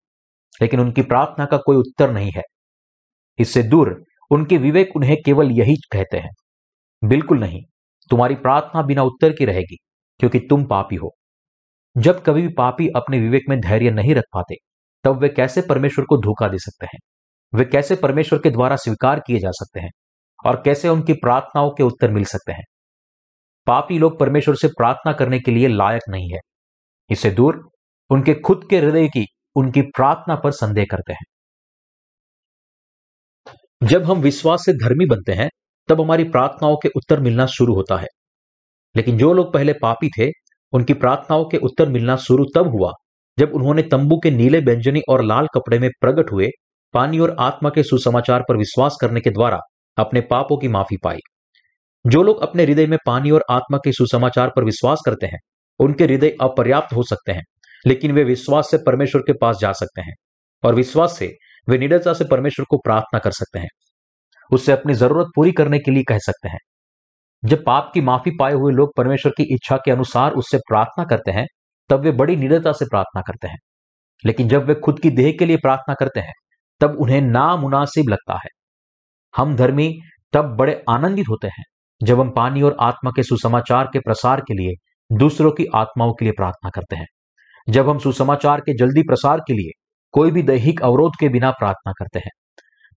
लेकिन 0.63 0.81
उनकी 0.81 1.03
प्रार्थना 1.03 1.45
का 1.45 1.57
कोई 1.57 1.77
उत्तर 1.77 2.11
नहीं 2.11 2.33
है। 2.37 2.43
इससे 3.39 3.63
दूर, 3.63 4.05
उनके 4.31 4.59
विवेक 4.59 4.97
उन्हें 4.97 5.17
केवल 5.27 5.51
यही 5.51 5.77
कहते 5.93 6.19
हैं। 6.19 6.31
बिल्कुल 7.05 7.41
नहीं। 7.41 7.63
तुम्हारी 8.11 8.35
प्रार्थना 8.35 8.83
बिना 8.83 9.03
उत्तर 9.03 9.33
की 9.33 9.45
रहेगी, 9.45 9.77
क्योंकि 10.19 10.39
तुम 10.39 10.65
पापी 10.65 10.97
हो। 10.97 11.15
जब 11.99 12.23
कभी 12.25 12.43
भी 12.43 12.49
पापी 12.49 12.89
अपने 12.89 13.19
विवेक 13.19 13.43
में 13.49 13.61
धैर्य 13.61 13.91
नहीं 13.91 14.15
रख 14.15 14.25
पाते, 14.33 14.55
तब 15.05 15.19
वे 15.19 15.29
कैसे 15.29 15.63
परमेश्वर 15.63 16.05
को 16.05 16.17
धोखा 16.17 16.49
दे 16.49 16.59
सकते 16.59 16.87
हैं? 16.87 16.99
वे 17.55 17.65
कैसे 17.65 17.97
परमेश्वर 17.97 18.39
के 18.39 18.51
द्वारा 18.51 18.77
स्वीकार 18.77 19.21
किए 19.21 19.39
जा 19.39 19.51
सकते 19.51 19.81
हैं? 19.81 19.91
और 20.47 20.63
कैसे 20.65 20.89
उनकी 20.89 21.13
प्रार्थनाओं 21.13 21.71
के 21.71 21.83
उत्तर 21.83 22.11
मिल 22.11 22.25
सकते 22.25 22.53
हैं? 22.53 22.65
पापी 23.67 23.99
लोग 23.99 24.19
परमेश्वर 24.19 24.55
से 24.55 24.69
प्रार्थना 24.69 25.13
करने 25.13 25.41
के 25.41 25.51
लिए 25.51 25.69
लायक 25.69 26.03
नहीं 26.09 26.31
है। 26.33 26.39
इससे 27.11 27.31
दूर, 27.31 27.69
उनके 28.11 28.35
खुद 28.35 28.67
के 28.71 28.79
हृदय 28.79 29.09
की, 29.09 29.27
उनकी 29.57 29.83
प्रार्थना 29.83 30.37
पर 30.37 30.51
संदेह 30.51 30.87
करते 30.91 31.13
हैं। 31.13 31.25
जब 33.87 34.05
हम 34.05 34.19
विश्वास 34.19 34.65
से 34.65 34.73
धर्मी 34.73 35.07
बनते 35.07 35.33
हैं 35.33 35.51
तब 35.91 36.01
हमारी 36.01 36.25
प्रार्थनाओं 36.25 36.77
के 36.77 36.89
उत्तर 36.97 37.21
मिलना 37.21 37.47
शुरू 37.47 37.75
होता 37.75 37.97
है। 37.97 38.07
लेकिन 38.97 39.19
जो 39.19 39.33
लोग 39.33 39.53
पहले 39.53 39.73
पापी 39.73 40.09
थे, 40.09 40.31
उनकी 40.73 40.95
प्रार्थनाओं 40.95 41.45
के 41.45 41.57
उत्तर 41.57 41.89
मिलना 41.89 42.17
शुरू 42.17 42.45
तब 42.57 42.69
हुआ, 42.69 42.93
जब 43.39 43.53
उन्होंने 43.55 43.83
तंबू 43.83 44.17
के 44.17 44.31
नीले 44.31 44.59
व्यंजनी 44.59 45.01
और 45.09 45.25
लाल 45.25 45.47
कपड़े 45.55 45.79
में 45.79 45.91
प्रकट 46.01 46.33
हुए, 46.33 46.49
पानी 46.95 47.19
और 47.19 47.37
आत्मा 47.41 47.71
के 47.71 47.83
सुसमाचार 47.83 48.43
पर 48.49 48.57
विश्वास 48.57 48.97
करने 49.01 49.21
के 49.21 49.31
द्वारा 49.31 49.59
अपने 49.99 50.21
पापों 50.21 50.59
की 50.59 50.69
माफ़ी 50.69 50.97
पाई। 51.05 51.19
जो 52.07 52.23
लोग 52.23 52.43
अपने 52.43 52.65
हृदय 52.65 52.87
में 52.87 52.99
पानी 53.07 53.31
और 53.31 53.45
आत्मा 53.51 53.79
के 53.79 53.93
सुसमाचार 53.93 54.53
पर 54.57 54.65
विश्वास 54.65 55.03
करते 55.07 55.27
हैं, 55.27 55.39
उनके 55.79 56.05
हृदय 56.05 56.37
अपर्याप्त 56.41 56.95
हो 56.95 57.03
सकते 57.03 57.33
हैं, 57.33 57.43
लेकिन 57.87 58.13
वे 58.13 58.25
विश्वास 58.25 58.69
से 58.71 58.79
परमेश्वर 58.87 59.23
के 59.23 59.33
पास 59.33 59.59
जा 59.61 59.73
सकते 59.73 60.01
हैं, 60.01 60.15
और 60.65 60.75
विश्वास 60.75 61.19
से 61.19 61.35
वे 61.69 61.79
निडरता 61.79 62.13
से 62.13 62.25
परमेश्वर 62.25 62.67
को 62.71 62.77
प्रार्थना 62.77 63.19
कर 63.19 63.31
सकते 63.31 63.59
हैं। 63.59 63.69
उससे 64.53 64.73
अपनी 64.73 64.95
ज़रूरत 64.95 65.27
पूरी 65.35 65.53
करने 65.53 65.79
के 65.79 65.91
लिए 65.91 66.03
कह 66.03 66.19
सकते 66.19 66.49
हैं। 66.49 66.59
जब 67.45 67.65
पाप 67.65 67.91
की 67.95 68.01
माफ़ी 68.01 68.31
पाए 68.31 68.53
हुए 68.53 68.73
लोग 68.73 68.95
परमेश्वर 68.97 69.33
की 69.37 69.43
इच्छा 69.43 69.77
के 69.77 69.91
अनुसार 69.91 70.33
उससे 70.33 70.59
प्रार्थना 70.59 71.05
करते 71.05 71.31
हैं, 71.31 71.47
तब 71.89 72.01
वे 72.01 72.13
बड़ी 72.13 72.37
निडरता 72.37 72.73
से 72.73 72.85
प्रार्थना 72.85 73.23
करते 73.23 73.49
हैं। 73.49 73.59
लेकिन 74.25 74.49
जब 74.49 74.65
वे 74.65 74.75
खुद 74.75 75.01
की 75.01 75.11
देह 75.11 75.37
के 75.39 75.47
लिए 75.47 75.57
प्रार्थना 75.57 75.95
करते 75.95 76.21
हैं, 76.21 76.33
तब 76.81 76.97
उन्हें 77.01 77.21
नामुनासिब 77.21 78.09
लगता 78.09 78.35
है। 78.35 78.49
हम 79.37 79.57
धर्मी 79.57 79.99
तब 80.33 80.57
बड़े 80.57 80.83
आनंदित 80.91 81.29
होते 81.29 81.47
हैं, 81.47 81.65
जब 82.03 82.21
हम 82.21 82.31
पानी 82.31 82.63
और 82.63 82.77
आत्मा 82.81 83.11
के 83.17 83.23
सुसमाचार 83.23 83.87
के 83.93 83.99
प्रसार 83.99 84.41
के 84.41 84.55
लिए, 84.55 84.73
दूसरों 85.17 85.53
की 85.53 85.67
आत्माओं 85.75 86.13
के 86.13 86.25
लिए 86.25 86.33
प्रार्थना 86.33 86.71
करते 86.71 86.97
हैं। 86.97 87.07
जब 87.69 87.89
हम 87.89 87.99
सुसमाचार 87.99 88.61
के 88.61 88.79
जल्दी 88.79 89.03
प्रसार 89.03 89.41
के 89.41 89.53
लिए, 89.53 89.71
कोई 90.13 90.31
भी 90.31 90.43
दैहिक 90.43 90.83
अवरोध 90.83 91.13
के 91.21 91.29
बिना 91.29 91.51
प्रार्थना 91.51 91.93
करते 91.93 92.19
हैं 92.19 92.31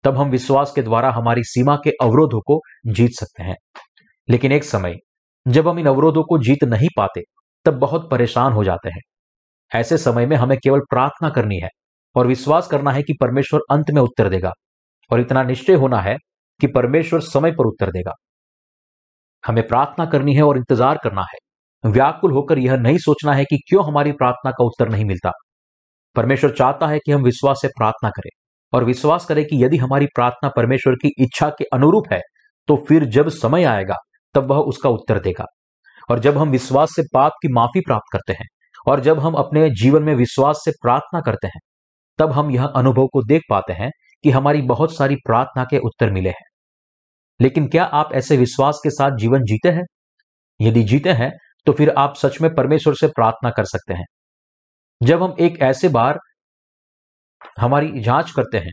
तब 0.04 0.18
हम 0.18 0.30
विश्वास 0.30 0.72
के 0.76 0.82
द्वारा 0.82 1.12
हमारी 1.12 1.44
सीमा 1.44 1.76
के 1.76 1.90
अवरोधों 2.02 2.42
को 2.42 2.62
जीत 2.88 3.12
सकते 3.12 3.44
हैं। 3.44 3.56
लेकिन 4.30 4.52
एक 4.52 4.64
समय, 4.64 4.96
जब 5.48 5.68
हम 5.68 5.80
इन 5.80 5.86
अवरोधों 5.86 6.24
को 6.24 6.38
जीत 6.38 6.64
नहीं 6.64 6.88
पाते, 6.98 7.22
तब 7.66 7.74
बहुत 7.74 8.10
परेशान 8.12 8.54
हो 8.54 8.64
जाते 8.64 8.90
हैं। 8.90 9.02
ऐसे 9.72 9.98
समय 9.98 10.26
में 10.26 10.38
हमें 10.38 10.58
केवल 10.58 10.80
प्रार्थना 10.80 11.30
करनी 11.30 11.60
है 11.60 11.70
और 12.16 12.28
विश्वास 12.28 12.68
करना 12.68 12.92
है 12.92 13.04
कि 13.04 13.14
परमेश्वर 13.22 13.60
अंत 13.72 13.92
में 13.92 14.02
उत्तर 14.02 14.30
देगा 14.30 14.52
और 15.12 15.20
इतना 15.20 15.44
निश्चय 15.44 15.74
होना 15.74 16.02
है 16.02 16.16
कि 16.60 16.68
परमेश्वर 16.68 17.20
समय 17.20 17.52
पर 17.52 17.66
उत्तर 17.66 17.92
देगा। 17.92 18.12
हमें 19.46 19.68
प्रार्थना 19.68 20.06
करनी 20.06 20.36
है 20.36 20.42
और 20.42 20.58
इंतज़ार 20.58 21.00
करना 21.04 21.22
है। 21.22 21.92
व्याकुल 21.92 22.32
होकर 22.32 22.58
यह 22.58 22.76
नहीं 22.76 22.98
सोचना 22.98 23.34
है 23.34 23.44
कि 23.44 23.58
क्यों 23.58 23.86
हमारी 23.86 24.12
प्रार्थना 24.12 24.52
का 24.52 24.64
उत्तर 24.64 24.90
नहीं 24.90 25.06
मिलता। 25.06 25.32
परमेश्वर 26.16 26.52
चाहता 26.52 26.88
है 26.88 27.00
कि 27.00 27.12
हम 27.12 27.24
विश्वास 27.24 27.60
से 27.62 27.68
प्रार्थना 27.68 28.10
करें। 28.10 28.41
और 28.74 28.84
विश्वास 28.84 29.26
करें 29.26 29.46
कि 29.46 29.64
यदि 29.64 29.78
हमारी 29.78 30.06
प्रार्थना 30.06 30.50
परमेश्वर 30.50 30.96
की 30.96 31.12
इच्छा 31.18 31.50
के 31.50 31.66
अनुरूप 31.74 32.12
है 32.14 32.22
तो 32.68 32.76
फिर 32.88 33.06
जब 33.06 33.30
समय 33.30 33.64
आएगा, 33.64 33.96
तब 34.36 34.46
वह 34.46 34.58
उसका 34.58 34.90
उत्तर 34.90 35.20
देगा। 35.20 35.46
और 36.10 36.20
जब 36.20 36.38
हम 36.38 36.50
विश्वास 36.50 36.90
से 36.96 37.04
पाप 37.14 37.32
की 37.42 37.54
माफ़ी 37.54 37.82
प्राप्त 37.82 38.12
करते 38.14 38.34
हैं, 38.34 38.46
और 38.88 39.00
जब 39.00 39.20
हम 39.20 39.34
अपने 39.34 39.70
जीवन 39.70 40.04
में 40.04 40.14
विश्वास 40.16 40.62
से 40.66 40.72
प्रार्थना 40.72 41.22
करते 41.22 41.48
हैं, 41.48 41.60
तब 42.20 42.32
हम 42.32 42.52
यह 42.52 42.66
अनुभव 42.66 43.08
को 43.08 43.24
देख 43.24 43.42
पाते 43.50 43.74
हैं 43.74 43.90
कि 44.24 44.30
हमारी 44.30 44.62
बहुत 44.62 44.96
सारी 44.96 45.16
प्रार्थना 45.16 45.64
के 45.64 45.78
उत्तर 45.78 46.12
मिले 46.12 46.30
हैं। 46.30 46.46
लेकिन 47.40 47.68
क्या 47.68 47.84
आप 47.84 48.14
ऐसे 48.14 48.38
विश्वास 48.38 48.80
के 48.84 48.90
साथ 48.90 49.18
जीवन 49.18 49.44
जीते 49.44 49.70
हैं? 49.70 49.84
यदि 50.60 50.84
जीते 50.84 51.12
हैं 51.12 51.32
तो 51.68 51.72
फिर 51.74 51.90
आप 51.90 52.16
सच 52.16 52.42
में 52.42 52.54
परमेश्वर 52.56 52.94
से 52.94 53.08
प्रार्थना 53.08 53.50
कर 53.50 53.66
सकते 53.66 53.94
हैं। 53.94 54.06
जब 55.02 55.24
हम 55.24 55.36
एक 55.40 55.60
ऐसे 55.62 55.90
बार 55.90 56.20
हमारी 57.60 58.02
जाँच 58.02 58.32
करते 58.32 58.58
हैं, 58.58 58.72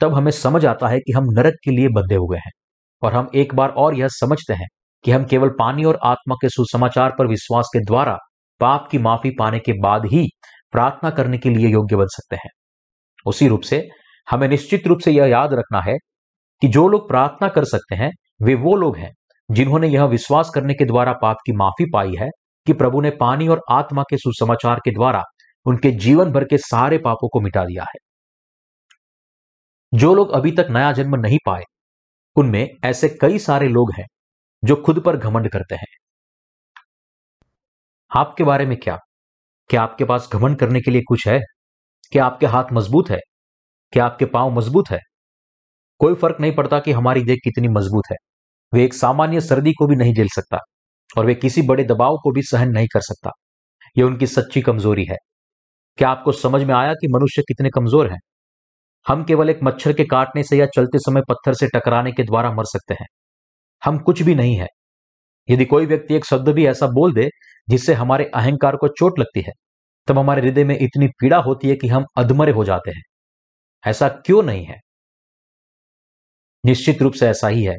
तब 0.00 0.14
हमें 0.14 0.30
समझ 0.30 0.66
आता 0.66 0.88
है 0.88 0.98
कि 0.98 1.12
हम 1.12 1.24
नरक 1.24 1.54
के 1.64 1.70
लिए 1.70 1.88
बंधे 1.88 2.14
हुए 2.14 2.38
हैं। 2.38 2.50
और 3.02 3.12
हम 3.12 3.28
एक 3.34 3.54
बार 3.54 3.68
और 3.68 3.94
यह 3.94 4.08
समझते 4.08 4.54
हैं 4.54 4.66
कि 5.04 5.10
हम 5.10 5.24
केवल 5.24 5.48
पानी 5.48 5.84
और 5.84 5.98
आत्मा 6.04 6.34
के 6.34 6.48
सुसमाचार 6.48 7.14
पर 7.18 7.26
विश्वास 7.26 7.70
के 7.72 7.80
द्वारा 7.80 8.18
पाप 8.60 8.88
की 8.90 8.98
माफ़ी 8.98 9.30
पाने 9.30 9.58
के 9.58 9.72
बाद 9.72 10.06
ही 10.06 10.26
प्रार्थना 10.72 11.10
करने 11.10 11.38
के 11.38 11.50
लिए 11.50 11.68
योग्य 11.68 11.96
बन 11.96 12.06
सकते 12.06 12.36
हैं। 12.36 12.50
उसी 13.26 13.48
रूप 13.48 13.60
से 13.60 13.88
हमें 14.30 14.48
निश्चित 14.48 14.86
रूप 14.86 14.98
से 14.98 15.10
यह 15.10 15.26
याद 15.26 15.52
रखना 15.52 15.80
है 15.80 15.96
कि 16.62 16.68
जो 16.68 16.88
लोग 16.88 17.08
प्रार्थना 17.08 17.48
कर 17.48 17.64
सकते 17.64 17.94
हैं, 17.94 18.10
वे 18.42 18.54
वो 18.54 18.76
लोग 18.76 18.96
हैं 18.96 19.10
जिन्होंने 19.50 19.88
यह 19.88 20.04
विश्वास 20.04 20.50
करने 20.54 20.74
के 20.74 20.84
द्वारा 20.84 21.12
पाप 21.12 21.36
की 21.46 21.52
माफ़ी 21.52 21.84
पाई 21.94 22.12
है 22.20 22.28
कि 22.66 22.72
प्रभु 22.72 23.00
ने 23.00 23.10
पानी 23.10 23.48
और 23.48 23.60
आत्मा 23.70 24.02
के 24.02 24.16
सुसमाचार 24.16 24.80
के 24.84 24.90
द्वारा 24.90 25.22
उनके 25.66 25.90
जीवन 25.90 26.32
भर 26.32 26.44
के 26.44 26.58
सारे 26.58 26.98
पापों 26.98 27.28
को 27.28 27.40
मिटा 27.40 27.64
दिया 27.64 27.82
है। 27.82 28.09
जो 29.94 30.14
लोग 30.14 30.30
अभी 30.30 30.52
तक 30.52 30.66
नया 30.70 30.92
जन्म 30.92 31.16
नहीं 31.16 31.38
पाए, 31.46 31.62
उनमें 32.36 32.68
ऐसे 32.84 33.08
कई 33.08 33.38
सारे 33.38 33.68
लोग 33.68 33.92
हैं 33.92 34.06
जो 34.64 34.76
खुद 34.76 35.00
पर 35.00 35.16
घमंड 35.16 35.48
करते 35.50 35.74
हैं। 35.74 35.86
आपके 38.10 38.44
बारे 38.44 38.66
में 38.66 38.76
क्या? 38.80 38.98
क्या 39.70 39.82
आपके 39.82 40.04
पास 40.04 40.30
घमंड 40.32 40.58
करने 40.58 40.80
के 40.80 40.90
लिए 40.90 41.02
कुछ 41.08 41.28
है? 41.28 41.40
क्या 42.12 42.24
आपके 42.24 42.46
हाथ 42.46 42.64
मज़बूत 42.72 43.10
है? 43.10 43.18
क्या 43.92 44.04
आपके 44.04 44.24
पाँव 44.24 44.50
मज़बूत 44.50 44.90
है? 44.90 44.98
कोई 46.00 46.14
फ़र्क 46.14 46.36
नहीं 46.40 46.54
पड़ता 46.54 46.80
कि 46.80 46.92
हमारी 46.92 47.22
देह 47.22 47.36
कितनी 47.36 47.68
मज़बूत 47.68 48.04
है। 48.10 48.16
वे 48.74 48.84
एक 48.84 48.94
सामान्य 48.94 49.40
सर्दी 49.40 49.72
को 49.72 49.86
भी 49.86 49.96
नहीं 49.96 50.14
झेल 50.14 50.28
सकता 50.28 50.58
और 51.18 51.26
वे 51.26 51.34
किसी 51.34 51.62
बड़े 51.62 51.84
दबाव 51.84 52.16
को 52.16 52.32
भी 52.32 52.42
सहन 52.42 52.68
नहीं 52.68 52.88
कर 52.88 53.00
सकता। 53.00 53.30
यह 53.98 54.04
उनकी 54.04 54.26
सच्ची 54.26 54.62
कमज़ोरी 54.62 55.04
है। 55.04 55.16
क्या 55.98 56.10
आपको 56.10 56.32
समझ 56.32 56.62
में 56.64 56.74
आया 56.74 56.94
कि 56.94 57.08
मनुष्य 57.08 57.42
कितने 57.42 57.70
कमज़ोर 57.70 58.12
हैं? 58.12 58.18
हम 59.08 59.24
केवल 59.24 59.50
एक 59.50 59.60
मच्छर 59.62 59.92
के 59.92 60.04
काटने 60.04 60.42
से 60.42 60.56
या 60.56 60.66
चलते 60.66 60.98
समय 60.98 61.20
पत्थर 61.28 61.54
से 61.54 61.66
टकराने 61.66 62.12
के 62.12 62.22
द्वारा 62.22 62.52
मर 62.52 62.64
सकते 62.64 62.94
हैं। 62.94 63.06
हम 63.84 63.98
कुछ 63.98 64.22
भी 64.22 64.34
नहीं 64.34 64.56
है। 64.56 64.66
यदि 65.50 65.64
कोई 65.64 65.86
व्यक्ति 65.86 66.14
एक 66.14 66.24
शब्द 66.24 66.48
भी 66.48 66.66
ऐसा 66.66 66.86
बोल 66.86 67.14
दे, 67.14 67.28
जिससे 67.70 67.94
हमारे 67.94 68.24
अहंकार 68.24 68.76
को 68.76 68.88
चोट 68.88 69.18
लगती 69.18 69.40
है, 69.40 69.52
तब 70.06 70.18
हमारे 70.18 70.42
हृदय 70.42 70.64
में 70.64 70.78
इतनी 70.78 71.08
पीड़ा 71.08 71.38
होती 71.38 71.68
है 71.68 71.76
कि 71.76 71.88
हम 71.88 72.04
अधमरे 72.16 72.52
हो 72.52 72.64
जाते 72.64 72.90
हैं। 72.90 73.02
ऐसा 73.86 74.08
क्यों 74.08 74.42
नहीं 74.42 74.64
है? 74.64 74.78
निश्चित 76.66 77.02
रूप 77.02 77.12
से 77.12 77.28
ऐसा 77.28 77.48
ही 77.48 77.64
है। 77.64 77.76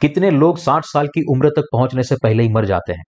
कितने 0.00 0.30
लोग 0.30 0.58
साठ 0.58 0.84
साल 0.84 1.08
की 1.08 1.22
उम्र 1.30 1.48
तक 1.48 1.62
पहुँचने 1.72 2.02
से 2.02 2.16
पहले 2.22 2.42
ही 2.42 2.48
मर 2.48 2.64
जाते 2.64 2.92
हैं? 2.92 3.02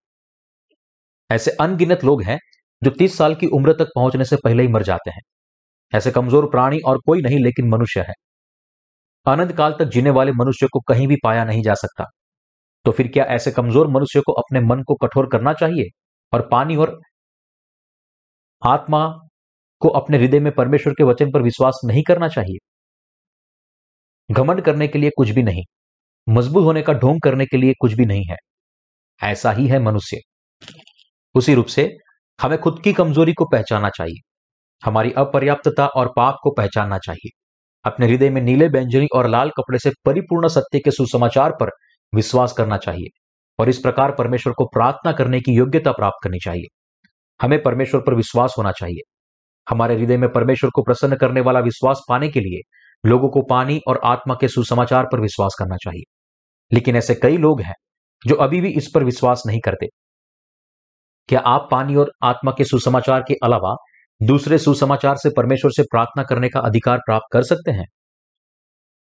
ऐसे 1.31 1.51
अनगिनत 1.51 2.05
लोग 2.05 2.23
हैं, 2.23 2.39
जो 2.85 2.91
तीस 2.91 3.19
साल 3.19 3.35
की 3.35 3.47
उम्र 3.47 3.73
तक 3.73 3.87
पहुँचने 3.95 4.25
से 4.25 4.37
पहले 4.37 4.63
ही 4.63 4.69
मर 4.69 4.83
जाते 4.83 5.11
हैं। 5.11 5.21
ऐसे 5.93 6.11
कमज़ोर 6.11 6.47
प्राणी 6.51 6.79
और 6.79 6.99
कोई 7.07 7.23
नहीं, 7.23 7.39
लेकिन 7.39 7.69
मनुष्य 7.69 8.01
है। 8.01 8.15
अनंत 9.27 9.53
काल 9.53 9.73
तक 9.73 9.85
जीने 9.85 10.11
वाले 10.11 10.33
मनुष्य 10.33 10.67
को 10.73 10.81
कहीं 10.81 11.07
भी 11.09 11.17
पाया 11.25 11.45
नहीं 11.45 11.63
जा 11.63 11.75
सकता। 11.75 12.05
तो 12.85 12.91
फिर 12.93 13.09
क्या 13.09 13.25
ऐसे 13.25 13.51
कमज़ोर 13.51 13.89
मनुष्य 13.89 14.21
को 14.21 14.33
अपने 14.33 14.61
मन 14.61 14.83
को 14.83 14.95
कठोर 14.95 15.29
करना 15.33 15.53
चाहिए 15.53 15.89
और 16.33 16.49
पानी 16.53 16.77
और 16.77 17.01
आत्मा 18.63 19.07
को 19.83 19.89
अपने 19.89 20.19
हृदय 20.19 20.41
में 20.41 20.53
परमेश्वर 20.55 20.93
के 20.93 21.05
वचन 21.05 21.33
पर 21.33 21.43
विश्वास 21.43 21.81
नहीं 21.85 22.03
करना 22.03 22.29
चाहिए? 22.29 22.59
घमंड 24.29 24.61
करने 24.61 24.89
के 24.89 24.99
लिए 24.99 25.11
कुछ 25.17 25.31
भी 25.31 25.43
नहीं। 25.43 25.65
मज़बूत 26.29 26.65
होने 26.65 26.83
का 26.83 26.93
ढोंग 26.93 27.21
करने 27.21 27.47
के 27.47 27.57
लिए 27.57 27.75
कुछ 27.81 27.93
भी 27.93 28.07
नहीं 28.07 28.25
है। 28.25 28.37
ऐसा 29.21 29.53
ही 29.53 29.67
है 29.67 29.79
मनुष्य। 29.79 30.21
उसी 31.35 31.55
रूप 31.55 31.67
से 31.67 31.91
हमें 32.39 32.59
खुद 32.59 32.81
की 32.83 32.93
कमज़ोरी 32.93 33.33
को 33.33 33.45
पहचाना 33.45 33.91
चाहिए। 33.91 34.32
हमारी 34.85 35.13
अपर्याप्तता 35.13 35.87
और 35.87 36.13
पाप 36.17 36.37
को 36.43 36.51
पहचानना 36.51 36.99
चाहिए। 36.99 37.29
अपने 37.85 38.07
हृदय 38.07 38.31
में 38.31 38.43
नीले 38.43 38.69
व्यंजनी 38.69 39.07
और 39.15 39.27
लाल 39.27 39.51
कपड़े 39.51 39.79
से 39.79 39.91
परिपूर्ण 40.05 40.49
सत्य 40.49 40.79
के 40.79 40.91
सुसमाचार 40.91 41.53
पर 41.61 41.71
विश्वास 42.15 42.53
करना 42.53 42.77
चाहिए 42.77 43.19
और 43.59 43.69
इस 43.69 43.79
प्रकार 43.79 44.15
परमेश्वर 44.15 44.53
को 44.53 44.65
प्रार्थना 44.65 45.13
करने 45.13 45.41
की 45.41 45.53
योग्यता 45.53 45.93
प्राप्त 45.93 46.19
करनी 46.25 46.39
चाहिए। 46.45 46.79
हमें 47.43 47.63
परमेश्वर 47.63 48.01
पर 48.01 48.15
विश्वास 48.15 48.55
होना 48.59 48.73
चाहिए। 48.73 49.01
हमारे 49.71 49.95
हृदय 49.95 50.17
में 50.17 50.33
परमेश्वर 50.33 50.71
को 50.71 50.83
प्रसन्न 50.83 51.17
करने 51.17 51.41
वाला 51.41 51.61
विश्वास 51.61 52.01
पाने 52.09 52.29
के 52.29 52.41
लिए 52.41 52.61
लोगों 53.09 53.29
को 53.29 53.43
पानी 53.43 53.81
और 53.89 54.01
आत्मा 54.05 54.35
के 54.41 54.49
सुसमाचार 54.49 55.05
पर 55.13 55.21
विश्वास 55.21 55.57
करना 55.59 55.77
चाहिए। 55.77 56.03
लेकिन 56.73 56.97
ऐसे 56.97 57.15
कई 57.15 57.37
लोग 57.37 57.61
हैं 57.61 57.75
जो 58.27 58.35
अभी 58.35 58.61
भी 58.61 58.69
इस 58.69 58.91
पर 58.95 59.05
विश्वास 59.05 59.43
नहीं 59.47 59.61
करते। 59.65 59.87
क्या 61.29 61.41
आप 61.41 61.69
पानी 61.71 61.97
और 61.97 62.13
आत्मा 62.23 62.53
के 62.59 62.65
सुसमाचार 62.65 63.25
के 63.29 63.35
अलावा 63.35 63.75
दूसरे 64.23 64.59
सुसमाचार 64.59 65.17
से 65.17 65.31
परमेश्वर 65.37 65.71
से 65.71 65.83
प्रार्थना 65.83 66.23
करने 66.23 66.49
का 66.49 66.61
अधिकार 66.61 66.99
प्राप्त 66.99 67.33
कर 67.33 67.43
सकते 67.43 67.71
हैं। 67.71 67.87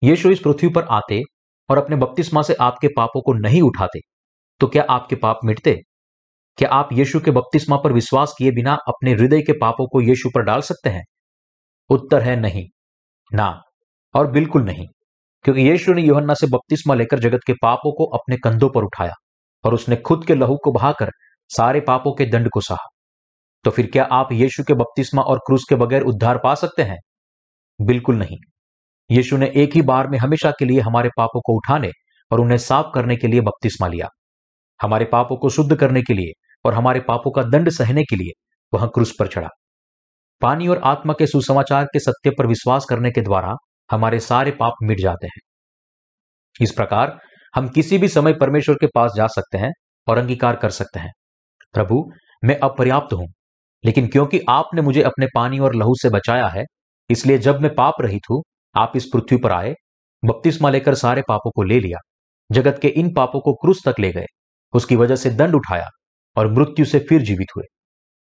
यीशु 0.02 0.30
इस 0.30 0.40
पृथ्वी 0.40 0.70
पर 0.70 0.84
आते 0.92 1.22
और 1.70 1.78
अपने 1.78 1.96
बपतिस्मा 1.96 2.42
से 2.42 2.54
आपके 2.62 2.88
पापों 2.88 3.22
को 3.22 3.34
नहीं 3.34 3.62
उठाते 3.62 4.00
तो 4.62 4.68
क्या 4.68 4.84
आपके 4.90 5.16
पाप 5.16 5.40
मिटते? 5.46 5.76
क्या 6.58 6.70
आप 6.70 6.90
यीशु 6.94 7.20
के 7.20 7.32
बपतिस्मा 7.32 7.78
पर 7.78 7.94
विश्वास 7.94 8.34
किए 8.38 8.52
बिना 8.52 8.74
अपने 8.88 9.14
हृदय 9.14 9.42
के 9.42 9.54
पापों 9.54 9.88
को 9.88 10.02
यीशु 10.02 10.30
पर 10.36 10.42
डाल 10.42 10.62
सकते 10.62 10.90
हैं? 10.90 11.04
उत्तर 11.90 12.22
है 12.22 12.36
नहीं। 12.36 12.66
ना, 13.32 13.62
और 14.16 14.32
बिल्कुल 14.32 14.64
नहीं, 14.64 14.86
क्योंकि 15.46 15.62
यीशु 15.62 15.94
ने 15.94 16.02
योहन्ना 16.02 16.34
से 16.34 16.48
बपतिस्मा 16.48 16.96
लेकर 16.96 17.20
जगत 17.20 17.40
के 17.48 17.54
पापों 17.54 17.92
को 17.92 18.06
अपने 18.18 18.38
कंधों 18.38 18.70
पर 18.70 18.84
उठाया 18.84 19.14
और 19.64 19.74
उसने 19.74 19.96
खुद 19.98 20.26
के 20.26 20.36
लहू 20.36 20.58
को 20.64 20.72
बहाकर 20.72 21.12
सारे 21.52 21.82
पापों 21.82 22.14
के 22.14 22.26
दंड 22.26 22.50
को 22.50 22.62
सहा। 22.62 22.88
तो 23.66 23.72
फिर 23.72 23.90
क्या 23.94 24.04
आप 24.12 24.32
यीशु 24.32 24.64
के 24.64 24.74
बपतिस्मा 24.74 25.22
और 25.22 25.38
क्रूस 25.38 25.64
के 25.70 25.76
बगैर 25.76 26.02
उद्धार 26.02 26.38
पा 26.38 26.56
सकते 26.56 26.84
हैं? 26.84 26.98
बिल्कुल 27.82 28.16
नहीं। 28.16 28.38
यीशु 29.12 29.38
ने 29.38 29.52
एक 29.56 29.76
ही 29.76 29.82
बार 29.82 30.08
में 30.08 30.18
हमेशा 30.18 30.52
के 30.52 30.66
लिए 30.66 30.80
हमारे 30.80 31.10
पापों 31.18 31.42
को 31.42 31.56
उठाने 31.58 31.90
और 32.32 32.40
उन्हें 32.40 32.58
साफ़ 32.58 32.86
करने 32.96 33.16
के 33.16 33.28
लिए 33.28 33.42
बपतिस्मा 33.42 33.88
लिया। 33.88 34.08
हमारे 34.82 35.06
पापों 35.06 35.38
को 35.38 35.50
शुद्ध 35.50 35.76
करने 35.76 36.02
के 36.02 36.14
लिए 36.14 36.32
और 36.66 36.74
हमारे 36.74 37.00
पापों 37.00 37.32
का 37.32 37.44
दंड 37.44 37.70
सहने 37.70 38.04
के 38.04 38.16
लिए 38.16 38.32
वह 38.74 38.86
क्रूस 38.86 39.14
पर 39.20 39.28
चढ़ा। 39.28 39.50
पानी 40.42 40.68
और 40.68 40.78
आत्मा 40.78 41.14
के 41.14 41.28
सुसमाचार 41.28 41.86
के 41.86 42.00
सत्य 42.00 42.30
पर 42.30 42.48
विश्वास 42.48 42.86
करने 42.90 43.12
के 43.12 43.22
द्वारा 43.22 43.54
हमारे 43.92 44.20
सारे 44.20 44.52
पाप 44.52 44.74
मिट 44.84 45.00
जाते 45.00 45.28
हैं। 45.28 45.42
इस 46.62 46.72
प्रकार 46.72 47.20
हम 47.56 47.70
किसी 47.70 47.98
भी 47.98 48.08
समय 48.08 48.34
परमेश्वर 48.34 48.76
के 48.76 48.88
पास 48.88 49.14
जा 49.18 49.28
सकते 49.28 49.58
हैं 49.58 49.72
और 50.08 50.18
अंगीकार 50.18 50.56
कर 50.56 50.70
सकते 50.70 51.00
हैं। 51.00 51.12
प्रभु, 51.74 52.12
मैं 52.44 52.60
अपर्याप्त 52.60 53.14
हूँ। 53.14 53.28
लेकिन 53.86 54.08
क्योंकि 54.08 54.40
आपने 54.50 54.82
मुझे 54.82 55.02
अपने 55.02 55.28
पानी 55.36 55.60
और 55.60 55.76
लहू 55.76 55.96
से 55.96 56.10
बचाया 56.10 56.48
है, 56.48 56.64
इसलिए 57.10 57.38
जब 57.38 57.62
मैं 57.62 57.76
पाप 57.76 57.94
रहित 58.02 58.22
हूँ, 58.32 58.44
आप 58.76 58.94
इस 58.96 59.06
पृथ्वी 59.14 59.38
पर 59.38 59.52
आए, 59.52 59.74
बपतिस्मा 60.26 60.70
लेकर 60.70 60.96
सारे 60.96 61.22
पापों 61.22 61.52
को 61.52 61.64
ले 61.64 61.80
लिया, 61.80 61.98
जगत 62.52 62.80
के 62.82 62.88
इन 62.88 63.14
पापों 63.14 63.40
को 63.40 63.54
क्रूस 63.54 63.82
तक 63.86 64.00
ले 64.00 64.12
गए, 64.12 64.26
उसकी 64.74 64.96
वजह 64.96 65.16
से 65.16 65.30
दंड 65.30 65.56
उठाया 65.56 65.88
और 66.38 66.52
मृत्यु 66.52 66.86
से 66.86 67.00
फिर 67.00 67.22
जीवित 67.22 67.48
हुए। 67.56 67.64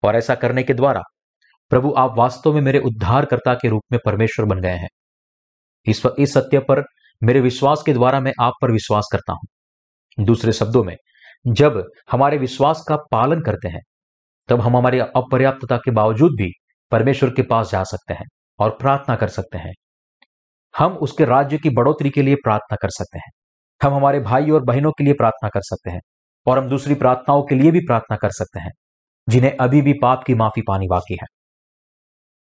और 0.02 0.16
ऐसा 0.16 0.34
करने 0.34 0.62
के 0.62 0.74
द्वारा, 0.74 1.02
प्रभु 1.70 1.94
आप 1.96 2.14
वास्तव 2.18 2.52
में 2.52 2.60
मेरे 2.60 2.78
उद्धारकर्ता 2.78 3.54
के 3.54 3.68
रूप 3.68 3.82
में 3.92 4.00
परमेश्वर 4.04 4.46
बन 4.46 4.60
गए 4.60 4.76
हैं। 4.76 4.88
इस 5.86 6.02
इस 6.18 6.34
सत्य 6.34 6.58
पर 6.58 6.82
मेरे 7.22 7.40
विश्वास 7.40 7.82
के 7.86 7.92
द्वारा 7.92 8.20
मैं 8.20 8.32
आप 8.40 8.52
पर 8.62 8.70
विश्वास 8.70 9.08
करता 9.12 9.32
हूँ। 9.32 10.24
दूसरे 10.24 10.52
शब्दों 10.52 10.84
में, 10.84 10.96
जब 11.46 11.84
हमारे 12.10 12.38
विश्वास 12.38 12.84
का 12.88 12.96
पालन 12.96 13.40
करते 13.40 13.68
हैं 13.68 13.80
तब 14.50 14.60
हम 14.60 14.76
हमारी 14.76 14.98
अपर्याप्तता 14.98 15.76
के 15.76 15.90
बावजूद 15.90 16.30
भी 16.32 16.50
परमेश्वर 16.90 17.30
के 17.30 17.42
पास 17.42 17.70
जा 17.70 17.82
सकते 17.82 18.14
हैं 18.14 18.26
और 18.58 18.70
प्रार्थना 18.70 19.16
कर 19.16 19.28
सकते 19.28 19.58
हैं। 19.58 19.72
हम 20.78 20.92
उसके 20.92 21.24
राज्य 21.24 21.58
की 21.58 21.70
बढ़ोतरी 21.70 22.10
के 22.10 22.22
लिए 22.22 22.34
प्रार्थना 22.34 22.76
कर 22.82 22.88
सकते 22.88 23.18
हैं। 23.18 23.30
हम 23.80 23.94
हमारे 23.94 24.20
भाई 24.20 24.50
और 24.50 24.64
बहनों 24.64 24.92
के 24.92 25.04
लिए 25.04 25.12
प्रार्थना 25.12 25.48
कर 25.48 25.60
सकते 25.60 25.90
हैं 25.90 26.00
और 26.46 26.58
हम 26.58 26.68
दूसरी 26.68 26.94
प्रार्थनाओं 26.94 27.42
के 27.42 27.54
लिए 27.54 27.70
भी 27.70 27.80
प्रार्थना 27.80 28.16
कर 28.16 28.30
सकते 28.30 28.60
हैं, 28.60 28.70
जिन्हें 29.28 29.56
अभी 29.56 29.82
भी 29.82 29.92
पाप 29.92 30.24
की 30.26 30.34
माफ़ी 30.34 30.62
पानी 30.68 30.86
बाकी 30.90 31.18
है। 31.22 31.26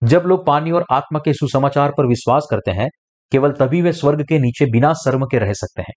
जब 0.09 0.23
लोग 0.27 0.47
पानी 0.47 0.71
और 0.71 0.85
आत्मा 0.93 1.21
के 1.25 1.33
सुसमाचार 1.33 1.91
पर 1.91 2.07
विश्वास 2.07 2.47
करते 2.51 2.71
हैं, 2.71 2.89
केवल 3.33 3.53
तभी 3.53 3.83
वे 3.83 3.93
स्वर्ग 3.93 4.23
के 4.23 4.39
नीचे 4.39 4.67
बिना 4.67 4.93
शर्म 4.93 5.25
के 5.25 5.39
रह 5.39 5.53
सकते 5.53 5.83
हैं। 5.83 5.95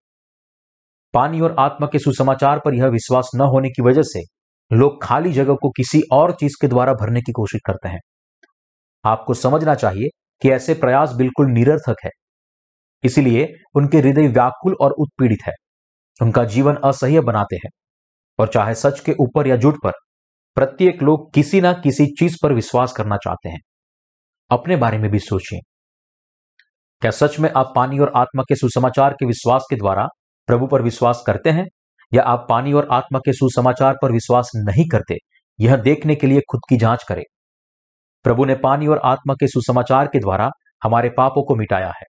पानी 1.14 1.42
और 1.42 1.56
आत्मा 1.60 1.88
के 1.88 2.00
सुसमाचार 2.00 2.60
पर 2.60 2.76
यह 2.76 2.86
विश्वास 2.86 3.30
न 3.36 3.42
होने 3.42 3.70
की 3.70 3.82
वजह 3.82 4.02
से 4.02 4.41
लोग 4.74 5.04
खाली 5.04 5.34
जगह 5.34 5.54
को 5.54 5.70
किसी 5.70 6.02
और 6.14 6.32
चीज़ 6.32 6.54
के 6.62 6.68
द्वारा 6.68 6.94
भरने 6.94 7.22
की 7.22 7.32
कोशिश 7.32 7.62
करते 7.66 7.90
हैं। 7.90 8.00
आपको 9.06 9.34
समझना 9.34 9.76
चाहिए 9.76 10.08
कि 10.42 10.50
ऐसे 10.50 10.74
प्रयास 10.74 11.14
बिल्कुल 11.14 11.48
निरर्थक 11.48 11.96
है। 12.06 12.10
इसीलिए 13.04 13.48
उनके 13.76 13.98
हृदय 13.98 14.28
व्याकुल 14.28 14.76
और 14.82 14.92
उत्पीड़ित 14.92 15.40
है। 15.48 15.54
उनका 16.22 16.44
जीवन 16.44 16.76
असह्य 16.76 17.22
बनाते 17.22 17.56
हैं। 17.56 17.70
और 18.40 18.48
चाहे 18.48 18.76
सच 18.76 19.00
के 19.00 19.12
ऊपर 19.12 19.48
या 19.48 19.56
जुट 19.56 19.76
पर, 19.84 19.92
प्रत्येक 20.56 21.04
लोग 21.04 21.34
किसी 21.34 21.62
ना 21.62 21.74
किसी 21.74 22.06
चीज़ 22.06 22.38
पर 22.44 22.54
विश्वास 22.54 22.92
करना 22.92 23.18
चाहते 23.18 23.50
हैं। 23.50 23.60
अपने 24.52 24.76
बारे 24.76 24.98
में 24.98 25.12
भी 25.12 25.20
सोचिए। 25.20 25.60
क्या 27.02 27.12
सच 27.12 27.40
में 27.40 27.52
आप 27.58 27.74
पानी 27.76 28.00
और 28.00 28.12
आत्मा 28.16 28.44
के 28.44 28.56
सुसमाचार 28.56 29.14
के 29.14 29.26
विश्वास 29.26 29.68
के 29.70 29.76
द्वारा 29.76 30.08
प्रभु 30.48 30.68
पर 30.68 30.82
विश्वास 30.82 31.24
करते 31.28 31.50
हैं? 31.50 31.68
या 32.12 32.24
आप 32.24 32.46
पानी 32.50 32.74
और 32.74 32.88
आत्मा 32.92 33.20
के 33.20 33.34
सुसमाचार 33.34 33.96
पर 34.02 34.12
विश्वास 34.12 34.52
नहीं 34.56 34.88
करते, 34.90 35.18
यह 35.60 35.76
देखने 35.76 36.16
के 36.16 36.28
लिए 36.28 36.42
खुद 36.50 36.62
की 36.70 36.78
जाँच 36.78 37.04
करें। 37.04 37.24
प्रभु 38.26 38.46
ने 38.46 38.56
पानी 38.56 38.88
और 38.88 39.02
आत्मा 39.06 39.34
के 39.34 39.48
सुसमाचार 39.48 40.08
के 40.08 40.20
द्वारा 40.20 40.50
हमारे 40.82 41.10
पापों 41.10 41.44
को 41.44 41.56
मिटाया 41.56 41.92
है। 41.92 42.06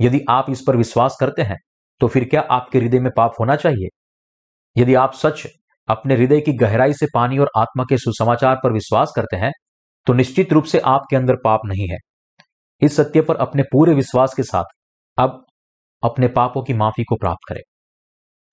यदि 0.00 0.20
आप 0.30 0.46
इस 0.50 0.62
पर 0.66 0.76
विश्वास 0.76 1.16
करते 1.20 1.42
हैं 1.42 1.56
तो 2.00 2.08
फिर 2.08 2.24
क्या 2.24 2.40
आपके 2.50 2.78
हृदय 2.78 3.00
में 3.00 3.10
पाप 3.16 3.32
होना 3.40 3.56
चाहिए? 3.56 3.88
यदि 4.76 4.94
आप 4.94 5.12
सच 5.12 5.46
अपने 5.88 6.14
हृदय 6.14 6.40
की 6.40 6.52
गहराई 6.52 6.92
से 6.92 7.06
पानी 7.14 7.38
और 7.38 7.50
आत्मा 7.56 7.84
के 7.84 7.98
सुसमाचार 7.98 8.56
पर 8.64 8.72
विश्वास 8.72 9.12
करते 9.16 9.36
हैं 9.36 9.52
तो 10.06 10.12
निश्चित 10.12 10.52
रूप 10.52 10.64
से 10.64 10.78
आपके 10.78 11.16
अंदर 11.16 11.36
पाप 11.44 11.60
नहीं 11.66 11.88
है। 11.88 11.98
इस 12.82 12.96
सत्य 12.96 13.20
पर 13.20 13.36
अपने 13.36 13.62
पूरे 13.62 13.94
विश्वास 13.94 14.34
के 14.34 14.42
साथ 14.42 14.64
अब 15.18 15.44
अपने 16.02 16.28
पापों 16.28 16.62
की 16.62 16.74
माफ़ी 16.74 17.04
को 17.04 17.16
प्राप्त 17.16 17.48
करें। 17.48 17.60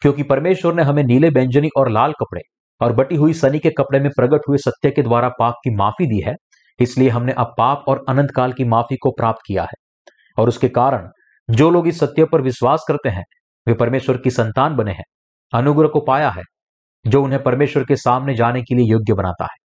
क्योंकि 0.02 0.24
परमेश्वर 0.24 0.74
ने 0.74 0.84
हमें 0.84 1.04
नीले 1.04 1.30
व्यंजनी 1.30 1.70
और 1.78 1.90
लाल 1.90 2.14
कपड़े 2.14 2.42
और 2.82 2.94
बटी 2.94 3.16
हुई 3.16 3.34
सनी 3.34 3.60
के 3.60 3.70
कपड़े 3.70 4.00
में 4.00 4.10
प्रकट 4.10 4.48
हुए 4.50 4.58
सत्य 4.58 4.92
के 4.92 5.02
द्वारा 5.02 5.30
पाप 5.30 5.56
की 5.64 5.76
माफ़ी 5.76 6.08
दी 6.08 6.22
है, 6.22 6.34
इसलिए 6.80 7.10
हमने 7.10 7.32
अब 7.32 7.54
पाप 7.58 7.84
और 7.88 8.04
अनंत 8.10 8.32
काल 8.32 8.54
की 8.54 8.64
माफ़ी 8.66 8.98
को 8.98 9.12
प्राप्त 9.12 9.40
किया 9.48 9.64
है। 9.64 9.76
और 10.38 10.48
उसके 10.48 10.70
कारण, 10.70 11.08
जो 11.50 11.70
लोग 11.70 11.88
इस 11.88 12.00
सत्य 12.00 12.26
पर 12.26 12.42
विश्वास 12.42 12.86
करते 12.88 13.10
हैं, 13.10 13.24
वे 13.68 13.74
परमेश्वर 13.74 14.18
की 14.18 14.30
संतान 14.30 14.76
बने 14.76 14.92
हैं, 14.92 15.04
अनुग्रह 15.54 15.88
को 15.88 16.00
पाया 16.00 16.30
है, 16.30 16.44
जो 17.06 17.24
उन्हें 17.24 17.42
परमेश्वर 17.44 17.84
के 17.84 17.96
सामने 17.96 18.36
जाने 18.36 18.62
के 18.62 18.76
लिए 18.76 18.92
योग्य 18.92 19.14
बनाता 19.14 19.44
है। 19.44 19.58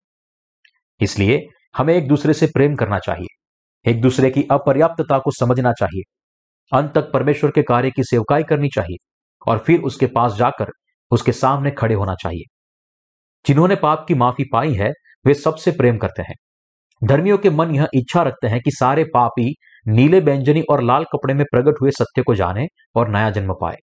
इसलिए 1.01 1.41
हमें 1.75 1.93
एक 1.93 2.07
दूसरे 2.07 2.33
से 2.33 2.47
प्रेम 2.47 2.75
करना 2.75 2.99
चाहिए, 2.99 3.27
एक 3.85 4.01
दूसरे 4.01 4.29
की 4.29 4.47
अपर्याप्तता 4.51 5.17
को 5.19 5.31
समझना 5.31 5.71
चाहिए, 5.71 6.03
अंत 6.71 6.93
तक 6.95 7.11
परमेश्वर 7.11 7.51
के 7.51 7.61
कार्य 7.63 7.91
की 7.91 8.03
सेवकाई 8.03 8.43
करनी 8.43 8.69
चाहिए। 8.69 8.97
और 9.47 9.57
फिर 9.57 9.81
उसके 9.81 10.07
पास 10.07 10.33
जाकर 10.33 10.67
उसके 11.11 11.31
सामने 11.31 11.71
खड़े 11.71 11.95
होना 11.95 12.15
चाहिए। 12.15 12.43
जिन्होंने 13.47 13.75
पाप 13.75 14.05
की 14.07 14.13
माफ़ी 14.13 14.45
पाई 14.53 14.73
है, 14.73 14.91
वे 15.25 15.33
सबसे 15.33 15.71
प्रेम 15.71 15.97
करते 15.97 16.21
हैं। 16.21 16.35
धर्मियों 17.03 17.37
के 17.37 17.49
मन 17.49 17.75
यह 17.75 17.87
इच्छा 17.93 18.21
रखते 18.21 18.47
हैं 18.47 18.61
कि 18.61 18.71
सारे 18.71 19.03
पापी 19.03 19.55
नीले 19.87 20.19
व्यंजनी 20.19 20.61
और 20.61 20.83
लाल 20.83 21.03
कपड़े 21.03 21.33
में 21.33 21.45
प्रकट 21.51 21.73
हुए 21.81 21.91
सत्य 21.91 22.21
को 22.21 22.35
जाने 22.35 22.67
और 22.95 23.09
नया 23.09 23.29
जन्म 23.29 23.53
पाए। 23.53 23.75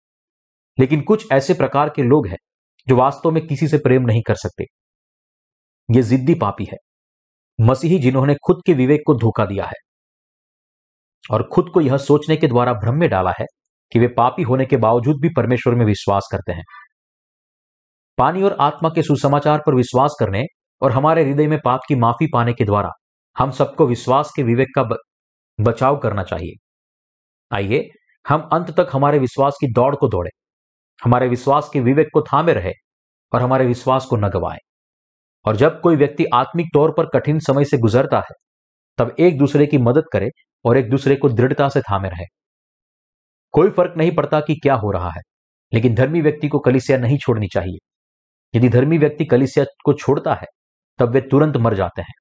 लेकिन 0.80 1.02
कुछ 1.02 1.32
ऐसे 1.32 1.54
प्रकार 1.54 1.90
के 1.90 2.04
लोग 2.04 2.28
हैं, 2.28 2.38
जो 2.88 2.96
वास्तव 2.96 3.32
में 3.32 3.48
किसी 3.48 3.68
से 3.68 3.78
प्रेम 3.78 4.02
नहीं 4.02 4.22
कर 4.28 4.36
सकते। 4.36 4.64
ये 5.96 6.02
जिद्दी 6.02 6.36
पापी 6.36 6.66
है। 6.66 6.78
मसीही 7.62 8.00
जिन्होंने 8.00 8.36
खुद 8.36 8.62
के 8.66 8.74
विवेक 8.74 9.02
को 9.06 9.14
धोखा 9.14 9.46
दिया 9.46 9.66
है 9.66 9.80
और 11.32 11.50
खुद 11.54 11.70
को 11.74 11.82
यह 11.82 11.98
सोचने 11.98 12.38
के 12.38 12.48
द्वारा 12.48 12.74
भ्रम 12.74 12.96
में 12.96 13.10
डाला 13.10 13.32
है 13.40 13.46
कि 13.92 14.00
वे 14.00 14.08
पापी 14.08 14.42
होने 14.42 14.66
के 14.66 14.78
बावजूद 14.78 15.22
भी 15.22 15.30
परमेश्वर 15.30 15.76
में 15.76 15.86
विश्वास 15.86 16.30
करते 16.32 16.52
हैं। 16.52 16.64
पानी 18.18 18.44
और 18.44 18.58
आत्मा 18.60 18.90
के 18.90 19.04
सुसमाचार 19.04 19.60
पर 19.60 19.76
विश्वास 19.76 20.16
करने 20.20 20.44
और 20.82 20.92
हमारे 20.92 21.24
हृदय 21.24 21.48
में 21.48 21.60
पाप 21.66 21.80
की 21.88 21.96
माफ़ी 21.96 22.28
पाने 22.34 22.54
के 22.54 22.66
द्वारा 22.66 22.90
हम 23.38 23.52
सबको 23.52 23.88
विश्वास 23.88 24.32
के 24.36 24.44
विवेक 24.44 24.68
का 24.76 24.90
बचाव 25.62 25.98
करना 25.98 26.24
चाहिए। 26.24 26.68
आइए, 27.56 27.88
हम 28.28 28.50
अंत 28.54 28.72
तक 28.72 28.88
हमारे 28.94 29.20
विश्वास 29.20 29.58
की 29.62 29.68
दौड़ 29.68 29.96
को 29.96 30.08
दौड़े। 30.08 30.30
हमारे 31.04 31.28
विश्वास 31.28 31.70
के 31.74 31.80
विवेक 31.80 32.08
को 32.14 32.22
थामे 32.22 32.54
रहे 32.54 32.72
और 33.34 33.42
हमारे 33.42 33.66
विश्वास 33.66 34.06
को 34.06 34.16
न 34.16 34.30
गवाए। 34.30 34.58
और 35.46 35.56
जब 35.56 35.82
कोई 35.82 35.96
व्यक्ति 35.96 36.26
आत्मिक 36.34 36.68
तौर 36.74 36.94
पर 36.98 37.06
कठिन 37.06 37.40
समय 37.40 37.66
से 37.66 37.78
गुजरता 37.78 38.18
है, 38.18 38.34
तब 38.98 39.16
एक 39.20 39.38
दूसरे 39.38 39.68
की 39.68 39.78
मदद 39.78 40.04
करे 40.14 40.30
और 40.66 40.78
एक 40.78 40.90
दूसरे 40.90 41.16
को 41.16 41.30
दृढ़ता 41.30 41.70
से 41.70 41.82
थामे 41.82 42.10
रहे। 42.10 42.41
कोई 43.54 43.70
फ़र्क 43.70 43.94
नहीं 43.98 44.12
पड़ता 44.12 44.40
कि 44.40 44.56
क्या 44.56 44.74
हो 44.76 44.92
रहा 44.92 45.10
है, 45.10 45.22
लेकिन 45.74 45.96
धर्मी 45.96 46.22
व्यक्ति 46.22 46.48
को 46.48 46.60
कलिसिया 46.60 46.98
नहीं 46.98 47.18
छोड़नी 47.18 47.48
चाहिए। 47.48 47.78
यदि 48.54 48.70
धर्मी 48.70 48.98
व्यक्ति 48.98 49.26
कलिसिया 49.26 49.66
को 49.86 49.94
छोड़ता 49.94 50.34
है, 50.34 50.48
तब 51.00 51.10
वे 51.10 51.22
तुरंत 51.22 51.58
मर 51.58 51.74
जाते 51.74 52.02
हैं। 52.02 52.14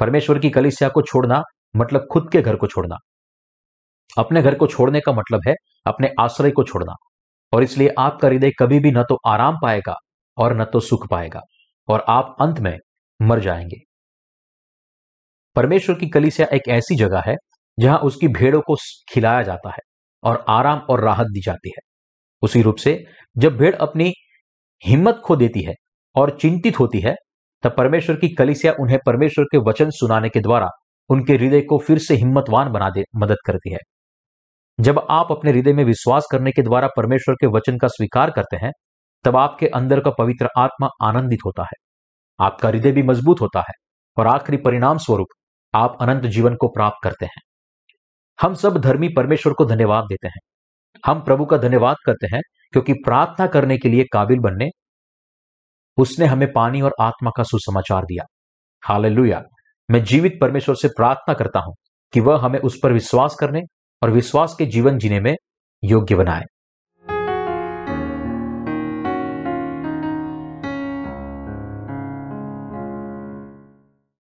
परमेश्वर 0.00 0.38
की 0.38 0.50
कलिसिया 0.50 0.88
को 0.88 1.02
छोड़ना 1.02 1.42
मतलब 1.76 2.06
खुद 2.12 2.28
के 2.32 2.42
घर 2.42 2.56
को 2.56 2.66
छोड़ना। 2.66 2.96
अपने 4.18 4.42
घर 4.42 4.54
को 4.54 4.66
छोड़ने 4.66 5.00
का 5.00 5.12
मतलब 5.12 5.40
है 5.48 5.54
अपने 5.86 6.10
आश्रय 6.20 6.50
को 6.50 6.64
छोड़ना, 6.64 6.94
और 7.52 7.62
इसलिए 7.62 7.94
आपका 7.98 8.28
हृदय 8.28 8.50
कभी 8.50 8.80
भी 8.80 8.90
न 8.90 9.02
तो 9.02 9.18
आराम 9.26 9.56
पाएगा 9.62 9.94
और 10.38 10.56
न 10.56 10.64
तो 10.64 10.80
सुख 10.80 11.08
पाएगा, 11.10 11.40
और 11.88 12.04
आप 12.08 12.36
अंत 12.40 12.60
में 12.60 12.76
मर 13.20 13.40
जाएँगे। 13.40 13.80
परमेश्वर 15.56 15.96
की 15.96 16.08
कलिसिया 16.08 16.48
एक 16.48 16.68
ऐसी 16.68 16.96
जगह 16.96 17.22
है 17.26 17.36
जहाँ 17.78 17.98
उसकी 17.98 18.28
भेड़ों 18.28 18.60
को 18.60 18.76
खिलाया 19.12 19.42
जाता 19.42 19.70
है। 19.70 19.89
और 20.24 20.44
आराम 20.48 20.78
और 20.78 21.00
राहत 21.00 21.26
दी 21.26 21.40
जाती 21.40 21.68
है। 21.68 21.90
उसी 22.42 22.62
रूप 22.62 22.76
से 22.76 23.04
जब 23.38 23.56
भेड़ 23.56 23.74
अपनी 23.74 24.12
हिम्मत 24.86 25.22
खो 25.24 25.36
देती 25.36 25.62
है 25.62 25.74
और 26.16 26.38
चिंतित 26.40 26.80
होती 26.80 27.00
है, 27.00 27.14
तब 27.62 27.74
परमेश्वर 27.76 28.16
की 28.16 28.28
कलिसिया 28.28 28.72
उन्हें 28.80 28.98
परमेश्वर 29.06 29.44
के 29.44 29.58
वचन 29.58 29.90
सुनाने 29.90 30.28
के 30.28 30.40
द्वारा 30.40 30.68
उनके 31.08 31.32
हृदय 31.32 31.60
को 31.60 31.78
फिर 31.78 31.98
से 31.98 32.14
हिम्मतवान 32.14 32.72
बना 32.72 32.90
दे, 32.90 33.04
मदद 33.16 33.36
करती 33.46 33.72
है। 33.72 33.78
जब 34.80 35.06
आप 35.10 35.28
अपने 35.30 35.50
हृदय 35.50 35.72
में 35.72 35.84
विश्वास 35.84 36.26
करने 36.32 36.50
के 36.50 36.62
द्वारा 36.62 36.88
परमेश्वर 36.96 37.34
के 37.34 37.46
वचन 37.46 37.78
का 37.78 37.88
स्वीकार 37.88 38.30
करते 38.30 38.56
हैं, 38.56 38.72
तब 39.24 39.36
आपके 39.36 39.66
अंदर 39.66 40.00
का 40.00 40.10
पवित्र 40.10 40.48
आत्मा 40.58 40.88
आनंदित 41.02 41.38
होता 41.46 41.62
है। 41.62 41.90
आपका 42.40 42.68
हृदय 42.68 42.92
भी 42.92 43.02
मज़बूत 43.02 43.40
होता 43.40 43.60
है 43.60 43.72
और 44.16 44.26
आखिरी 44.26 44.56
परिणाम 44.56 44.98
स्वरूप 44.98 45.26
आप 45.74 45.98
अनंत 46.00 46.22
जीवन 46.22 46.54
को 46.54 46.68
प्राप्त 46.68 46.96
करते 47.04 47.26
हैं। 47.26 47.40
हम 48.42 48.54
सब 48.54 48.76
धर्मी 48.78 49.08
परमेश्वर 49.08 49.52
को 49.52 49.64
धन्यवाद 49.64 50.04
देते 50.04 50.28
हैं। 50.28 50.40
हम 51.06 51.20
प्रभु 51.20 51.44
का 51.44 51.56
धन्यवाद 51.56 51.96
करते 52.06 52.26
हैं 52.26 52.40
क्योंकि 52.72 52.92
प्रार्थना 52.92 53.46
करने 53.46 53.78
के 53.78 53.88
लिए 53.88 54.04
काबिल 54.12 54.38
बनने, 54.38 54.68
उसने 55.98 56.26
हमें 56.26 56.52
पानी 56.52 56.80
और 56.80 56.94
आत्मा 57.00 57.30
का 57.36 57.42
सुसमाचार 57.42 58.02
दिया। 58.02 58.24
हालेलुया। 58.84 59.42
मैं 59.90 60.04
जीवित 60.04 60.38
परमेश्वर 60.40 60.74
से 60.74 60.88
प्रार्थना 60.88 61.34
करता 61.34 61.60
हूँ 61.60 61.74
कि 62.12 62.20
वह 62.20 62.40
हमें 62.40 62.58
उस 62.58 62.78
पर 62.82 62.92
विश्वास 62.92 63.36
करने 63.40 63.60
और 64.02 64.10
विश्वास 64.10 64.54
के 64.58 64.66
जीवन 64.66 64.98
जीने 64.98 65.20
में 65.20 65.34
योग्य 65.84 66.14
बनाए। 66.14 66.42